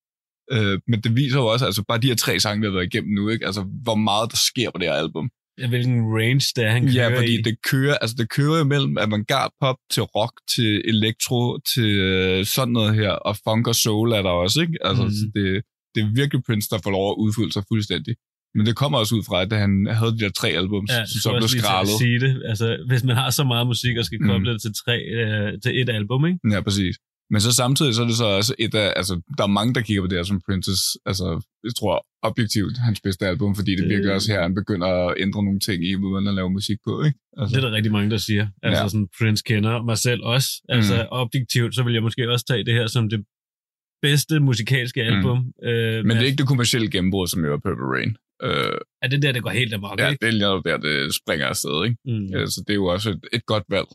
Øh, 0.52 0.80
men 0.88 1.02
det 1.02 1.16
viser 1.16 1.38
jo 1.40 1.46
også, 1.46 1.66
altså 1.66 1.84
bare 1.88 1.98
de 2.04 2.08
her 2.08 2.16
tre 2.16 2.40
sange, 2.40 2.60
vi 2.62 2.66
har 2.68 2.74
været 2.74 2.86
igennem 2.94 3.14
nu, 3.14 3.30
ikke? 3.30 3.46
Altså, 3.46 3.62
hvor 3.84 3.96
meget 3.96 4.32
der 4.32 4.38
sker 4.50 4.70
på 4.72 4.78
det 4.78 4.88
her 4.88 4.94
album. 4.94 5.30
Ja, 5.62 5.68
hvilken 5.68 6.00
range 6.18 6.46
det 6.56 6.64
er, 6.68 6.72
han 6.72 6.82
kører 6.84 7.10
Ja, 7.10 7.18
fordi 7.18 7.40
i. 7.40 7.42
det 7.42 7.56
kører, 7.72 7.96
altså 8.04 8.16
det 8.20 8.30
kører 8.30 8.58
jo 8.58 8.64
mellem 8.64 8.98
avantgarde 8.98 9.54
pop 9.62 9.76
til 9.94 10.04
rock, 10.04 10.34
til 10.56 10.82
elektro, 10.94 11.58
til 11.74 11.90
øh, 12.10 12.46
sådan 12.46 12.74
noget 12.74 12.96
her, 12.96 13.12
og 13.12 13.38
funk 13.46 13.68
og 13.68 13.76
soul 13.76 14.12
er 14.12 14.22
der 14.22 14.30
også, 14.30 14.62
ikke? 14.62 14.78
Altså, 14.88 15.04
mm. 15.04 15.32
det, 15.36 15.46
det 15.96 16.00
er 16.04 16.10
virkelig 16.22 16.44
Prince, 16.48 16.68
der 16.72 16.80
får 16.84 16.92
lov 16.92 17.06
at 17.12 17.16
udfylde 17.24 17.52
sig 17.54 17.64
fuldstændig. 17.72 18.16
Men 18.56 18.66
det 18.66 18.76
kommer 18.76 18.98
også 19.00 19.16
ud 19.16 19.24
fra, 19.30 19.38
at 19.42 19.52
han 19.64 19.72
havde 20.00 20.12
de 20.12 20.20
der 20.20 20.30
tre 20.42 20.50
albums, 20.62 20.92
Ja, 20.92 21.06
som 21.06 21.20
så 21.26 21.30
blev 21.40 21.48
skrællet. 21.56 21.98
sige 22.04 22.20
det. 22.26 22.34
Altså, 22.52 22.68
hvis 22.90 23.04
man 23.04 23.16
har 23.22 23.30
så 23.30 23.44
meget 23.44 23.68
musik 23.68 23.98
og 23.98 24.06
skal 24.06 24.20
Mm. 24.22 24.28
koble 24.30 24.54
det 24.54 24.62
til, 24.62 24.72
tre, 24.86 24.96
øh, 25.20 25.50
til 25.64 25.72
et 25.82 25.90
album, 26.00 26.22
ikke? 26.30 26.40
Ja, 26.54 26.60
præcis. 26.68 26.96
Men 27.32 27.42
så 27.42 27.52
samtidig 27.62 27.96
så 27.96 28.02
er 28.02 28.08
det 28.08 28.16
så 28.16 28.26
også 28.26 28.54
et 28.60 28.76
af, 28.76 28.94
altså, 28.96 29.14
der 29.38 29.44
er 29.44 29.48
mange, 29.48 29.74
der 29.76 29.82
kigger 29.82 30.02
på 30.04 30.08
det 30.08 30.18
her 30.18 30.24
som 30.24 30.42
Princess, 30.48 30.82
altså, 31.06 31.26
jeg 31.64 31.74
tror 31.80 32.06
objektivt 32.30 32.78
hans 32.78 33.02
bedste 33.02 33.28
album, 33.28 33.56
fordi 33.56 33.72
det 33.72 33.80
Det- 33.80 33.90
virkelig 33.90 34.14
også 34.14 34.32
her, 34.34 34.42
han 34.42 34.56
begynder 34.56 34.88
at 34.88 35.14
ændre 35.18 35.44
nogle 35.44 35.60
ting 35.60 35.86
i, 35.90 35.96
måden 35.96 36.28
at 36.28 36.34
lave 36.34 36.50
musik 36.50 36.78
på, 36.88 37.04
ikke? 37.04 37.20
Altså, 37.38 37.56
Det 37.56 37.64
er 37.64 37.68
der 37.70 37.76
rigtig 37.76 37.92
mange, 37.92 38.10
der 38.12 38.18
siger. 38.18 38.48
Altså 38.64 38.82
Ja. 38.84 38.90
sådan, 38.90 39.08
Prince 39.20 39.44
kender 39.48 39.84
mig 39.84 39.98
selv 39.98 40.22
også. 40.24 40.50
Altså 40.70 40.96
Mm. 41.04 41.08
objektivt, 41.12 41.76
så 41.76 41.84
vil 41.84 41.94
jeg 41.94 42.04
måske 42.04 42.32
også 42.32 42.46
tage 42.46 42.66
det 42.66 42.74
her 42.74 42.88
som 42.88 43.10
det 43.10 43.24
bedste 44.02 44.40
musikalske 44.40 45.04
album. 45.04 45.38
Mm. 45.38 45.68
Øh, 45.70 46.06
men 46.06 46.12
det 46.18 46.22
er 46.24 46.26
ikke 46.26 46.38
det 46.38 46.48
kommercielle 46.48 46.92
gennembrud, 46.92 47.28
som 47.28 47.46
jo 47.46 47.54
er 47.54 47.58
Purple 47.66 47.86
Rain. 47.96 48.16
Øh, 48.44 48.78
Er 49.04 49.08
det 49.08 49.22
der, 49.22 49.32
det 49.32 49.44
går 49.44 49.50
helt 49.50 49.74
amok, 49.74 50.00
ja, 50.00 50.10
ikke? 50.10 50.26
det 50.26 50.42
er 50.42 50.62
der, 50.66 50.78
det 50.78 51.14
springer 51.16 51.46
afsted, 51.48 51.84
ikke? 51.86 51.98
Mm. 52.06 52.12
Mm. 52.14 52.48
Så 52.54 52.64
det 52.68 52.74
er 52.74 52.80
jo 52.84 52.86
også 52.86 53.10
et, 53.10 53.20
et 53.34 53.46
godt 53.46 53.64
valg, 53.70 53.88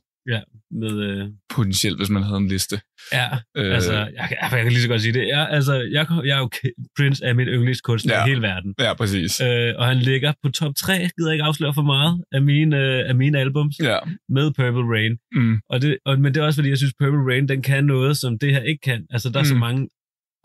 Med, 0.70 0.92
øh, 1.08 1.28
potentielt, 1.54 1.96
hvis 1.98 2.10
man 2.10 2.22
havde 2.22 2.36
en 2.36 2.48
liste. 2.48 2.80
ja, 3.12 3.26
Øh, 3.56 3.74
altså, 3.74 3.92
jeg, 3.92 4.26
kan- 4.28 4.36
jeg 4.40 4.62
kan 4.62 4.68
lige 4.72 4.80
så 4.82 4.88
godt 4.88 5.02
sige 5.02 5.12
det. 5.12 5.26
Jeg, 5.28 5.48
altså, 5.50 5.74
jeg, 5.92 6.06
jeg 6.24 6.34
er 6.36 6.38
jo 6.38 6.50
Prince 6.96 7.24
er 7.24 7.32
min 7.34 7.46
yndlingskunstner 7.46 8.14
Ja. 8.14 8.24
i 8.24 8.28
hele 8.28 8.42
verden. 8.42 8.74
Ja, 8.78 8.94
præcis. 8.94 9.40
Øh, 9.40 9.74
og 9.78 9.86
han 9.86 9.96
ligger 9.96 10.32
på 10.42 10.50
top 10.50 10.72
3, 10.78 10.92
gider 10.98 11.28
jeg 11.30 11.32
ikke 11.34 11.44
afsløre 11.44 11.74
for 11.74 11.82
meget, 11.82 12.24
af 12.32 12.42
mine, 12.42 12.76
øh, 12.84 13.08
af 13.08 13.14
mine 13.14 13.38
albums 13.38 13.76
Ja. 13.82 13.98
med 14.28 14.46
Purple 14.56 14.86
Rain. 14.94 15.16
Mm. 15.32 15.60
Og 15.70 15.82
det, 15.82 15.98
og, 16.04 16.20
men 16.20 16.34
det 16.34 16.40
er 16.40 16.44
også 16.44 16.56
fordi, 16.60 16.68
jeg 16.68 16.78
synes, 16.78 16.94
Purple 17.00 17.24
Rain, 17.32 17.48
den 17.48 17.62
kan 17.62 17.84
noget, 17.84 18.16
som 18.16 18.38
det 18.38 18.52
her 18.52 18.62
ikke 18.62 18.80
kan. 18.80 19.06
Altså, 19.10 19.28
der 19.30 19.38
er 19.38 19.42
mm. 19.42 19.48
så 19.48 19.54
mange 19.54 19.88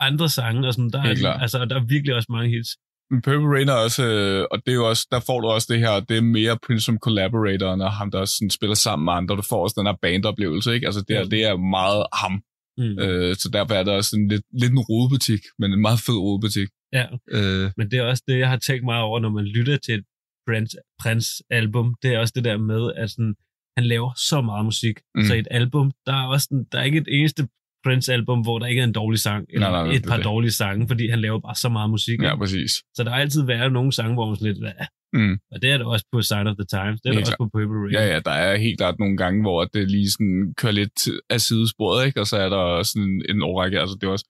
andre 0.00 0.28
sange, 0.28 0.68
og 0.68 0.74
sådan, 0.74 0.90
der, 0.90 1.02
er, 1.02 1.32
altså, 1.32 1.58
og 1.58 1.70
der 1.70 1.76
er 1.76 1.84
virkelig 1.84 2.14
også 2.14 2.26
mange 2.30 2.48
hits. 2.56 2.70
Men 3.12 3.22
Purple 3.22 3.48
Rain 3.54 3.68
er 3.68 3.78
også, 3.86 4.02
øh, 4.06 4.46
og 4.50 4.56
det 4.64 4.70
er 4.72 4.76
jo 4.82 4.88
også, 4.88 5.04
der 5.10 5.20
får 5.28 5.40
du 5.40 5.46
også 5.48 5.68
det 5.72 5.80
her, 5.84 6.00
det 6.00 6.16
er 6.16 6.20
mere 6.38 6.58
Prince 6.66 6.84
som 6.84 6.98
collaborator, 6.98 7.66
og 7.84 7.92
ham, 7.92 8.10
der 8.10 8.18
også 8.18 8.34
sådan, 8.38 8.50
spiller 8.50 8.74
sammen 8.86 9.04
med 9.04 9.12
andre. 9.12 9.36
Du 9.36 9.42
får 9.42 9.62
også 9.62 9.76
den 9.78 9.86
her 9.86 9.96
bandoplevelse, 10.02 10.74
ikke? 10.74 10.86
Altså 10.86 11.04
det, 11.08 11.16
er, 11.16 11.24
Mm. 11.24 11.30
det 11.30 11.44
er 11.44 11.56
meget 11.56 12.02
ham. 12.22 12.34
Mm. 12.78 12.98
Øh, 13.04 13.36
så 13.36 13.48
derfor 13.52 13.74
er 13.74 13.82
det 13.84 13.92
også 13.92 14.16
en 14.16 14.28
lidt, 14.28 14.44
lidt 14.62 14.72
en 14.72 14.78
rodebutik, 14.78 15.40
men 15.58 15.72
en 15.72 15.80
meget 15.80 15.98
fed 16.06 16.18
rodebutik. 16.26 16.68
Ja, 16.98 17.06
Øh, 17.36 17.70
men 17.76 17.90
det 17.90 17.98
er 17.98 18.02
også 18.02 18.22
det, 18.28 18.38
jeg 18.38 18.48
har 18.48 18.56
tænkt 18.56 18.84
meget 18.84 19.02
over, 19.02 19.20
når 19.20 19.30
man 19.30 19.44
lytter 19.44 19.76
til 19.76 19.94
et 19.94 20.04
Prince, 20.48 20.76
Prince 21.02 21.28
album. 21.50 21.94
Det 22.02 22.14
er 22.14 22.18
også 22.18 22.32
det 22.36 22.44
der 22.44 22.56
med, 22.58 22.92
at 22.96 23.10
sådan, 23.10 23.34
han 23.76 23.86
laver 23.86 24.10
så 24.30 24.40
meget 24.40 24.64
musik. 24.64 24.96
Mm. 25.14 25.24
Så 25.24 25.34
et 25.34 25.48
album, 25.50 25.92
der 26.06 26.12
er 26.12 26.26
også 26.26 26.44
sådan, 26.50 26.64
der 26.72 26.78
er 26.78 26.82
ikke 26.84 26.98
et 26.98 27.08
eneste 27.18 27.48
Prince-album, 27.84 28.40
hvor 28.42 28.58
der 28.58 28.66
ikke 28.66 28.80
er 28.80 28.84
en 28.84 28.92
dårlig 28.92 29.20
sang, 29.20 29.46
eller 29.54 29.70
Nej, 29.70 29.82
nej, 29.86 29.94
et 29.94 30.02
det 30.02 30.08
par 30.08 30.16
det. 30.16 30.24
dårlige 30.24 30.52
sange, 30.52 30.88
fordi 30.88 31.08
han 31.08 31.20
laver 31.20 31.40
bare 31.40 31.54
så 31.54 31.68
meget 31.68 31.90
musik. 31.90 32.22
ja, 32.22 32.36
præcis. 32.36 32.70
Så 32.96 33.04
der 33.04 33.10
har 33.10 33.20
altid 33.20 33.42
været 33.46 33.72
nogle 33.72 33.92
sange, 33.92 34.14
hvor 34.14 34.26
man 34.26 34.36
sådan 34.36 34.52
lidt, 34.52 34.62
hvad? 34.64 34.86
Mm. 35.12 35.38
Og 35.52 35.62
det 35.62 35.70
er 35.70 35.76
det 35.78 35.86
også 35.86 36.06
på 36.12 36.22
Sign 36.22 36.46
of 36.46 36.56
the 36.56 36.66
Times, 36.76 37.00
det 37.00 37.08
er 37.08 37.12
det 37.12 37.18
Helt 37.18 37.26
også 37.26 37.36
på 37.38 37.48
Purple 37.54 37.78
Rain. 37.82 37.92
Ja, 37.92 38.04
ja, 38.12 38.20
der 38.28 38.30
er 38.30 38.56
helt 38.56 38.78
klart 38.78 38.98
nogle 38.98 39.16
gange, 39.16 39.42
hvor 39.42 39.64
det 39.64 39.90
lige 39.90 40.10
sådan 40.10 40.54
kører 40.56 40.72
lidt 40.72 40.98
af 41.30 41.40
sidesporet, 41.40 42.06
ikke? 42.06 42.20
Og 42.20 42.26
så 42.26 42.36
er 42.36 42.48
der 42.48 42.82
sådan 42.82 43.22
en, 43.28 43.42
årrække, 43.42 43.80
altså 43.80 43.96
det 44.00 44.06
er 44.06 44.10
også, 44.10 44.28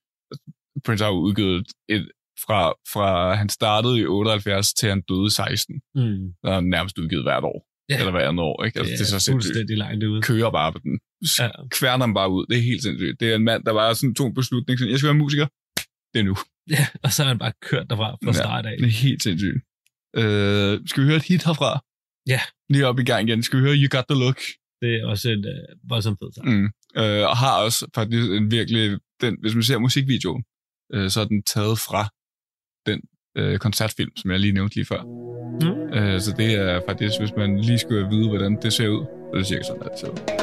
Prince 0.84 1.05
har 1.05 1.11
jo 1.11 1.18
udgivet 1.18 1.66
et, 1.88 2.09
fra, 2.46 2.61
fra 2.92 3.34
han 3.34 3.48
startede 3.48 4.00
i 4.00 4.05
78 4.07 4.72
til 4.74 4.88
han 4.88 5.03
døde 5.09 5.26
i 5.26 5.30
16. 5.30 5.74
Mm. 5.94 6.34
Der 6.44 6.53
er 6.57 6.61
nærmest 6.61 6.98
udgivet 6.98 7.24
hvert 7.24 7.44
år. 7.44 7.59
Ja. 7.90 7.98
Eller 7.98 8.11
hver 8.11 8.28
andet 8.28 8.44
år, 8.50 8.64
ikke? 8.64 8.78
Altså, 8.78 8.92
det, 8.92 9.00
er 9.00 9.05
så 9.05 9.20
sindssygt. 9.20 10.24
Kører 10.24 10.50
bare 10.50 10.72
på 10.72 10.78
den. 10.84 10.94
Ja. 11.38 11.48
Kværner 11.70 12.04
ham 12.06 12.14
bare 12.14 12.30
ud. 12.30 12.46
Det 12.46 12.56
er 12.58 12.62
helt 12.62 12.82
sindssygt. 12.82 13.20
Det 13.20 13.30
er 13.30 13.36
en 13.36 13.44
mand, 13.44 13.64
der 13.64 13.72
bare 13.72 13.94
sådan 13.94 14.14
tog 14.14 14.26
en 14.26 14.34
beslutning. 14.34 14.78
Sådan, 14.78 14.90
jeg 14.90 14.98
skal 14.98 15.06
være 15.06 15.22
musiker. 15.24 15.46
Det 16.12 16.20
er 16.20 16.22
nu. 16.22 16.36
Ja, 16.70 16.86
og 17.02 17.12
så 17.12 17.22
har 17.22 17.28
han 17.28 17.38
bare 17.38 17.52
kørt 17.62 17.90
derfra 17.90 18.16
fra 18.24 18.32
start 18.32 18.66
af. 18.66 18.76
Det 18.78 18.86
er 18.86 18.90
helt 19.06 19.22
sindssygt. 19.22 19.58
Øh, 20.16 20.80
skal 20.86 21.02
vi 21.02 21.06
høre 21.08 21.16
et 21.16 21.22
hit 21.22 21.44
herfra? 21.44 21.84
Ja. 22.26 22.40
Lige 22.70 22.86
op 22.86 22.98
i 22.98 23.04
gang 23.04 23.28
igen. 23.28 23.42
Skal 23.42 23.58
vi 23.58 23.64
høre 23.64 23.76
You 23.76 23.88
Got 23.96 24.04
The 24.10 24.18
Look? 24.18 24.40
Det 24.82 24.90
er 25.00 25.06
også 25.06 25.30
en 25.30 25.44
uh, 25.52 25.90
voldsomt 25.90 26.18
fed 26.20 26.32
sang. 26.32 26.48
Mm. 26.48 26.66
Øh, 26.96 27.24
og 27.30 27.36
har 27.36 27.62
også 27.64 27.90
faktisk 27.94 28.30
en 28.30 28.50
virkelig, 28.50 28.98
den, 29.20 29.36
hvis 29.40 29.54
man 29.54 29.62
ser 29.62 29.78
musikvideoen, 29.78 30.44
øh, 30.94 31.10
så 31.10 31.20
er 31.20 31.24
den 31.24 31.42
taget 31.42 31.78
fra 31.78 32.02
den 32.86 33.00
øh, 33.38 33.58
koncertfilm, 33.58 34.16
som 34.16 34.30
jeg 34.30 34.40
lige 34.40 34.52
nævnte 34.52 34.74
lige 34.74 34.86
før. 34.86 35.02
Mm. 35.62 35.98
Øh, 35.98 36.20
så 36.20 36.34
det 36.38 36.54
er 36.54 36.80
faktisk, 36.88 37.14
hvis 37.20 37.32
man 37.36 37.60
lige 37.60 37.78
skulle 37.78 38.08
vide, 38.08 38.28
hvordan 38.28 38.58
det 38.62 38.72
ser 38.72 38.88
ud, 38.88 39.04
så 39.04 39.30
er 39.32 39.36
det 39.36 39.46
cirka 39.46 39.62
sådan, 39.62 39.82
at 39.82 39.88
det 39.92 40.00
ser 40.00 40.08
ud. 40.08 40.41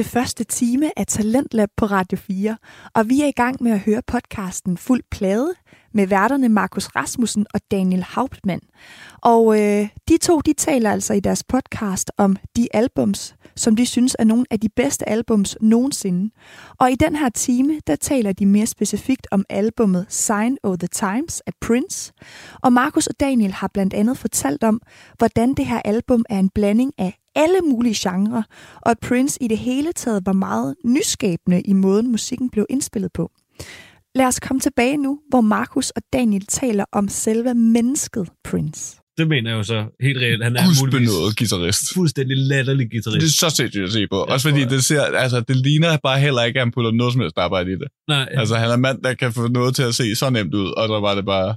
til 0.00 0.08
første 0.08 0.44
time 0.44 0.90
af 0.96 1.06
Talentlab 1.06 1.68
på 1.76 1.86
Radio 1.86 2.18
4, 2.18 2.56
og 2.94 3.08
vi 3.08 3.20
er 3.20 3.26
i 3.26 3.32
gang 3.32 3.62
med 3.62 3.72
at 3.72 3.80
høre 3.80 4.02
podcasten 4.06 4.76
Fuld 4.76 5.02
Plade 5.10 5.54
med 5.94 6.06
værterne 6.06 6.48
Markus 6.48 6.86
Rasmussen 6.86 7.46
og 7.54 7.60
Daniel 7.70 8.02
Hauptmann. 8.02 8.60
Og 9.22 9.60
øh, 9.60 9.88
de 10.08 10.18
to, 10.18 10.40
de 10.40 10.52
taler 10.52 10.90
altså 10.90 11.14
i 11.14 11.20
deres 11.20 11.44
podcast 11.44 12.10
om 12.16 12.36
de 12.56 12.68
albums, 12.74 13.34
som 13.56 13.76
de 13.76 13.86
synes 13.86 14.16
er 14.18 14.24
nogle 14.24 14.46
af 14.50 14.60
de 14.60 14.68
bedste 14.68 15.08
albums 15.08 15.56
nogensinde. 15.60 16.30
Og 16.78 16.90
i 16.90 16.94
den 16.94 17.16
her 17.16 17.28
time, 17.28 17.80
der 17.86 17.96
taler 17.96 18.32
de 18.32 18.46
mere 18.46 18.66
specifikt 18.66 19.26
om 19.30 19.44
albummet 19.48 20.06
Sign 20.08 20.56
of 20.62 20.78
the 20.78 20.88
Times 20.88 21.40
af 21.40 21.52
Prince. 21.60 22.12
Og 22.62 22.72
Markus 22.72 23.06
og 23.06 23.14
Daniel 23.20 23.52
har 23.52 23.70
blandt 23.74 23.94
andet 23.94 24.18
fortalt 24.18 24.64
om, 24.64 24.80
hvordan 25.18 25.54
det 25.54 25.66
her 25.66 25.82
album 25.84 26.24
er 26.30 26.38
en 26.38 26.48
blanding 26.48 26.92
af 26.98 27.18
alle 27.34 27.60
mulige 27.60 28.10
genrer, 28.10 28.42
og 28.80 28.90
at 28.90 28.98
Prince 28.98 29.42
i 29.42 29.48
det 29.48 29.58
hele 29.58 29.92
taget 29.92 30.26
var 30.26 30.32
meget 30.32 30.74
nyskabende 30.84 31.60
i 31.60 31.72
måden, 31.72 32.10
musikken 32.10 32.50
blev 32.50 32.66
indspillet 32.70 33.12
på. 33.12 33.30
Lad 34.14 34.26
os 34.26 34.40
komme 34.40 34.60
tilbage 34.60 34.96
nu, 34.96 35.20
hvor 35.30 35.40
Markus 35.40 35.90
og 35.90 36.02
Daniel 36.12 36.46
taler 36.46 36.84
om 36.92 37.08
selve 37.08 37.54
mennesket 37.54 38.28
Prince. 38.44 38.96
Det 39.18 39.28
mener 39.28 39.50
jeg 39.50 39.56
jo 39.58 39.62
så 39.62 39.84
helt 40.00 40.18
reelt. 40.18 40.44
Han 40.44 40.56
er 40.56 40.64
Gudsbenået 40.66 41.36
guitarist. 41.38 41.94
fuldstændig 41.94 42.36
latterlig 42.36 42.90
Det 42.90 42.98
er 42.98 43.10
guitarist. 43.10 43.38
så 43.40 43.50
sindssygt 43.50 43.84
at 43.84 43.92
se 43.92 44.06
på. 44.12 44.16
Jeg 44.26 44.32
Også 44.34 44.48
fordi 44.48 44.64
det 44.64 44.84
ser, 44.84 45.02
altså 45.02 45.40
det 45.40 45.56
ligner 45.56 45.96
bare 46.02 46.20
heller 46.20 46.42
ikke, 46.42 46.60
at 46.60 46.66
han 46.66 46.72
putter 46.72 46.90
noget 46.90 47.12
som 47.12 47.20
helst 47.22 47.38
arbejde 47.38 47.70
i 47.72 47.74
det. 47.74 47.88
Nej, 48.08 48.28
Altså 48.30 48.54
han 48.56 48.70
er 48.70 48.76
mand, 48.76 49.02
der 49.02 49.14
kan 49.14 49.32
få 49.32 49.48
noget 49.48 49.74
til 49.74 49.82
at 49.82 49.94
se 49.94 50.14
så 50.14 50.30
nemt 50.30 50.54
ud, 50.54 50.68
og 50.76 50.88
der 50.88 51.00
var 51.00 51.14
det 51.14 51.24
bare 51.26 51.56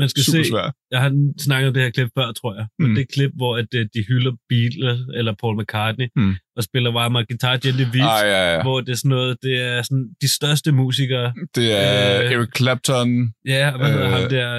man 0.00 0.08
skal 0.08 0.22
super 0.22 0.42
se, 0.44 0.50
svært. 0.50 0.72
jeg 0.90 1.00
har 1.00 1.10
snakket 1.38 1.68
om 1.68 1.74
det 1.74 1.82
her 1.82 1.90
klip 1.90 2.10
før, 2.18 2.32
tror 2.32 2.54
jeg. 2.54 2.66
Men 2.78 2.88
Mm. 2.88 2.94
det 2.94 3.12
klip, 3.14 3.32
hvor 3.36 3.52
at, 3.56 3.66
øh, 3.74 3.86
de 3.94 4.00
hylder 4.08 4.32
Beatles 4.48 5.00
eller 5.18 5.32
Paul 5.40 5.54
McCartney, 5.60 6.08
Mm. 6.16 6.34
og 6.56 6.62
spiller 6.62 6.90
Weimar 6.96 7.24
Guitar 7.30 7.56
Gently 7.62 7.84
Weeps, 7.94 8.14
Ah, 8.22 8.22
ja, 8.34 8.54
ja. 8.54 8.62
hvor 8.62 8.80
det 8.80 8.92
er 8.92 8.96
sådan 8.96 9.08
noget, 9.08 9.36
det 9.42 9.54
er 9.68 9.82
sådan 9.82 10.06
de 10.22 10.28
største 10.38 10.72
musikere. 10.72 11.34
Det 11.54 11.66
er 11.72 12.22
Øh, 12.24 12.32
Eric 12.32 12.48
Clapton. 12.56 13.08
Ja, 13.46 13.70
og 13.72 13.78
hvad 13.78 13.90
hedder 13.92 14.06
Øh. 14.06 14.12
ham 14.12 14.30
der, 14.30 14.50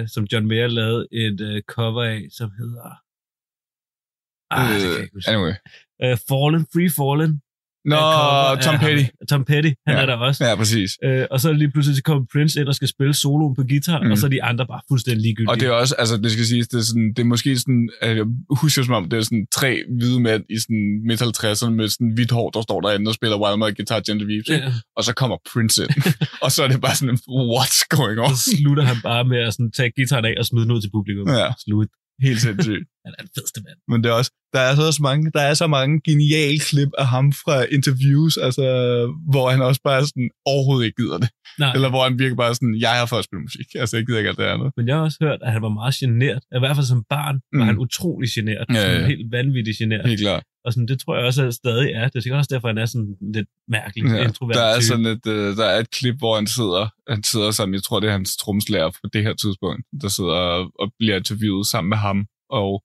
øh, 0.00 0.08
som 0.08 0.22
John 0.32 0.46
Mayer 0.48 0.66
lavede 0.66 1.06
et 1.12 1.40
øh, 1.40 1.62
cover 1.68 2.02
af, 2.02 2.20
som 2.38 2.50
hedder... 2.58 2.88
Ah, 4.50 4.70
Øh, 4.74 5.08
anyway. 5.32 5.54
Uh, 6.04 6.16
Fallen, 6.28 6.62
Free 6.72 6.90
Fallen. 6.98 7.32
Nå, 7.84 7.96
cover 7.96 8.60
Tom 8.66 8.76
Petty. 8.84 9.02
ham. 9.02 9.26
Tom 9.30 9.44
Petty, 9.44 9.70
han 9.86 9.96
Ja. 9.96 10.02
er 10.02 10.06
der 10.06 10.16
også. 10.16 10.44
Ja, 10.46 10.54
præcis. 10.54 10.90
Øh, 11.04 11.24
og 11.30 11.40
så 11.40 11.52
lige 11.52 11.70
pludselig 11.70 11.96
så 11.96 12.02
kommer 12.02 12.24
Prince 12.32 12.60
ind 12.60 12.68
og 12.68 12.74
skal 12.74 12.88
spille 12.88 13.14
soloen 13.14 13.54
på 13.58 13.62
guitar, 13.68 13.98
Mm. 14.00 14.04
mm. 14.06 14.12
og 14.12 14.18
så 14.18 14.26
er 14.26 14.30
de 14.30 14.42
andre 14.42 14.66
bare 14.66 14.80
fuldstændig 14.90 15.22
ligegyldige. 15.22 15.50
Og 15.50 15.60
det 15.60 15.66
er 15.68 15.72
også, 15.82 15.94
altså 15.98 16.16
det 16.16 16.30
skal 16.32 16.44
siges, 16.46 16.68
det 16.68 16.78
er, 16.78 16.86
sådan, 16.90 17.08
det 17.16 17.22
er 17.26 17.30
måske 17.34 17.58
sådan, 17.58 17.90
jeg 18.02 18.24
husker 18.62 18.82
som 18.82 18.94
om, 18.94 19.04
det 19.10 19.16
er 19.18 19.22
sådan 19.30 19.46
tre 19.58 19.70
hvide 19.98 20.20
mænd 20.20 20.42
i 20.54 20.56
sådan 20.64 20.84
midt 21.08 21.20
50'erne 21.22 21.70
med 21.80 21.88
sådan 21.88 22.10
hvidt 22.16 22.30
hår, 22.30 22.50
der 22.50 22.62
står 22.62 22.80
derinde 22.80 23.08
og 23.10 23.14
spiller 23.14 23.36
Wild 23.42 23.56
Mother 23.58 23.74
Guitar 23.78 24.00
Genevieve, 24.06 24.44
ja. 24.48 24.54
ja. 24.56 24.72
og 24.96 25.02
så 25.04 25.12
kommer 25.20 25.36
Prince 25.52 25.76
ind, 25.84 25.90
og 26.44 26.52
så 26.52 26.58
er 26.64 26.68
det 26.72 26.80
bare 26.86 26.94
sådan, 27.00 27.18
what's 27.54 27.80
going 27.96 28.18
on? 28.26 28.34
Så 28.36 28.50
slutter 28.62 28.84
han 28.90 28.96
bare 29.10 29.24
med 29.32 29.38
at 29.46 29.52
sådan, 29.54 29.70
tage 29.78 29.90
gitaren 29.98 30.24
af 30.24 30.34
og 30.40 30.44
smide 30.50 30.64
den 30.64 30.72
ud 30.76 30.80
til 30.84 30.90
publikum. 30.98 31.24
Ja. 31.28 31.48
Slut. 31.66 31.88
Helt 32.26 32.40
sindssygt. 32.46 32.84
Han 33.06 33.12
er 33.18 33.22
den 33.24 33.30
fedeste 33.36 33.60
mand. 33.66 33.78
Men 33.90 33.98
det 34.02 34.08
er 34.10 34.14
også, 34.20 34.30
der 34.54 34.60
er 34.68 34.74
så 34.78 34.82
også 34.90 35.02
mange, 35.02 35.30
der 35.36 35.40
er 35.50 35.54
så 35.62 35.66
mange 35.66 35.94
geniale 36.08 36.58
klip 36.70 36.88
af 36.98 37.06
ham 37.14 37.26
fra 37.42 37.56
interviews, 37.76 38.34
altså, 38.46 38.64
hvor 39.32 39.46
han 39.50 39.60
også 39.68 39.80
bare 39.84 40.00
sådan 40.10 40.28
overhovedet 40.52 40.84
ikke 40.86 41.02
gider 41.02 41.18
det. 41.18 41.28
Nej, 41.58 41.72
Eller 41.76 41.88
hvor 41.94 42.02
han 42.08 42.18
virker 42.18 42.36
bare 42.36 42.54
sådan, 42.54 42.74
jeg 42.84 42.90
er 42.94 42.98
her 42.98 43.06
for 43.12 43.18
at 43.20 43.24
spille 43.28 43.42
musik. 43.48 43.66
Altså, 43.82 43.96
jeg 43.96 44.06
gider 44.06 44.18
ikke 44.18 44.30
alt 44.32 44.38
det 44.38 44.44
andet. 44.54 44.68
men 44.76 44.84
jeg 44.88 44.94
har 44.96 45.02
også 45.02 45.18
hørt, 45.26 45.38
at 45.46 45.52
han 45.52 45.62
var 45.62 45.68
meget 45.80 45.94
genert. 45.94 46.42
I 46.56 46.60
hvert 46.62 46.76
fald 46.76 46.86
som 46.94 47.04
barn 47.14 47.36
var 47.52 47.62
Mm. 47.62 47.66
han 47.70 47.78
utrolig 47.86 48.28
genert. 48.36 48.66
Ja, 48.70 48.74
Sådan 48.74 49.00
ja. 49.00 49.06
Helt 49.06 49.32
vanvittigt 49.32 49.78
genert. 49.78 50.08
Helt 50.08 50.20
klart. 50.20 50.42
Og 50.64 50.72
sådan, 50.72 50.88
det 50.88 51.00
tror 51.00 51.16
jeg 51.16 51.24
også 51.26 51.42
at 51.46 51.54
stadig 51.54 51.90
er. 51.92 52.08
Det 52.08 52.16
er 52.16 52.20
sikkert 52.20 52.38
også 52.38 52.54
derfor, 52.54 52.68
han 52.68 52.78
er 52.78 52.86
sådan 52.86 53.16
lidt 53.34 53.48
mærkelig, 53.68 54.04
ja, 54.04 54.24
introvert 54.28 54.54
der 54.56 54.64
er 54.64 54.78
type. 54.80 54.86
sådan 54.86 55.06
et, 55.06 55.26
øh, 55.26 55.56
der 55.56 55.64
er 55.64 55.78
et 55.78 55.90
klip, 55.90 56.16
hvor 56.18 56.34
han 56.34 56.46
sidder, 56.46 56.88
han 57.12 57.22
sidder 57.22 57.50
sammen, 57.50 57.74
jeg 57.74 57.82
tror, 57.82 58.00
det 58.00 58.08
er 58.08 58.12
hans 58.12 58.36
tromslærer 58.36 58.90
på 58.90 59.06
det 59.12 59.22
her 59.22 59.34
tidspunkt, 59.34 59.82
der 60.02 60.08
sidder 60.08 60.34
og, 60.34 60.72
og 60.78 60.92
bliver 60.98 61.16
interviewet 61.16 61.66
sammen 61.66 61.88
med 61.88 61.96
ham, 61.96 62.26
og 62.50 62.82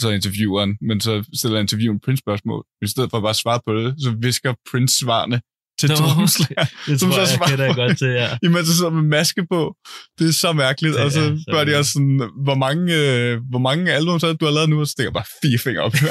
så 0.00 0.08
interviewer 0.18 0.60
han, 0.60 0.76
men 0.80 1.00
så 1.00 1.12
stiller 1.34 1.60
interviewen 1.60 2.00
Prince 2.00 2.20
spørgsmål. 2.20 2.64
I 2.82 2.86
stedet 2.86 3.10
for 3.10 3.20
bare 3.20 3.36
at 3.36 3.42
svare 3.44 3.60
på 3.66 3.74
det, 3.74 3.88
så 4.04 4.10
visker 4.26 4.54
Prince 4.70 4.94
svarene 4.98 5.40
til 5.80 5.88
Nå, 5.88 5.94
tromslærer. 5.96 6.66
Det 6.86 6.94
tror 7.00 7.18
jeg, 7.20 7.28
jeg 7.40 7.48
kender 7.50 7.74
godt 7.74 7.98
til, 7.98 8.08
ja. 8.22 8.28
Imens 8.42 8.68
han 8.68 8.74
sidder 8.76 8.90
med 8.90 9.02
maske 9.02 9.46
på. 9.52 9.74
Det 10.18 10.28
er 10.28 10.32
så 10.32 10.52
mærkeligt. 10.52 10.94
Det 10.94 11.02
og 11.04 11.12
så 11.12 11.20
er 11.20 11.36
så 11.36 11.44
spørger 11.48 11.64
de 11.64 11.74
også 11.80 11.92
sådan, 11.92 12.30
hvor 12.44 12.54
mange, 12.54 12.84
øh, 13.02 13.40
hvor 13.50 13.58
mange 13.68 13.92
album 13.92 14.20
så 14.20 14.26
er 14.26 14.32
du 14.32 14.44
har 14.44 14.52
lavet 14.52 14.68
nu? 14.68 14.80
Og 14.80 14.86
så 14.86 14.90
stikker 14.90 15.12
bare 15.12 15.24
fire 15.42 15.58
fingre 15.64 15.82
op 15.82 15.94
i 15.94 15.98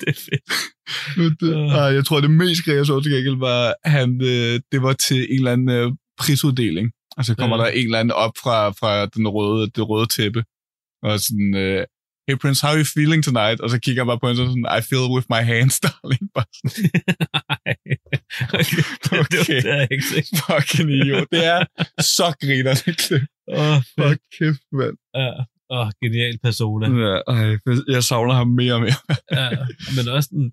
det 0.00 0.08
er 0.14 0.18
fedt. 0.26 0.44
Det, 1.40 1.48
Øh. 1.56 1.94
jeg 1.96 2.04
tror, 2.06 2.20
det 2.20 2.30
mest 2.30 2.58
skrev, 2.60 2.76
jeg 2.76 2.86
så 2.86 3.00
til 3.00 3.12
gengæld, 3.12 3.38
var, 3.38 3.74
han, 3.84 4.20
øh, 4.22 4.60
det 4.72 4.82
var 4.82 4.92
til 4.92 5.20
en 5.32 5.38
eller 5.38 5.52
anden 5.52 5.70
øh, 5.70 5.92
prisuddeling. 6.20 6.90
Og 7.16 7.24
så 7.24 7.34
kommer 7.34 7.56
Ja. 7.56 7.62
der 7.62 7.68
en 7.70 7.84
eller 7.84 7.98
anden 7.98 8.12
op 8.12 8.32
fra, 8.42 8.70
fra 8.70 9.06
den 9.06 9.28
røde, 9.28 9.70
det 9.76 9.88
røde 9.88 10.06
tæppe. 10.06 10.44
Og 11.02 11.20
sådan, 11.20 11.54
øh, 11.56 11.84
hey 12.28 12.36
Prince, 12.42 12.58
how 12.64 12.70
are 12.74 12.80
you 12.82 12.88
feeling 12.98 13.20
tonight? 13.28 13.58
Og 13.64 13.68
så 13.72 13.76
kigger 13.84 14.00
jeg 14.02 14.06
bare 14.10 14.20
på 14.22 14.26
hende 14.28 14.42
og 14.42 14.48
sådan, 14.52 14.68
I 14.78 14.80
feel 14.90 15.06
with 15.16 15.26
my 15.34 15.42
hands, 15.52 15.76
darling. 15.86 16.24
Bare 16.36 16.48
sådan, 16.58 16.90
Nej. 17.34 17.74
Okay. 18.60 18.82
Det, 19.04 19.18
Okay. 19.24 19.60
det, 19.66 19.72
er 19.80 19.86
ikke 19.94 20.04
sikker. 20.12 20.32
fucking 20.48 20.88
idiot. 20.98 21.26
Det 21.34 21.42
er 21.54 21.60
så 22.16 22.26
griner 22.42 22.74
det 22.84 22.94
klip. 23.04 23.22
Åh, 23.58 23.76
fedt. 23.76 24.08
Fuck 24.08 24.20
kæft, 24.38 24.64
mand. 24.78 24.96
Ja. 25.22 25.30
Åh, 25.76 25.88
genial 26.02 26.36
persona. 26.46 26.84
Ja, 27.06 27.14
ej, 27.34 27.46
jeg 27.94 28.02
savner 28.10 28.34
ham 28.40 28.48
mere 28.60 28.74
og 28.74 28.80
mere. 28.86 28.98
Ja, 29.38 29.48
men 29.96 30.04
også 30.16 30.28
den, 30.32 30.44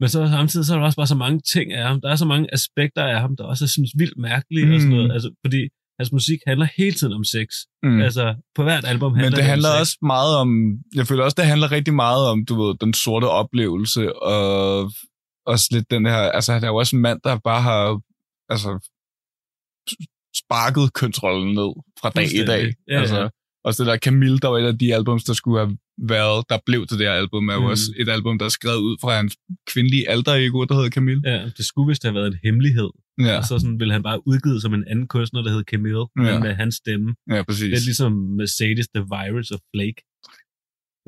men 0.00 0.08
så 0.08 0.18
samtidig 0.36 0.66
så 0.66 0.74
er 0.74 0.78
der 0.78 0.84
også 0.86 0.96
bare 1.02 1.12
så 1.14 1.20
mange 1.24 1.40
ting 1.54 1.72
af 1.72 1.84
ham. 1.88 2.00
Der 2.00 2.08
er 2.10 2.16
så 2.16 2.24
mange 2.32 2.46
aspekter 2.56 3.02
af 3.12 3.20
ham, 3.20 3.36
der 3.36 3.44
også 3.44 3.64
er 3.64 3.68
synes 3.76 3.90
vildt 3.98 4.18
mærkelige 4.18 4.66
mm. 4.66 4.72
og 4.74 4.80
sådan 4.80 4.90
Mm. 4.92 4.96
noget. 4.98 5.12
Altså, 5.16 5.30
fordi 5.46 5.62
hans 5.98 6.12
musik 6.12 6.38
handler 6.46 6.66
hele 6.76 6.92
tiden 6.92 7.12
om 7.12 7.24
sex. 7.24 7.46
Mm. 7.82 8.00
Altså, 8.00 8.34
på 8.54 8.62
hvert 8.62 8.84
album 8.84 9.14
handler 9.14 9.30
Men 9.30 9.36
det 9.36 9.44
handler 9.44 9.68
om 9.68 9.74
sex. 9.74 9.80
også 9.80 9.98
meget 10.02 10.36
om, 10.36 10.48
jeg 10.94 11.06
føler 11.06 11.24
også, 11.24 11.34
det 11.38 11.46
handler 11.46 11.72
rigtig 11.72 11.94
meget 11.94 12.28
om, 12.28 12.44
du 12.44 12.62
ved, 12.62 12.74
den 12.80 12.94
sorte 12.94 13.24
oplevelse, 13.24 14.22
og 14.22 14.90
også 15.46 15.68
lidt 15.70 15.90
den 15.90 16.06
her, 16.06 16.16
altså 16.16 16.52
han 16.52 16.64
er 16.64 16.68
jo 16.68 16.76
også 16.76 16.96
en 16.96 17.02
mand, 17.02 17.20
der 17.24 17.38
bare 17.38 17.62
har, 17.62 18.00
altså, 18.48 18.70
sparket 20.36 20.92
kønsrollen 20.92 21.54
ned 21.54 21.70
fra 22.00 22.10
dag 22.10 22.34
i 22.42 22.44
dag. 22.46 22.74
Ja, 22.88 23.00
altså, 23.00 23.20
ja. 23.20 23.28
Også 23.64 23.82
det 23.82 23.90
der 23.90 23.98
Camille, 23.98 24.38
der 24.38 24.48
var 24.48 24.58
et 24.58 24.66
af 24.66 24.78
de 24.78 24.94
albums, 24.94 25.24
der 25.24 25.32
skulle 25.32 25.58
have 25.58 25.78
været, 25.98 26.44
der 26.50 26.58
blev 26.66 26.86
til 26.86 26.98
det 26.98 27.06
her 27.06 27.12
album, 27.22 27.48
er 27.48 27.54
jo 27.54 27.60
Mm. 27.60 27.66
også 27.66 27.86
et 27.98 28.08
album, 28.08 28.38
der 28.38 28.44
er 28.44 28.54
skrevet 28.60 28.78
ud 28.88 28.96
fra 29.00 29.16
hans 29.16 29.36
kvindelige 29.72 30.10
alter 30.10 30.32
ego, 30.34 30.64
der 30.64 30.74
hedder 30.74 30.90
Camille. 30.90 31.22
Ja, 31.24 31.44
det 31.56 31.64
skulle 31.64 31.88
vist 31.88 32.02
have 32.02 32.14
været 32.14 32.26
en 32.26 32.38
hemmelighed. 32.44 32.90
Ja. 33.20 33.36
Og 33.38 33.44
så 33.44 33.58
sådan, 33.58 33.78
ville 33.80 33.92
han 33.92 34.02
bare 34.02 34.28
udgivet 34.28 34.62
som 34.62 34.74
en 34.74 34.84
anden 34.90 35.06
kunstner, 35.08 35.42
der 35.42 35.50
hed 35.50 35.62
Camille, 35.72 36.04
ja. 36.28 36.38
Med 36.38 36.54
hans 36.54 36.74
stemme. 36.74 37.14
ja 37.30 37.42
præcis. 37.42 37.60
Det 37.72 37.78
er 37.80 37.84
ligesom 37.90 38.12
Mercedes 38.12 38.86
The 38.94 39.04
Virus 39.14 39.50
og 39.50 39.60
Flake. 39.74 40.00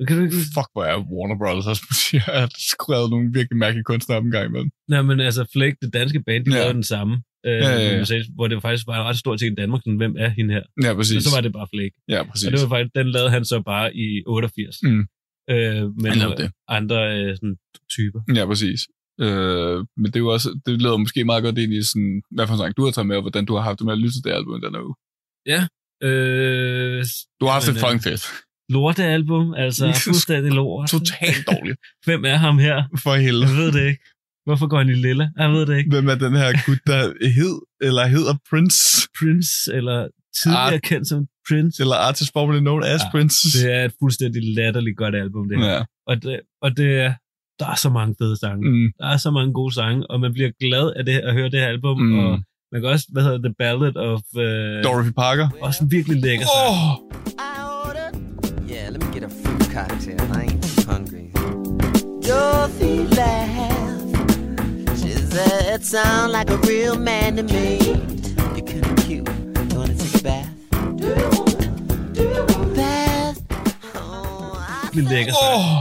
Kan 0.07 0.17
du 0.17 0.23
ikke... 0.25 0.37
Fuck, 0.57 0.69
hvor 0.75 0.85
er 0.91 0.97
Warner 1.15 1.37
Brothers 1.41 1.67
også 1.73 1.85
siger, 2.09 2.27
at 2.43 2.53
skrevet 2.75 3.11
nogle 3.11 3.27
virkelig 3.39 3.57
mærkelige 3.65 3.85
kunstnere 3.85 4.19
op 4.19 4.25
en 4.25 4.31
gang 4.31 4.47
imellem. 4.51 4.71
Nej, 4.89 5.03
men 5.03 5.21
altså 5.21 5.43
Flake, 5.53 5.77
det 5.83 5.93
danske 5.93 6.23
band, 6.27 6.45
de 6.45 6.51
ja. 6.51 6.57
lavede 6.59 6.75
den 6.75 6.83
samme. 6.95 7.15
Øh, 7.47 7.53
Ja, 7.53 7.71
ja, 7.71 8.05
ja. 8.11 8.23
Hvor 8.35 8.47
det 8.49 8.63
faktisk 8.63 8.87
var 8.87 8.97
en 9.01 9.07
ret 9.09 9.19
stor 9.19 9.37
ting 9.37 9.53
i 9.53 9.55
Danmark, 9.61 9.81
sådan, 9.85 9.97
hvem 9.97 10.15
er 10.19 10.29
hende 10.29 10.55
her? 10.55 10.63
Ja, 10.85 10.95
præcis. 10.95 11.15
Men 11.15 11.23
så 11.23 11.31
var 11.37 11.41
det 11.41 11.53
bare 11.53 11.67
Flake. 11.75 11.95
Ja, 12.09 12.21
præcis. 12.31 12.47
Og 12.47 12.53
det 12.53 12.61
var 12.63 12.69
faktisk, 12.69 12.95
den 12.95 13.09
lavede 13.11 13.31
han 13.31 13.45
så 13.45 13.63
bare 13.73 13.97
i 13.97 14.23
88. 14.27 14.77
Mm. 14.83 15.01
Øh, 15.51 15.83
det. 16.43 16.51
andre 16.69 16.99
øh, 17.19 17.37
sådan, 17.37 17.57
typer. 17.95 18.21
Ja, 18.39 18.45
præcis. 18.47 18.81
Øh, 19.21 19.77
men 20.01 20.07
det 20.11 20.17
er 20.17 20.25
jo 20.27 20.29
også, 20.37 20.49
det 20.67 20.83
leder 20.83 20.97
måske 20.97 21.25
meget 21.25 21.43
godt 21.43 21.59
ind 21.59 21.73
i 21.73 21.83
sådan, 21.83 22.23
hvad 22.31 22.47
for 22.47 22.55
en 22.55 22.59
sang 22.59 22.77
du 22.77 22.85
har 22.85 22.91
taget 22.91 23.07
med, 23.07 23.17
og 23.17 23.23
hvordan 23.23 23.45
du 23.45 23.55
har 23.55 23.63
haft 23.63 23.79
det 23.79 23.85
med 23.87 23.93
at 23.93 23.99
lytte 23.99 24.15
til 24.17 24.25
det 24.25 24.31
album 24.39 24.61
den 24.61 24.75
her 24.75 24.83
uge. 24.89 24.97
Øh, 26.03 27.05
Du 27.41 27.45
har 27.47 27.53
haft 27.53 27.67
Men, 27.67 27.75
det 27.75 27.81
øh, 27.81 27.85
fucking 27.87 28.03
fedt. 28.09 28.25
lortealbum, 28.75 29.55
altså 29.55 29.85
fuldstændig 30.07 30.53
lort. 30.53 30.89
Totalt 30.89 31.43
dårligt. 31.53 31.79
Hvem 32.07 32.25
er 32.25 32.37
ham 32.47 32.59
her? 32.59 32.77
For 33.05 33.15
helvede. 33.15 33.47
Jeg 33.49 33.57
ved 33.63 33.73
det 33.73 33.85
ikke. 33.91 34.03
Hvorfor 34.47 34.67
går 34.67 34.79
han 34.79 34.89
i 34.89 34.93
lilla? 35.07 35.29
Jeg 35.39 35.51
ved 35.53 35.67
det 35.67 35.77
ikke. 35.79 35.91
Hvem 35.91 36.09
er 36.09 36.15
den 36.15 36.35
her 36.43 36.51
gut, 36.67 36.79
der 36.87 37.01
hed, 37.39 37.55
eller 37.87 38.07
hedder 38.07 38.35
Prince, 38.51 39.09
Prince, 39.19 39.53
eller 39.79 40.09
tidligere 40.43 40.75
Art- 40.75 40.83
kendt 40.83 41.09
som 41.09 41.27
Prince. 41.49 41.83
eller 41.83 41.97
artist 42.09 42.31
formerly 42.33 42.59
known 42.61 42.83
as 42.85 43.01
Ja, 43.05 43.11
Prince? 43.11 43.37
Det 43.59 43.73
er 43.77 43.85
et 43.85 43.93
fuldstændig 44.03 44.43
latterligt 44.57 44.97
godt 44.97 45.15
album, 45.15 45.49
det 45.49 45.59
her. 45.59 45.73
Ja. 45.75 45.83
Og, 46.07 46.23
det, 46.23 46.41
og 46.63 46.77
det 46.77 46.91
er, 47.01 47.13
der 47.61 47.67
er 47.67 47.75
så 47.75 47.91
mange 47.91 48.15
fede 48.21 48.37
sange. 48.45 48.71
Mm. 48.71 48.87
Der 49.01 49.07
er 49.07 49.17
så 49.17 49.31
mange 49.31 49.53
gode 49.53 49.75
sange, 49.75 50.11
og 50.11 50.21
man 50.21 50.33
bliver 50.33 50.51
glad 50.61 50.93
af 50.97 51.05
det, 51.05 51.19
at 51.19 51.33
høre 51.35 51.49
det 51.51 51.61
her 51.61 51.69
album. 51.69 52.01
Mm. 52.01 52.19
Og 52.19 52.31
man 52.73 52.81
kan 52.81 52.91
også, 52.91 53.07
hvad 53.13 53.23
hedder 53.23 53.39
The 53.49 53.55
Ballad 53.59 53.97
of... 53.97 54.21
Uh, 54.35 54.43
Dorothy 54.87 55.13
Parker. 55.23 55.49
også 55.61 55.85
en 55.85 55.91
virkelig 55.91 56.17
lækker 56.23 56.47
sang. 56.47 56.77
Ordered. 57.87 58.15
Yeah, 58.71 58.87
let 58.93 59.01
me 59.05 59.09
get 59.15 59.25
a 59.25 59.31
fruit 59.43 59.65
cocktail. 59.77 60.21
I 60.39 60.41
ain't 60.47 60.67
hungry. 60.93 61.25
Dorothy 62.29 62.95
laughed. 63.19 63.56
Said, 65.37 65.83
"Sound 65.95 66.29
like 66.37 66.49
a 66.57 66.59
real 66.71 66.97
man 67.09 67.37
to 67.37 67.43
me. 67.55 67.69
You're 68.57 68.67
kind 68.73 68.87
of 68.91 68.97
cute. 69.05 69.29
You 69.71 69.79
wanna 69.79 69.97
take 70.03 70.17
a 70.21 70.25
bath? 70.29 70.51
Do 71.01 71.07
you 71.21 71.29
wanna? 71.39 71.69
Do 72.17 72.23
you 72.35 72.43
wanna 72.51 72.75
bath? 72.81 73.39
Oh, 74.01 74.99
I 74.99 75.01
lækker 75.13 75.33
sang. 75.33 75.61
Åh! 75.61 75.79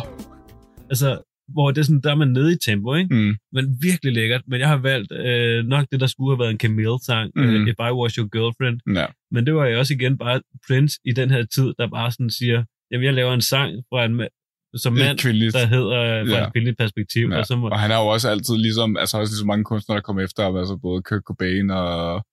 Altså, 0.89 1.09
hvor 1.53 1.71
det 1.71 1.79
er 1.81 1.85
sådan, 1.85 2.01
der 2.01 2.11
er 2.11 2.15
man 2.15 2.27
nede 2.27 2.53
i 2.53 2.57
tempo, 2.65 2.95
ikke? 2.95 3.15
Mm. 3.15 3.35
Men 3.53 3.77
virkelig 3.81 4.13
lækkert. 4.13 4.41
Men 4.47 4.59
jeg 4.59 4.67
har 4.67 4.77
valgt 4.77 5.11
øh, 5.11 5.65
nok 5.65 5.85
det, 5.91 5.99
der 5.99 6.07
skulle 6.07 6.31
have 6.35 6.39
været 6.39 6.51
en 6.51 6.59
Camille-sang, 6.59 7.31
mm. 7.35 7.43
Øh, 7.43 7.67
If 7.67 7.75
I 7.79 7.91
Was 7.99 8.13
Your 8.15 8.27
Girlfriend. 8.35 8.97
Ja. 8.99 9.05
Men 9.31 9.45
det 9.45 9.55
var 9.55 9.65
jo 9.65 9.79
også 9.79 9.93
igen 9.93 10.17
bare 10.17 10.41
Prince 10.67 10.99
i 11.05 11.11
den 11.11 11.29
her 11.31 11.45
tid, 11.55 11.73
der 11.79 11.87
bare 11.87 12.11
sådan 12.11 12.29
siger, 12.29 12.63
jamen 12.91 13.05
jeg 13.05 13.13
laver 13.13 13.33
en 13.33 13.41
sang 13.41 13.69
fra 13.89 14.05
en 14.05 14.15
som 14.83 14.93
mand, 14.93 15.17
kvindeligt. 15.25 15.53
der 15.53 15.65
hedder 15.75 16.25
fra 16.29 16.37
Ja. 16.37 16.45
et 16.47 16.53
kvindeligt 16.53 16.77
perspektiv. 16.83 17.25
Ja. 17.31 17.37
Og 17.39 17.45
så 17.45 17.55
må, 17.55 17.65
Og 17.69 17.79
han 17.79 17.91
er 17.91 17.99
jo 18.03 18.07
også 18.15 18.27
altid 18.29 18.55
ligesom, 18.67 18.97
altså 18.97 19.17
også 19.21 19.31
ligesom 19.33 19.47
mange 19.47 19.63
kunstnere, 19.71 19.95
der 19.97 20.01
kommer 20.07 20.21
efter 20.23 20.43
ham, 20.43 20.55
altså 20.61 20.75
både 20.87 20.99
Kurt 21.07 21.23
Cobain 21.29 21.69
og 21.69 22.25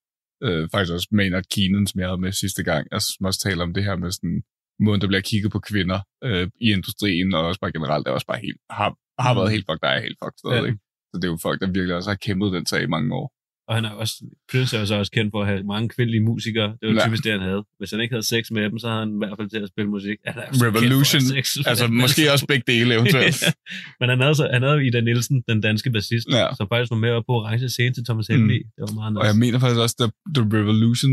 øh, 0.46 0.62
faktisk 0.72 0.92
også 0.96 1.08
Maynard 1.18 1.44
Keenan, 1.54 1.86
som 1.86 2.00
jeg 2.00 2.08
havde 2.08 2.20
med 2.20 2.32
sidste 2.32 2.62
gang, 2.70 2.82
altså 2.94 3.08
som 3.16 3.26
også 3.26 3.40
taler 3.46 3.62
om 3.62 3.74
det 3.74 3.84
her 3.84 3.96
med 3.96 4.10
sådan, 4.10 4.42
måden, 4.84 5.00
der 5.00 5.06
bliver 5.06 5.20
kigget 5.30 5.50
på 5.52 5.60
kvinder 5.70 6.00
øh, 6.24 6.48
i 6.66 6.68
industrien, 6.78 7.34
og 7.34 7.42
også 7.48 7.60
bare 7.60 7.72
generelt, 7.72 8.06
er 8.06 8.10
også 8.18 8.26
bare 8.32 8.40
helt, 8.46 8.60
har, 8.70 8.90
har 9.24 9.32
Mm. 9.32 9.38
været 9.38 9.50
helt 9.54 9.66
fucked, 9.68 9.82
der 9.86 9.88
er 9.96 10.00
helt 10.06 10.18
fucked 10.22 10.38
stadig. 10.44 10.70
Ja. 10.72 10.76
Så 11.10 11.14
det 11.20 11.24
er 11.24 11.32
jo 11.34 11.38
folk, 11.46 11.60
der 11.60 11.66
virkelig 11.78 11.94
også 11.96 12.10
har 12.10 12.18
kæmpet 12.26 12.52
den 12.56 12.66
sag 12.66 12.82
i 12.82 12.86
mange 12.96 13.14
år. 13.20 13.26
Og 13.68 13.74
han 13.74 13.84
er 13.84 13.90
også, 13.90 14.14
Prince 14.50 14.76
er 14.76 14.80
jo 14.80 14.86
så 14.86 14.94
også 14.94 15.12
kendt 15.12 15.30
for 15.34 15.40
at 15.42 15.46
have 15.46 15.62
mange 15.62 15.88
kvindelige 15.88 16.22
musikere. 16.22 16.68
Det 16.80 16.84
var 16.88 16.94
Ja. 16.94 17.06
typisk 17.06 17.24
det, 17.24 17.32
han 17.32 17.40
havde. 17.40 17.64
Hvis 17.78 17.90
han 17.90 18.00
ikke 18.00 18.12
havde 18.14 18.26
sex 18.34 18.50
med 18.50 18.62
dem, 18.70 18.78
så 18.78 18.88
havde 18.88 19.00
han 19.00 19.14
i 19.14 19.18
hvert 19.22 19.36
fald 19.38 19.48
til 19.50 19.58
at 19.58 19.68
spille 19.68 19.90
musik. 19.90 20.16
Han 20.26 20.38
er 20.42 20.46
Revolution, 20.66 21.20
sex 21.20 21.44
altså 21.66 21.86
dem. 21.86 21.94
måske 21.94 22.32
også 22.32 22.46
begge 22.46 22.64
dele 22.72 22.94
eventuelt. 22.94 23.42
Ja. 23.46 23.52
Men 24.00 24.08
han 24.08 24.20
havde, 24.20 24.34
så, 24.34 24.48
han 24.52 24.62
havde 24.62 24.86
Ida 24.86 25.00
Nielsen, 25.00 25.42
den 25.48 25.60
danske 25.60 25.90
bassist, 25.90 26.28
Ja. 26.30 26.46
som 26.56 26.66
faktisk 26.72 26.90
var 26.90 26.96
med 26.96 27.10
op 27.10 27.24
på 27.26 27.32
orange 27.32 27.68
scene 27.68 27.94
til 27.94 28.04
Thomas 28.04 28.26
Helmi. 28.26 28.58
Mm. 28.58 28.64
Det 28.76 28.80
var 28.88 28.94
meget 28.94 29.16
Og 29.16 29.22
nice. 29.22 29.26
jeg 29.30 29.36
mener 29.44 29.58
faktisk 29.58 29.80
også, 29.80 29.96
at 30.06 30.10
The 30.36 30.44
Revolution, 30.58 31.12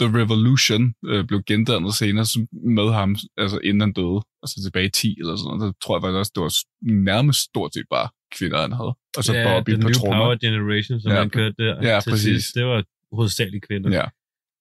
The 0.00 0.08
Revolution 0.20 0.82
øh, 1.10 1.24
blev 1.28 1.42
gendannet 1.46 1.94
senere 1.94 2.26
med 2.76 2.88
ham, 2.98 3.16
altså 3.36 3.58
inden 3.68 3.80
han 3.80 3.92
døde, 3.92 4.20
altså 4.42 4.56
tilbage 4.64 4.86
i 4.86 4.90
10 4.90 5.16
eller 5.20 5.36
sådan 5.36 5.58
noget. 5.58 5.62
Så 5.74 5.78
tror 5.82 5.92
jeg 5.96 6.02
faktisk 6.02 6.18
også, 6.22 6.32
det 6.34 6.42
var 6.46 6.52
nærmest 7.10 7.40
stort 7.50 7.70
set 7.74 7.86
bare 7.90 8.08
kvinder, 8.38 8.60
han 8.66 8.72
havde. 8.80 8.94
Og 9.16 9.24
så 9.24 9.32
ja, 9.34 9.44
Bobby 9.48 9.80
på 9.82 9.88
trommer. 9.88 10.16
Power 10.24 10.36
Generation, 10.44 11.00
som 11.00 11.12
Ja. 11.12 11.18
han 11.18 11.30
kørte 11.30 11.54
der 11.58 11.74
Ja, 11.88 12.00
til 12.00 12.10
præcis. 12.10 12.24
sidst. 12.24 12.54
Det 12.54 12.64
var 12.66 12.84
hovedsageligt 13.12 13.66
kvinder. 13.68 13.90
Ja. 13.90 14.04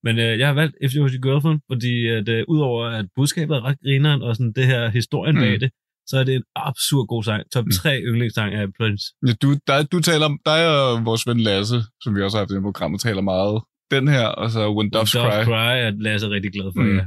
Men 0.04 0.20
øh, 0.20 0.40
jeg 0.40 0.48
har 0.48 0.54
valgt 0.54 0.76
If 0.84 0.92
You 0.96 1.04
Was 1.04 1.14
Your 1.14 1.22
Girlfriend, 1.28 1.60
fordi 1.72 2.08
at, 2.08 2.30
øh, 2.30 2.44
udover 2.48 2.86
at 2.86 3.06
budskabet 3.16 3.56
er 3.58 3.62
ret 3.66 3.78
grineren, 3.84 4.22
og 4.22 4.36
sådan 4.36 4.54
det 4.54 4.66
her 4.66 4.90
historien 4.90 5.36
Mm. 5.36 5.42
bag 5.42 5.60
det, 5.60 5.70
så 6.08 6.18
er 6.18 6.24
det 6.24 6.36
en 6.36 6.44
absurd 6.56 7.08
god 7.08 7.24
sang. 7.24 7.44
Top 7.54 7.66
Mm. 7.66 7.72
3 7.72 8.02
yndlingssang 8.02 8.54
af 8.54 8.66
Prince. 8.80 9.04
Ja, 9.28 9.34
du, 9.42 9.56
der, 9.68 9.84
du 9.84 10.00
taler 10.00 10.26
om, 10.26 10.40
dig 10.46 10.62
og 10.80 11.06
vores 11.06 11.28
ven 11.28 11.40
Lasse, 11.40 11.78
som 12.04 12.16
vi 12.16 12.22
også 12.22 12.38
har 12.38 12.42
haft 12.42 12.52
i 12.52 12.56
det 12.56 12.62
program, 12.64 12.98
taler 12.98 13.22
meget. 13.22 13.62
Den 13.92 14.08
her, 14.08 14.28
og 14.28 14.50
så 14.52 14.62
When 14.76 14.90
Doves 14.90 15.12
Doves 15.12 15.34
Cry. 15.36 15.44
Cry 15.46 15.74
er 15.86 15.92
Lasse 16.08 16.30
rigtig 16.30 16.52
glad 16.52 16.72
for, 16.76 16.82
Mm. 16.82 16.88
mm. 16.90 16.98
ja. 16.98 17.06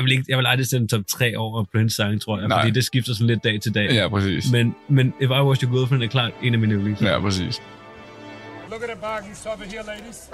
Jeg 0.00 0.04
vil, 0.04 0.12
ikke, 0.12 0.24
jeg 0.28 0.38
vil 0.38 0.46
aldrig 0.46 0.66
sende 0.66 0.86
top 0.88 1.00
3 1.08 1.36
over 1.36 1.64
Prince 1.72 1.96
sang, 1.96 2.20
tror 2.20 2.38
jeg, 2.38 2.48
Nej. 2.48 2.60
fordi 2.60 2.70
det 2.70 2.84
skifter 2.84 3.14
sådan 3.14 3.26
lidt 3.26 3.44
dag 3.44 3.60
til 3.60 3.74
dag. 3.74 3.92
Ja, 3.92 4.08
præcis. 4.08 4.52
Men, 4.52 4.74
men 4.88 5.14
If 5.20 5.30
I 5.30 5.42
Was 5.42 5.58
Your 5.60 5.76
Girlfriend 5.76 6.02
er 6.02 6.08
klart 6.08 6.32
en 6.42 6.52
af 6.54 6.58
mine 6.60 6.74
yndlingssange. 6.74 7.12
Ja, 7.12 7.20
præcis. 7.20 7.62
Look 8.70 8.82
at 8.82 8.88
the 8.88 9.28
you 9.28 9.34
saw 9.34 9.56
here, 9.56 9.82
ladies. 9.86 10.30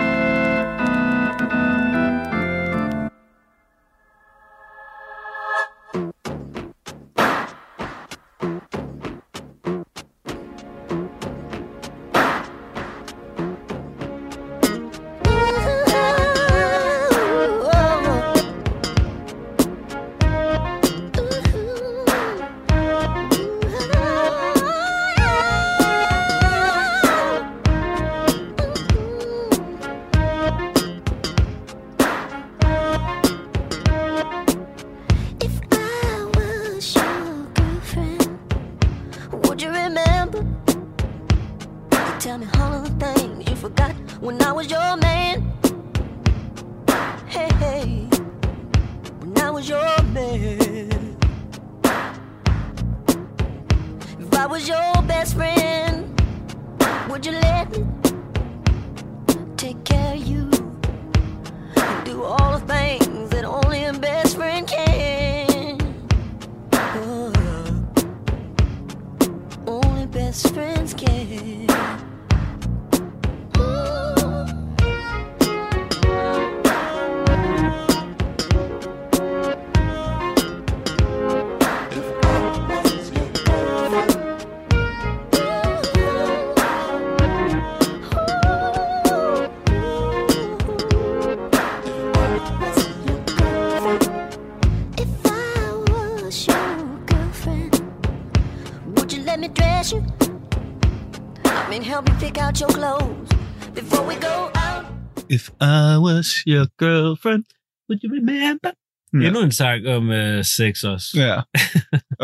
Was 106.27 106.43
Your 106.53 106.67
Girlfriend, 106.85 107.45
would 107.89 108.01
you 108.05 108.11
remember? 108.19 108.71
Ja. 109.15 109.27
Endnu 109.27 109.41
en 109.43 109.53
sang 109.53 109.87
om 109.87 110.09
uh, 110.09 110.45
sex 110.57 110.73
også. 110.85 111.07
Ja. 111.15 111.37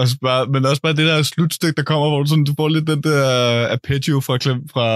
også 0.02 0.16
bare, 0.22 0.46
men 0.46 0.64
også 0.64 0.82
bare 0.82 0.96
det 0.96 1.06
der 1.06 1.22
slutstykke, 1.22 1.76
der 1.76 1.82
kommer, 1.82 2.08
hvor 2.08 2.22
du, 2.22 2.28
sådan, 2.28 2.44
du 2.44 2.54
får 2.56 2.68
lidt 2.68 2.86
den 2.86 3.02
der 3.02 3.22
arpeggio 3.76 4.20
fra, 4.20 4.36
klem- 4.44 4.66
fra 4.72 4.86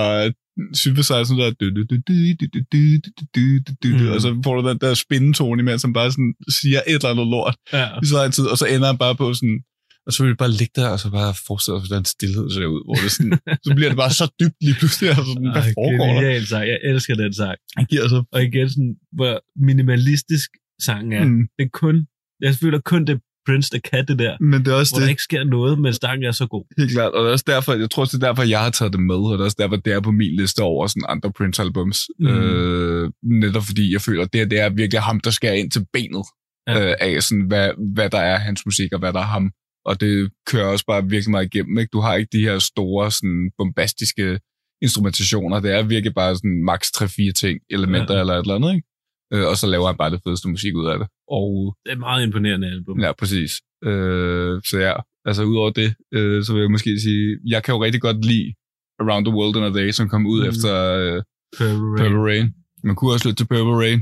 synthesizer, 0.74 1.24
sådan 1.24 1.42
der, 1.42 1.50
du, 1.61 1.66
du, 1.76 1.82
du, 1.90 1.96
du, 2.09 2.14
du, 2.40 2.46
du, 2.52 2.59
du, 2.72 2.88
du, 3.34 3.40
du, 3.66 3.72
du, 3.82 3.98
du, 3.98 4.04
Mm. 4.04 4.12
og 4.14 4.20
så 4.20 4.40
får 4.44 4.54
du 4.61 4.68
den 4.68 4.78
der 4.78 4.94
spindetone 4.94 5.61
imens, 5.62 5.82
som 5.82 5.92
bare 5.92 6.11
sådan 6.12 6.34
siger 6.61 6.80
et 6.86 6.94
eller 6.94 7.09
andet 7.11 7.26
lort 7.26 7.57
Ja. 7.72 7.86
i 8.02 8.07
så 8.07 8.14
lang 8.16 8.32
tid, 8.34 8.44
og 8.52 8.59
så 8.59 8.66
ender 8.66 8.86
han 8.86 8.98
bare 8.98 9.16
på 9.16 9.34
sådan, 9.34 9.59
og 10.07 10.12
så 10.12 10.18
vil 10.22 10.30
det 10.30 10.38
bare 10.44 10.50
ligge 10.61 10.72
der, 10.80 10.88
og 10.94 10.98
så 11.00 11.11
bare 11.11 11.34
forestille 11.46 11.74
dig, 11.78 11.86
hvordan 11.88 12.04
stillhed 12.04 12.50
ser 12.50 12.66
ud, 12.74 12.82
hvor 12.86 12.94
det 13.04 13.11
sådan, 13.16 13.38
så 13.66 13.70
bliver 13.76 13.90
det 13.92 13.98
bare 14.04 14.12
så 14.20 14.26
dybt 14.40 14.59
lige 14.66 14.76
pludselig, 14.80 15.11
og 15.11 15.16
sådan, 15.30 15.50
hvad 15.57 15.66
foregår 15.78 16.07
der? 16.07 16.14
genial 16.14 16.46
sang. 16.46 16.64
Jeg 16.72 16.78
elsker 16.90 17.14
den 17.14 17.32
sang. 17.40 17.57
Han 17.76 17.86
giver 17.90 18.09
så, 18.09 18.18
Og 18.34 18.42
igen, 18.48 18.68
sådan, 18.70 18.94
hvor 19.18 19.32
minimalistisk 19.68 20.50
sangen 20.86 21.12
er. 21.12 21.24
mm, 21.24 21.42
Det 21.59 21.64
er 21.64 21.72
kun, 21.72 21.96
jeg 22.40 22.54
føler 22.62 22.80
kun 22.92 23.04
det 23.07 23.20
Prince, 23.46 23.70
der 23.74 23.78
kan 23.90 24.07
det 24.09 24.18
der. 24.18 24.34
men 24.40 24.59
det 24.64 24.68
er 24.72 24.74
også 24.74 24.92
Hvor 24.92 24.98
det. 24.98 25.04
der 25.07 25.11
ikke 25.11 25.22
sker 25.22 25.44
noget, 25.44 25.78
men 25.80 25.92
sangen 25.92 26.24
er 26.24 26.32
så 26.32 26.46
god. 26.46 26.64
Helt 26.78 26.90
klart, 26.90 27.12
og 27.12 27.20
det 27.22 27.28
er 27.28 27.32
også 27.32 27.44
derfor, 27.54 27.72
jeg 27.74 27.90
tror 27.90 28.02
også, 28.02 28.16
det 28.16 28.22
er 28.22 28.26
derfor, 28.28 28.42
jeg 28.42 28.61
har 28.62 28.70
taget 28.70 28.92
det 28.92 29.00
med, 29.00 29.14
og 29.30 29.32
det 29.32 29.40
er 29.40 29.44
også 29.44 29.57
derfor, 29.62 29.76
det 29.76 29.92
er 29.92 30.00
på 30.00 30.11
min 30.11 30.36
liste 30.40 30.61
over 30.61 30.86
sådan 30.86 31.02
andre 31.09 31.28
Prince-albums. 31.38 31.98
Mm. 32.18 32.26
Øh, 32.26 33.11
netop 33.42 33.62
fordi 33.70 33.92
jeg 33.92 34.00
føler, 34.00 34.24
det, 34.24 34.50
det 34.50 34.61
er 34.61 34.68
virkelig 34.68 35.00
ham, 35.02 35.20
der 35.20 35.30
skærer 35.30 35.52
ind 35.54 35.70
til 35.70 35.82
benet 35.92 36.24
ja. 36.68 36.74
øh, 36.90 36.94
af, 37.00 37.22
sådan, 37.22 37.44
hvad, 37.50 37.70
hvad 37.94 38.11
der 38.11 38.18
er 38.32 38.38
hans 38.38 38.61
musik, 38.66 38.92
og 38.92 38.98
hvad 38.98 39.12
der 39.12 39.20
er 39.20 39.30
ham. 39.36 39.50
Og 39.87 40.01
det 40.01 40.30
kører 40.51 40.66
også 40.66 40.84
bare 40.87 41.03
virkelig 41.09 41.30
meget 41.30 41.45
igennem. 41.55 41.78
Ikke? 41.78 41.91
Du 41.93 42.01
har 42.01 42.14
ikke 42.14 42.28
de 42.32 42.41
her 42.49 42.59
store, 42.59 43.11
sådan, 43.11 43.51
bombastiske 43.59 44.41
instrumentationer. 44.82 45.61
Det 45.61 45.70
er 45.72 45.82
virkelig 45.82 46.14
bare 46.14 46.37
sådan 46.37 46.62
max 46.64 46.80
3-4 46.97 47.32
ting, 47.32 47.61
elementer 47.70 48.14
Ja. 48.14 48.20
eller 48.20 48.34
et 48.34 48.43
eller 48.43 48.55
andet. 48.55 48.74
Ikke? 48.74 48.87
Øh, 49.32 49.47
og 49.51 49.57
så 49.57 49.66
laver 49.66 49.87
han 49.87 49.97
bare 49.97 50.11
det 50.11 50.20
fedeste 50.24 50.49
musik 50.49 50.74
ud 50.74 50.87
af 50.87 50.99
det. 50.99 51.09
Og 51.39 51.76
Det 51.84 51.91
er 51.91 51.95
et 51.95 51.99
meget 52.09 52.22
imponerende 52.26 52.68
album. 52.70 53.01
Ja, 53.01 53.12
præcis. 53.12 53.53
Øh, 53.84 54.62
så 54.70 54.76
ja, 54.78 54.95
altså 55.24 55.43
udover 55.45 55.70
det, 55.70 55.95
øh, 56.14 56.45
så 56.45 56.53
vil 56.53 56.61
jeg 56.61 56.70
måske 56.70 57.01
sige, 57.01 57.39
jeg 57.47 57.62
kan 57.62 57.74
jo 57.74 57.84
rigtig 57.84 58.01
godt 58.01 58.24
lide 58.24 58.55
Around 59.01 59.24
the 59.26 59.34
World 59.34 59.57
in 59.57 59.62
a 59.62 59.72
Day, 59.80 59.91
som 59.91 60.09
kom 60.09 60.26
ud 60.26 60.41
mm. 60.43 60.49
efter 60.49 60.72
øh, 61.03 61.22
Purple 61.59 61.87
Rain. 61.89 61.99
Purple 61.99 62.22
Rain. 62.28 62.47
Man 62.84 62.97
kunne 62.97 63.12
også 63.12 63.28
lytte 63.28 63.41
til 63.41 63.49
Purple 63.53 63.76
Rain. 63.82 64.01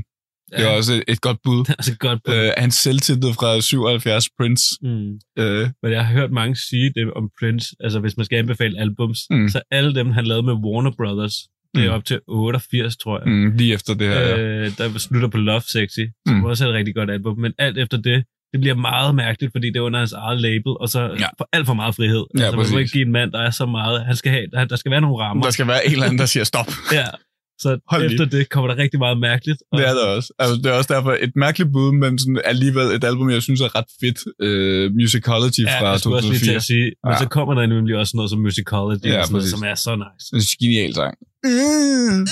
Ja. 0.51 0.57
Det 0.57 0.65
er 0.65 0.69
også 0.77 0.93
et, 0.93 1.03
et 1.07 1.21
godt 1.21 1.37
bud. 1.43 1.59
Det 1.59 1.69
er 1.69 1.73
altså 1.73 1.95
godt 1.97 2.19
på. 2.25 2.31
Øh, 2.33 2.49
hans 2.57 2.75
selvtitel 2.75 3.33
fra 3.33 3.61
77, 3.61 4.25
Prince. 4.39 4.63
Mm. 4.81 5.19
Øh, 5.39 5.69
Men 5.83 5.91
jeg 5.91 6.05
har 6.05 6.13
hørt 6.13 6.31
mange 6.31 6.55
sige 6.55 6.91
det 6.95 7.13
om 7.15 7.29
Prince, 7.39 7.67
altså 7.79 7.99
hvis 7.99 8.17
man 8.17 8.25
skal 8.25 8.37
anbefale 8.37 8.79
albums, 8.79 9.19
Mm. 9.29 9.49
så 9.49 9.61
alle 9.71 9.95
dem, 9.95 10.11
han 10.11 10.25
lavede 10.25 10.43
med 10.45 10.53
Warner 10.53 10.91
Brothers, 10.97 11.35
det 11.75 11.83
er 11.85 11.89
Mm. 11.89 11.95
op 11.95 12.05
til 12.05 12.19
88, 12.27 12.97
tror 12.97 13.19
jeg. 13.19 13.27
mm, 13.33 13.55
lige 13.57 13.73
efter 13.73 13.93
det 13.93 14.07
her. 14.07 14.19
Ja. 14.19 14.37
Øh, 14.39 14.71
der 14.77 14.97
slutter 14.97 15.27
på 15.27 15.37
Love 15.37 15.61
Sexy, 15.61 15.99
som 16.27 16.35
Mm. 16.37 16.43
også 16.45 16.65
er 16.65 16.69
et 16.69 16.75
rigtig 16.75 16.95
godt 16.95 17.11
album, 17.11 17.39
men 17.39 17.53
alt 17.57 17.77
efter 17.77 17.97
det, 17.97 18.23
det 18.53 18.61
bliver 18.61 18.75
meget 18.75 19.15
mærkeligt, 19.15 19.51
fordi 19.51 19.67
det 19.67 19.75
er 19.77 19.81
under 19.81 19.99
hans 19.99 20.13
eget 20.13 20.41
label, 20.41 20.71
og 20.79 20.89
så 20.89 21.01
Ja. 21.19 21.27
for 21.37 21.49
alt 21.53 21.65
for 21.65 21.73
meget 21.73 21.95
frihed. 21.95 22.23
Ja, 22.37 22.43
altså, 22.43 22.57
man 22.57 22.65
må 22.71 22.77
ikke 22.77 22.91
give 22.91 23.05
en 23.05 23.11
mand, 23.11 23.31
der 23.31 23.39
er 23.39 23.49
så 23.49 23.65
meget. 23.65 24.05
Han 24.05 24.15
skal 24.15 24.31
have, 24.31 24.45
der, 24.53 24.65
der 24.65 24.75
skal 24.75 24.91
være 24.91 25.01
nogle 25.01 25.17
rammer. 25.23 25.43
Der 25.43 25.51
skal 25.51 25.67
være 25.67 25.85
en 25.85 25.91
eller 25.91 26.05
anden, 26.05 26.19
der 26.19 26.25
siger 26.25 26.43
stop. 26.43 26.67
Ja. 26.93 27.05
Så 27.59 27.79
Hold 27.89 28.01
lige. 28.01 28.11
efter 28.11 28.25
det 28.37 28.49
kommer 28.49 28.67
der 28.71 28.77
rigtig 28.83 28.99
meget 28.99 29.17
mærkeligt. 29.19 29.59
Og, 29.71 29.77
Det 29.79 29.87
er 29.87 29.93
det 29.93 30.01
også. 30.03 30.33
Altså, 30.39 30.55
det 30.55 30.65
er 30.65 30.71
også 30.71 30.93
derfor 30.93 31.17
et 31.21 31.31
mærkeligt 31.35 31.71
bud, 31.73 31.91
men 31.91 32.19
sådan 32.19 32.41
alligevel 32.45 32.87
et 32.87 33.03
album, 33.03 33.29
jeg 33.29 33.41
synes 33.41 33.61
er 33.61 33.75
ret 33.75 33.85
fedt. 34.01 34.19
Øh, 34.41 34.91
Musicology 34.93 35.63
ja, 35.65 35.79
fra 35.81 35.87
jeg 35.89 35.99
skulle 35.99 36.15
også 36.17 36.29
lige 36.29 36.39
til 36.39 36.47
2004. 36.47 36.55
at 36.55 36.63
sige, 36.63 36.91
men 37.03 37.13
Ja. 37.13 37.19
så 37.19 37.27
kommer 37.27 37.53
der 37.53 37.65
nemlig 37.67 37.95
også 37.97 38.13
noget 38.17 38.29
som 38.31 38.39
Musicology, 38.39 39.05
Ja, 39.05 39.19
og 39.19 39.25
sådan 39.25 39.33
noget, 39.33 39.49
som 39.49 39.63
er 39.63 39.75
så 39.75 39.91
nice. 39.95 40.25
En 40.35 40.41
genial 40.61 40.93
sang. 40.95 41.13
Mm. 41.43 42.27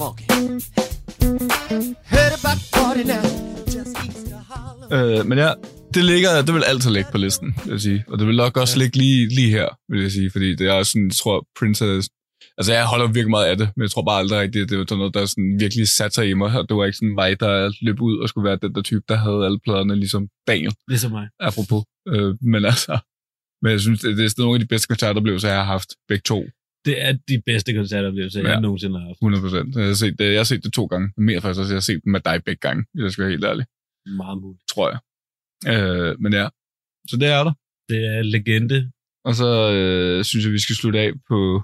Of 0.00 0.16
Harlem. 4.50 5.18
Øh, 5.18 5.26
men 5.26 5.38
ja, 5.38 5.52
det 5.94 6.04
ligger, 6.04 6.42
det 6.46 6.54
vil 6.54 6.64
altid 6.66 6.90
ligge 6.90 7.08
på 7.12 7.18
listen, 7.18 7.48
vil 7.64 7.70
jeg 7.72 7.80
sige. 7.80 8.04
Og 8.08 8.18
det 8.18 8.26
vil 8.26 8.36
nok 8.36 8.56
også 8.56 8.74
ja. 8.76 8.82
ligge 8.82 8.96
lige, 8.98 9.28
lige 9.38 9.50
her, 9.50 9.68
vil 9.92 10.02
jeg 10.02 10.10
sige, 10.10 10.30
fordi 10.30 10.54
det 10.54 10.66
er 10.66 10.82
sådan, 10.82 11.06
jeg 11.06 11.16
tror, 11.22 11.46
Prince 11.58 11.84
er, 11.84 12.08
Altså, 12.58 12.72
jeg 12.72 12.86
holder 12.86 13.06
virkelig 13.06 13.30
meget 13.30 13.46
af 13.46 13.56
det, 13.56 13.68
men 13.76 13.82
jeg 13.82 13.90
tror 13.90 14.02
bare 14.04 14.18
aldrig 14.18 14.40
rigtigt, 14.40 14.62
at 14.62 14.68
det 14.70 14.78
var 14.78 14.84
sådan 14.88 14.98
noget, 14.98 15.14
der 15.14 15.26
sådan 15.26 15.56
virkelig 15.60 15.88
satte 15.88 16.14
sig 16.14 16.28
i 16.30 16.34
mig. 16.34 16.58
Og 16.58 16.68
det 16.68 16.76
var 16.76 16.84
ikke 16.84 16.96
sådan 16.96 17.14
mig, 17.14 17.40
der 17.40 17.72
løb 17.86 18.00
ud 18.00 18.18
og 18.22 18.28
skulle 18.28 18.48
være 18.48 18.58
den 18.62 18.74
der 18.74 18.82
type, 18.82 19.02
der 19.08 19.16
havde 19.16 19.44
alle 19.46 19.60
pladerne, 19.64 19.94
ligesom 19.96 20.28
Daniel, 20.46 20.74
Ligesom 20.88 21.10
mig. 21.10 21.26
apropos. 21.48 21.82
Øh, 22.08 22.34
men 22.52 22.64
altså, 22.64 22.98
men 23.62 23.72
jeg 23.72 23.80
synes, 23.80 24.00
det, 24.00 24.24
er 24.24 24.28
stadig 24.28 24.46
nogle 24.46 24.56
af 24.58 24.60
de 24.66 24.66
bedste 24.74 24.88
koncertoplevelser, 24.88 25.48
jeg 25.48 25.56
har 25.58 25.64
haft, 25.76 25.90
begge 26.08 26.22
to, 26.32 26.38
Det 26.84 26.94
er 27.06 27.12
de 27.28 27.42
bedste 27.46 27.70
koncertoplevelser, 27.74 28.40
Ja. 28.42 28.48
jeg 28.50 28.60
nogensinde 28.60 28.98
har 29.00 29.06
haft. 29.06 29.18
100 29.22 29.42
procent. 29.44 29.76
Jeg, 29.76 29.86
har 29.86 29.94
set 29.94 30.18
det- 30.18 30.30
jeg 30.32 30.38
har 30.38 30.44
set 30.52 30.64
det 30.64 30.72
to 30.72 30.84
gange, 30.86 31.06
mere 31.16 31.40
faktisk 31.40 31.60
også, 31.60 31.72
jeg 31.72 31.76
har 31.82 31.88
set 31.90 32.00
dem 32.04 32.10
med 32.16 32.20
dig 32.20 32.36
begge 32.46 32.60
gange, 32.66 32.84
hvis 32.94 33.02
jeg 33.04 33.12
skal 33.12 33.22
være 33.24 33.32
helt 33.36 33.44
ærlig, 33.44 33.64
Meget 34.22 34.38
muligt. 34.42 34.62
tror 34.72 34.86
jeg. 34.92 34.98
Øh, 35.68 36.20
men 36.20 36.32
ja, 36.32 36.48
så 37.08 37.16
det 37.16 37.28
er 37.28 37.44
der. 37.44 37.52
Det 37.88 37.98
er 38.16 38.22
legende. 38.22 38.90
Og 39.24 39.34
så 39.34 39.72
øh, 39.72 40.24
synes 40.24 40.44
jeg, 40.44 40.52
vi 40.52 40.58
skal 40.58 40.76
slutte 40.76 41.00
af 41.00 41.10
på 41.28 41.62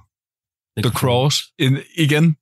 The 0.82 0.90
Cross. 0.90 1.36
En, 1.58 1.78
igen, 1.98 2.36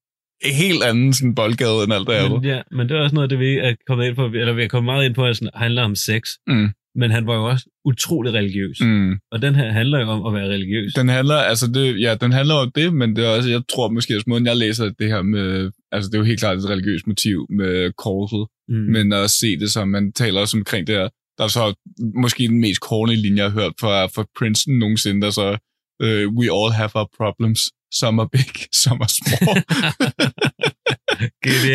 helt 0.45 0.83
anden 0.83 1.13
sådan 1.13 1.35
boldgade 1.35 1.85
end 1.85 1.93
alt 1.95 2.07
det 2.09 2.13
andet. 2.13 2.49
Ja, 2.49 2.63
men 2.77 2.89
det 2.89 2.97
er 2.97 3.01
også 3.01 3.15
noget, 3.15 3.31
det 3.31 3.39
vi 3.39 3.57
er 3.59 3.75
kommet 3.87 4.07
ind 4.07 4.17
på, 4.17 4.27
eller 4.27 4.53
vi 4.53 4.63
er 4.63 4.69
kommet 4.69 4.93
meget 4.93 5.05
ind 5.07 5.15
på, 5.15 5.25
at 5.25 5.37
det 5.41 5.51
handler 5.55 5.83
om 5.83 5.95
sex. 5.95 6.23
Mm. 6.47 6.69
Men 6.97 7.11
han 7.11 7.27
var 7.27 7.35
jo 7.35 7.45
også 7.45 7.67
utrolig 7.85 8.33
religiøs. 8.33 8.81
Mm. 8.81 9.13
Og 9.33 9.43
den 9.43 9.55
her 9.55 9.73
handler 9.73 10.01
jo 10.01 10.07
om 10.09 10.27
at 10.27 10.41
være 10.41 10.53
religiøs. 10.53 10.95
Den 10.95 11.09
handler, 11.09 11.35
altså 11.37 11.67
det, 11.73 12.01
ja, 12.01 12.15
den 12.21 12.33
handler 12.33 12.55
om 12.55 12.73
det, 12.75 12.95
men 12.95 13.17
det 13.17 13.25
er 13.25 13.29
også, 13.29 13.51
jeg 13.51 13.63
tror 13.73 13.91
måske, 13.91 14.15
at 14.15 14.27
måden 14.27 14.47
jeg 14.47 14.57
læser 14.57 14.91
det 14.99 15.09
her 15.09 15.23
med, 15.23 15.71
altså 15.93 16.09
det 16.11 16.15
er 16.15 16.19
jo 16.19 16.25
helt 16.25 16.41
klart 16.41 16.59
et 16.59 16.71
religiøst 16.71 17.07
motiv 17.07 17.47
med 17.51 17.93
korset, 17.93 18.47
Mm. 18.69 18.75
men 18.75 19.13
at 19.13 19.31
se 19.31 19.59
det 19.59 19.71
som, 19.71 19.89
man 19.89 20.13
taler 20.13 20.41
også 20.41 20.57
omkring 20.57 20.87
det 20.87 20.95
her, 20.95 21.09
der 21.39 21.45
er 21.45 21.49
så 21.49 21.75
måske 22.23 22.49
den 22.49 22.61
mest 22.61 22.81
corny 22.81 23.17
linje, 23.17 23.43
jeg 23.43 23.51
har 23.51 23.61
hørt 23.61 23.73
fra, 23.81 24.07
fra 24.07 24.25
Princeton 24.39 24.79
nogensinde, 24.79 25.21
der 25.23 25.31
så, 25.31 25.49
uh, 26.05 26.25
we 26.39 26.47
all 26.59 26.73
have 26.81 26.91
our 26.95 27.09
problems, 27.21 27.61
some 28.01 28.17
are 28.23 28.29
big, 28.33 28.53
some 28.83 28.99
are 29.05 29.13
small, 29.21 29.57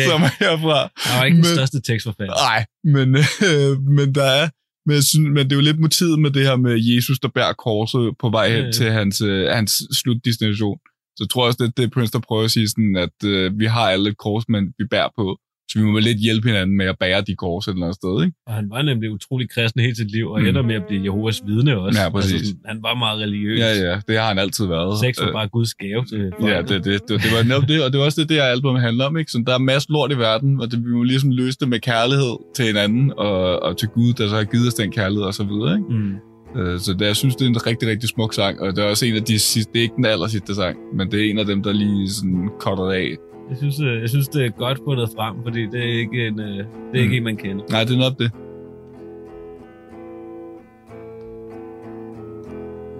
som 0.10 0.22
er 0.28 0.32
herfra. 0.44 0.78
Han 1.06 1.18
var 1.18 1.24
ikke 1.24 1.34
den 1.34 1.44
Men- 1.46 1.56
største 1.56 1.80
tekstforfatter. 1.80 2.34
Nej, 2.48 2.60
men, 2.94 3.08
øh, 3.48 3.72
men 3.98 4.14
der 4.14 4.24
er, 4.40 4.48
men, 4.86 4.94
jeg 4.94 5.04
synes, 5.04 5.28
men 5.36 5.42
det 5.44 5.52
er 5.52 5.56
jo 5.56 5.68
lidt 5.70 5.80
motivet 5.80 6.18
med 6.24 6.30
det 6.30 6.42
her 6.48 6.56
med 6.56 6.74
Jesus, 6.90 7.18
der 7.18 7.28
bærer 7.28 7.52
korset 7.52 8.04
på 8.22 8.30
vej 8.30 8.46
hen 8.56 8.64
ja. 8.64 8.72
til 8.72 8.90
hans, 8.98 9.20
øh, 9.20 9.48
hans 9.58 9.72
slutdestination. 10.00 10.78
Så 11.16 11.20
jeg 11.24 11.30
tror 11.30 11.46
også, 11.46 11.58
det 11.60 11.66
er 11.68 11.72
det, 11.80 11.92
Prince 11.92 12.12
der 12.12 12.18
prøver 12.28 12.44
at 12.44 12.50
sige, 12.50 12.68
sådan, 12.68 12.96
at 12.96 13.18
øh, 13.24 13.58
vi 13.58 13.66
har 13.66 13.86
alle 13.94 14.10
et 14.10 14.18
kors, 14.18 14.44
men 14.48 14.62
vi 14.78 14.84
bærer 14.90 15.08
på. 15.18 15.24
Så 15.70 15.78
vi 15.78 15.84
må 15.84 15.92
vel 15.92 16.02
lidt 16.02 16.18
hjælpe 16.18 16.48
hinanden 16.48 16.76
med 16.76 16.86
at 16.86 16.96
bære 17.00 17.20
de 17.20 17.34
kors 17.36 17.68
et 17.68 17.72
eller 17.72 17.86
andet 17.86 17.96
sted, 17.96 18.24
ikke? 18.24 18.36
Og 18.46 18.54
han 18.54 18.70
var 18.70 18.82
nemlig 18.82 19.10
utrolig 19.10 19.50
kristen 19.50 19.80
hele 19.80 19.96
sit 19.96 20.10
liv, 20.12 20.26
og 20.28 20.40
Mm. 20.40 20.46
ender 20.46 20.62
med 20.62 20.74
at 20.74 20.84
blive 20.88 21.04
Jehovas 21.04 21.42
vidne 21.46 21.78
også. 21.78 22.00
Ja, 22.00 22.08
præcis. 22.10 22.46
sådan, 22.48 22.60
han 22.66 22.78
var 22.82 22.94
meget 22.94 23.18
religiøs. 23.20 23.58
Ja, 23.60 23.72
ja, 23.90 24.00
det 24.08 24.18
har 24.18 24.28
han 24.28 24.38
altid 24.38 24.66
været. 24.66 24.98
Sex 25.00 25.20
var 25.20 25.26
Øh, 25.26 25.32
bare 25.32 25.48
Guds 25.48 25.74
gave 25.74 26.04
til 26.04 26.32
folk. 26.40 26.52
Ja, 26.52 26.58
det, 26.62 26.68
det, 26.84 26.84
det, 27.08 27.22
det 27.22 27.30
var 27.36 27.42
netop 27.42 27.68
det, 27.68 27.84
og 27.84 27.92
det 27.92 27.98
var 27.98 28.04
også 28.04 28.20
det, 28.20 28.28
det 28.28 28.36
her 28.36 28.44
album 28.44 28.76
handler 28.76 29.04
om, 29.04 29.16
ikke? 29.16 29.30
Så 29.30 29.42
der 29.46 29.54
er 29.54 29.58
masser 29.58 29.92
lort 29.92 30.12
i 30.12 30.18
verden, 30.18 30.60
og 30.60 30.70
det, 30.70 30.84
vi 30.84 30.90
må 30.90 31.02
ligesom 31.02 31.30
løse 31.30 31.56
det 31.60 31.68
med 31.68 31.80
kærlighed 31.80 32.34
til 32.56 32.64
hinanden, 32.64 33.12
og, 33.16 33.62
og 33.62 33.76
til 33.78 33.88
Gud, 33.88 34.12
der 34.12 34.28
så 34.28 34.36
har 34.36 34.44
givet 34.44 34.66
os 34.66 34.74
den 34.74 34.92
kærlighed, 34.92 35.24
og 35.24 35.34
så 35.34 35.44
videre, 35.44 35.72
ikke? 35.78 35.88
Mm. 35.90 36.14
Øh, 36.60 36.78
Så 36.80 36.92
det, 36.98 37.06
jeg 37.06 37.16
synes, 37.16 37.36
det 37.36 37.44
er 37.44 37.48
en 37.48 37.66
rigtig, 37.66 37.88
rigtig 37.88 38.08
smuk 38.08 38.34
sang, 38.34 38.60
og 38.60 38.76
det 38.76 38.84
er 38.84 38.88
også 38.88 39.06
en 39.06 39.14
af 39.16 39.22
de 39.22 39.38
sidste, 39.38 39.72
det 39.72 39.78
er 39.78 39.82
ikke 39.82 39.96
den 39.96 40.04
aller 40.04 40.26
sidste 40.26 40.54
sang, 40.54 40.76
men 40.96 41.10
det 41.10 41.20
er 41.26 41.30
en 41.30 41.38
af 41.38 41.46
dem, 41.46 41.62
der 41.62 41.72
lige 41.72 42.08
sådan 42.10 42.48
cutter 42.60 42.90
af. 42.90 43.16
Jeg, 43.50 43.56
synes, 43.58 43.80
øh, 43.80 44.00
jeg 44.00 44.08
synes, 44.08 44.28
det 44.28 44.46
er 44.46 44.50
godt 44.50 44.78
fundet 44.84 45.10
frem, 45.16 45.42
fordi 45.42 45.66
det 45.66 45.80
er 45.80 45.92
ikke 45.98 46.26
en, 46.26 46.40
øh, 46.40 46.46
det 46.56 46.64
er 46.94 47.02
ikke 47.02 47.08
Mm. 47.08 47.14
en, 47.16 47.24
man 47.24 47.36
kender. 47.36 47.64
Nej, 47.70 47.84
det 47.84 47.94
er 47.94 47.98
nok 47.98 48.18
det. 48.18 48.30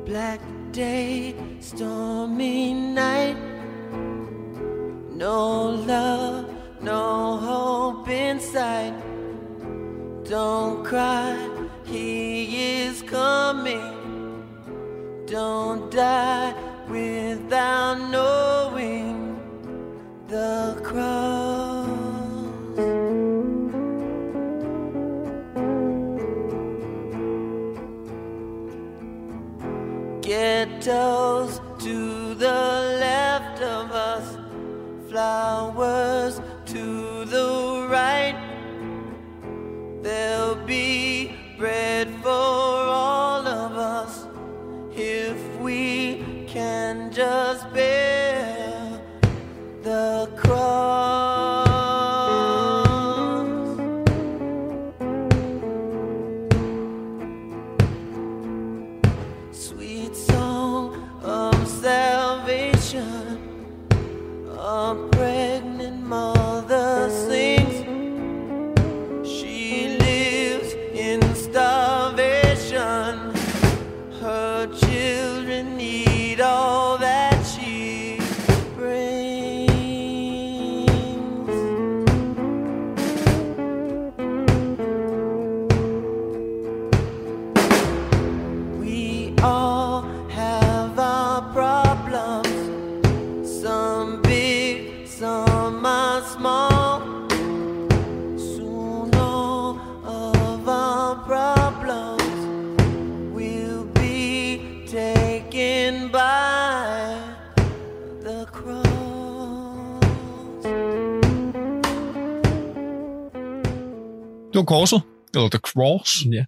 Black 0.07 0.41
day, 0.75 1.35
stormy 1.61 2.73
night. 2.95 3.37
No 5.17 5.71
love, 5.87 6.45
no 6.83 7.37
hope 7.37 8.09
in 8.09 8.41
sight. 8.41 8.95
Don't 10.25 10.85
cry, 10.85 11.37
he 11.87 12.85
is 12.85 13.03
coming. 13.03 13.93
Don't 15.27 15.91
die 15.91 16.55
without 16.89 17.99
knowing 18.11 19.30
the 20.31 20.81
cross. 20.85 21.89
Ghettos 30.23 31.61
to 31.81 32.35
the 32.35 32.63
left 33.01 33.61
of 33.61 33.91
us, 33.91 34.39
flowers 35.09 36.41
to 36.67 37.25
the 37.25 37.89
right. 37.91 38.39
There'll 40.01 40.65
be 40.65 41.35
bread 41.59 42.09
for 42.23 42.31
all 42.31 43.45
of 43.47 43.73
us 43.73 44.27
if 44.93 45.61
we 45.61 46.45
can 46.47 47.11
just 47.11 47.73
bear 47.75 48.60
the 49.83 50.29
cross. 50.37 51.10
Korset, 114.73 115.01
eller 115.35 115.49
The 115.49 115.59
Cross, 115.71 116.11
Ja. 116.37 116.45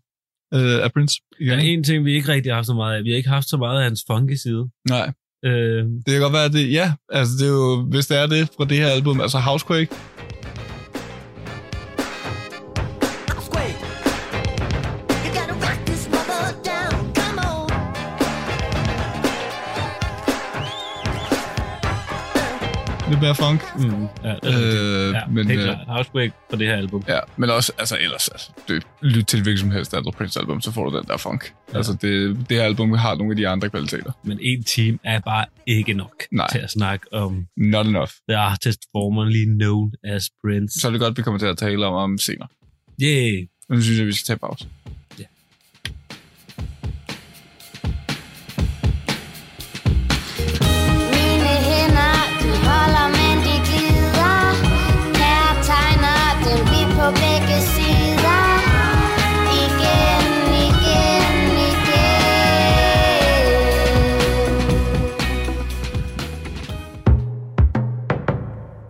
øh, 0.54 0.84
af 0.84 0.92
Prince. 0.92 1.14
Der 1.46 1.54
er 1.54 1.58
en 1.58 1.84
ting, 1.84 2.04
vi 2.04 2.12
ikke 2.14 2.28
rigtig 2.34 2.52
har 2.52 2.56
haft 2.56 2.66
så 2.66 2.74
meget 2.74 2.96
af. 2.96 3.04
Vi 3.04 3.10
har 3.10 3.16
ikke 3.16 3.28
haft 3.28 3.48
så 3.48 3.56
meget 3.56 3.78
af 3.78 3.84
hans 3.84 4.04
funky 4.10 4.34
side. 4.44 4.64
Nej, 4.88 5.12
Øh, 5.44 5.84
det 6.06 6.10
kan 6.12 6.20
godt 6.20 6.32
være, 6.32 6.48
det, 6.48 6.72
ja, 6.72 6.92
altså 7.18 7.32
det 7.38 7.46
er 7.46 7.50
jo, 7.52 7.82
hvis 7.90 8.06
det 8.06 8.18
er 8.18 8.26
det 8.26 8.48
fra 8.56 8.64
det 8.64 8.76
her 8.76 8.86
album, 8.86 9.20
altså 9.20 9.38
Housequake, 9.38 9.90
mere 23.22 23.34
funk. 23.34 23.60
mm, 23.76 24.06
ja, 24.24 24.34
det 24.42 24.54
er. 24.54 25.08
Øh, 25.08 25.14
ja, 25.14 25.20
men, 25.26 25.46
helt 25.48 25.60
øh, 25.60 25.66
klart. 25.66 25.78
Housequake 25.86 26.32
på 26.50 26.56
det 26.56 26.66
her 26.66 26.76
album. 26.76 27.04
Ja, 27.08 27.18
men 27.36 27.50
også, 27.50 27.72
altså 27.78 27.96
ellers, 28.00 28.28
altså, 28.28 28.50
det, 28.68 28.82
lyt 29.00 29.26
til 29.26 29.42
hvilket 29.42 29.60
som 29.60 29.70
helst 29.70 29.94
andet 29.94 30.14
Prince-album, 30.14 30.60
så 30.60 30.70
får 30.72 30.90
du 30.90 30.96
den 30.98 31.06
der 31.06 31.16
funk. 31.16 31.52
Ja. 31.72 31.76
Altså, 31.76 31.92
det, 31.92 32.36
det 32.48 32.56
her 32.56 32.64
album 32.64 32.92
har 32.92 33.14
nogle 33.14 33.32
af 33.32 33.36
de 33.36 33.48
andre 33.48 33.68
kvaliteter. 33.70 34.12
Men 34.24 34.38
en 34.42 34.64
time 34.64 34.98
er 35.04 35.20
bare 35.20 35.44
ikke 35.66 35.94
nok 35.94 36.14
Nej. 36.32 36.48
til 36.52 36.58
at 36.58 36.70
snakke 36.70 37.06
om 37.12 37.46
Not 37.56 37.86
enough. 37.86 38.10
the 38.28 38.36
artist 38.36 38.80
formerly 38.92 39.44
known 39.44 39.92
as 40.04 40.30
Prince. 40.44 40.80
Så 40.80 40.86
er 40.86 40.90
det 40.90 41.00
godt, 41.00 41.16
vi 41.16 41.22
kommer 41.22 41.38
til 41.38 41.46
at 41.46 41.58
tale 41.58 41.86
om, 41.86 41.94
om 41.94 42.18
senere. 42.18 42.48
Yeah. 43.02 43.46
Men 43.68 43.78
nu 43.78 43.82
synes 43.82 43.98
jeg, 43.98 44.06
vi 44.06 44.12
skal 44.12 44.26
tage 44.26 44.38
pause. 44.38 44.66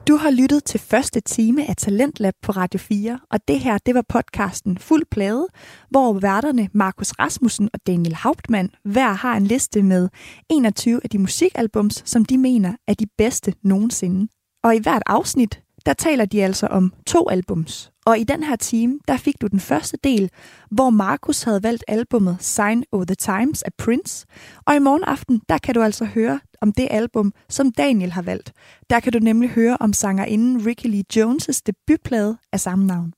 Du 0.08 0.16
har 0.16 0.30
lyttet 0.30 0.64
til 0.64 0.80
første 0.80 1.20
time 1.20 1.68
af 1.68 1.76
Talentlab 1.76 2.34
på 2.42 2.52
Radio 2.52 2.78
4, 2.78 3.20
og 3.30 3.48
det 3.48 3.60
her, 3.60 3.78
det 3.78 3.94
var 3.94 4.04
podcasten 4.08 4.78
Fuld 4.78 5.04
Plade, 5.10 5.46
hvor 5.90 6.12
værterne 6.12 6.68
Markus 6.72 7.12
Rasmussen 7.12 7.70
og 7.72 7.80
Daniel 7.86 8.14
Hauptmann 8.14 8.70
hver 8.84 9.12
har 9.12 9.36
en 9.36 9.46
liste 9.46 9.82
med 9.82 10.08
21 10.50 11.00
af 11.04 11.10
de 11.10 11.18
musikalbums, 11.18 12.02
som 12.06 12.24
de 12.24 12.38
mener 12.38 12.74
er 12.88 12.94
de 12.94 13.06
bedste 13.18 13.54
nogensinde. 13.62 14.28
Og 14.64 14.76
i 14.76 14.78
hvert 14.78 15.02
afsnit, 15.06 15.61
der 15.86 15.92
taler 15.92 16.24
de 16.24 16.44
altså 16.44 16.66
om 16.66 16.92
to 17.06 17.28
albums. 17.30 17.92
Og 18.06 18.18
i 18.18 18.24
den 18.24 18.42
her 18.42 18.56
time, 18.56 18.98
der 19.08 19.16
fik 19.16 19.34
du 19.40 19.46
den 19.46 19.60
første 19.60 19.98
del, 20.04 20.30
hvor 20.70 20.90
Markus 20.90 21.42
havde 21.42 21.62
valgt 21.62 21.84
albummet 21.88 22.36
Sign 22.40 22.84
of 22.92 23.06
the 23.06 23.14
Times 23.14 23.62
af 23.62 23.74
Prince. 23.78 24.26
Og 24.66 24.76
i 24.76 24.78
morgen 24.78 25.04
aften, 25.04 25.40
der 25.48 25.58
kan 25.58 25.74
du 25.74 25.82
altså 25.82 26.04
høre 26.04 26.40
om 26.60 26.72
det 26.72 26.88
album, 26.90 27.32
som 27.48 27.72
Daniel 27.72 28.12
har 28.12 28.22
valgt. 28.22 28.52
Der 28.90 29.00
kan 29.00 29.12
du 29.12 29.18
nemlig 29.18 29.50
høre 29.50 29.76
om 29.80 29.92
sangerinden 29.92 30.66
Ricky 30.66 30.86
Lee 30.86 31.04
Jones' 31.16 31.60
debutplade 31.66 32.36
af 32.52 32.60
samme 32.60 32.86
navn. 32.86 33.12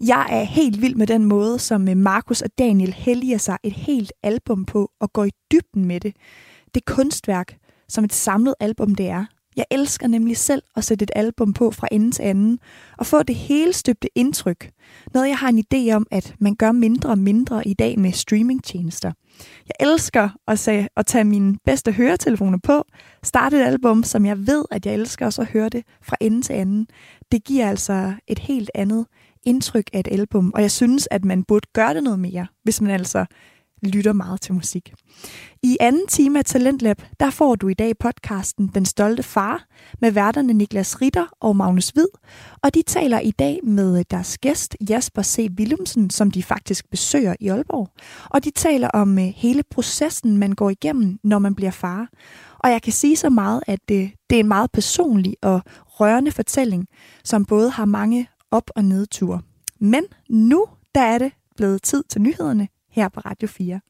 Jeg 0.00 0.26
er 0.30 0.42
helt 0.42 0.82
vild 0.82 0.94
med 0.94 1.06
den 1.06 1.24
måde, 1.24 1.58
som 1.58 1.88
øh, 1.88 1.96
Markus 1.96 2.42
og 2.42 2.50
Daniel 2.58 2.92
helliger 2.92 3.38
sig 3.38 3.58
et 3.62 3.72
helt 3.72 4.12
album 4.22 4.64
på 4.64 4.90
og 5.00 5.12
går 5.12 5.24
i 5.24 5.30
dybden 5.52 5.84
med 5.84 6.00
det. 6.00 6.16
Det 6.74 6.84
kunstværk, 6.84 7.58
som 7.88 8.04
et 8.04 8.12
samlet 8.12 8.54
album 8.60 8.94
det 8.94 9.08
er. 9.08 9.24
Jeg 9.56 9.64
elsker 9.70 10.06
nemlig 10.06 10.36
selv 10.36 10.62
at 10.76 10.84
sætte 10.84 11.02
et 11.02 11.10
album 11.14 11.52
på 11.52 11.70
fra 11.70 11.88
ende 11.92 12.10
til 12.10 12.22
anden 12.22 12.58
og 12.98 13.06
få 13.06 13.22
det 13.22 13.36
hele 13.36 13.72
støbte 13.72 14.08
indtryk. 14.14 14.70
Noget 15.14 15.28
jeg 15.28 15.38
har 15.38 15.48
en 15.48 15.64
idé 15.74 15.94
om, 15.94 16.06
at 16.10 16.34
man 16.40 16.54
gør 16.54 16.72
mindre 16.72 17.10
og 17.10 17.18
mindre 17.18 17.68
i 17.68 17.74
dag 17.74 17.98
med 17.98 18.12
streamingtjenester. 18.12 19.12
Jeg 19.66 19.88
elsker 19.88 20.28
at, 20.48 20.68
at 20.96 21.06
tage 21.06 21.24
mine 21.24 21.56
bedste 21.64 21.92
høretelefoner 21.92 22.58
på, 22.62 22.84
starte 23.22 23.56
et 23.56 23.64
album, 23.64 24.02
som 24.02 24.26
jeg 24.26 24.46
ved, 24.46 24.64
at 24.70 24.86
jeg 24.86 24.94
elsker, 24.94 25.26
og 25.26 25.32
så 25.32 25.44
høre 25.44 25.68
det 25.68 25.84
fra 26.02 26.16
ende 26.20 26.42
til 26.42 26.52
anden. 26.52 26.86
Det 27.32 27.44
giver 27.44 27.68
altså 27.68 28.12
et 28.26 28.38
helt 28.38 28.70
andet 28.74 29.06
indtryk 29.44 29.90
af 29.92 30.00
et 30.00 30.08
album, 30.10 30.52
og 30.54 30.62
jeg 30.62 30.70
synes, 30.70 31.08
at 31.10 31.24
man 31.24 31.44
burde 31.44 31.68
gøre 31.72 31.94
det 31.94 32.02
noget 32.02 32.18
mere, 32.18 32.46
hvis 32.62 32.80
man 32.80 32.90
altså 32.90 33.26
lytter 33.82 34.12
meget 34.12 34.40
til 34.40 34.54
musik. 34.54 34.92
I 35.62 35.76
anden 35.80 36.06
time 36.06 36.38
af 36.38 36.44
Talentlab, 36.44 37.02
der 37.20 37.30
får 37.30 37.54
du 37.54 37.68
i 37.68 37.74
dag 37.74 37.98
podcasten 37.98 38.70
Den 38.74 38.84
Stolte 38.84 39.22
Far 39.22 39.66
med 40.00 40.10
værterne 40.10 40.52
Niklas 40.52 41.02
Ritter 41.02 41.26
og 41.40 41.56
Magnus 41.56 41.88
Hvid, 41.88 42.08
og 42.62 42.74
de 42.74 42.82
taler 42.82 43.20
i 43.20 43.30
dag 43.30 43.60
med 43.64 44.04
deres 44.04 44.38
gæst 44.38 44.76
Jasper 44.88 45.22
C. 45.22 45.48
Willumsen, 45.58 46.10
som 46.10 46.30
de 46.30 46.42
faktisk 46.42 46.90
besøger 46.90 47.34
i 47.40 47.48
Aalborg. 47.48 47.88
Og 48.30 48.44
de 48.44 48.50
taler 48.50 48.88
om 48.88 49.18
øh, 49.18 49.24
hele 49.24 49.62
processen, 49.70 50.36
man 50.36 50.52
går 50.52 50.70
igennem, 50.70 51.18
når 51.24 51.38
man 51.38 51.54
bliver 51.54 51.70
far. 51.70 52.08
Og 52.58 52.70
jeg 52.70 52.82
kan 52.82 52.92
sige 52.92 53.16
så 53.16 53.30
meget, 53.30 53.62
at 53.66 53.78
det, 53.88 54.10
det 54.30 54.36
er 54.36 54.40
en 54.40 54.48
meget 54.48 54.72
personlig 54.72 55.36
og 55.42 55.62
rørende 55.86 56.30
fortælling, 56.32 56.88
som 57.24 57.44
både 57.44 57.70
har 57.70 57.84
mange 57.84 58.28
op- 58.50 58.70
og 58.76 58.84
nedture. 58.84 59.40
Men 59.80 60.04
nu 60.30 60.66
der 60.94 61.02
er 61.02 61.18
det 61.18 61.32
blevet 61.56 61.82
tid 61.82 62.04
til 62.08 62.22
nyhederne 62.22 62.68
her 62.96 63.08
på 63.08 63.20
Radio 63.20 63.48
4. 63.48 63.80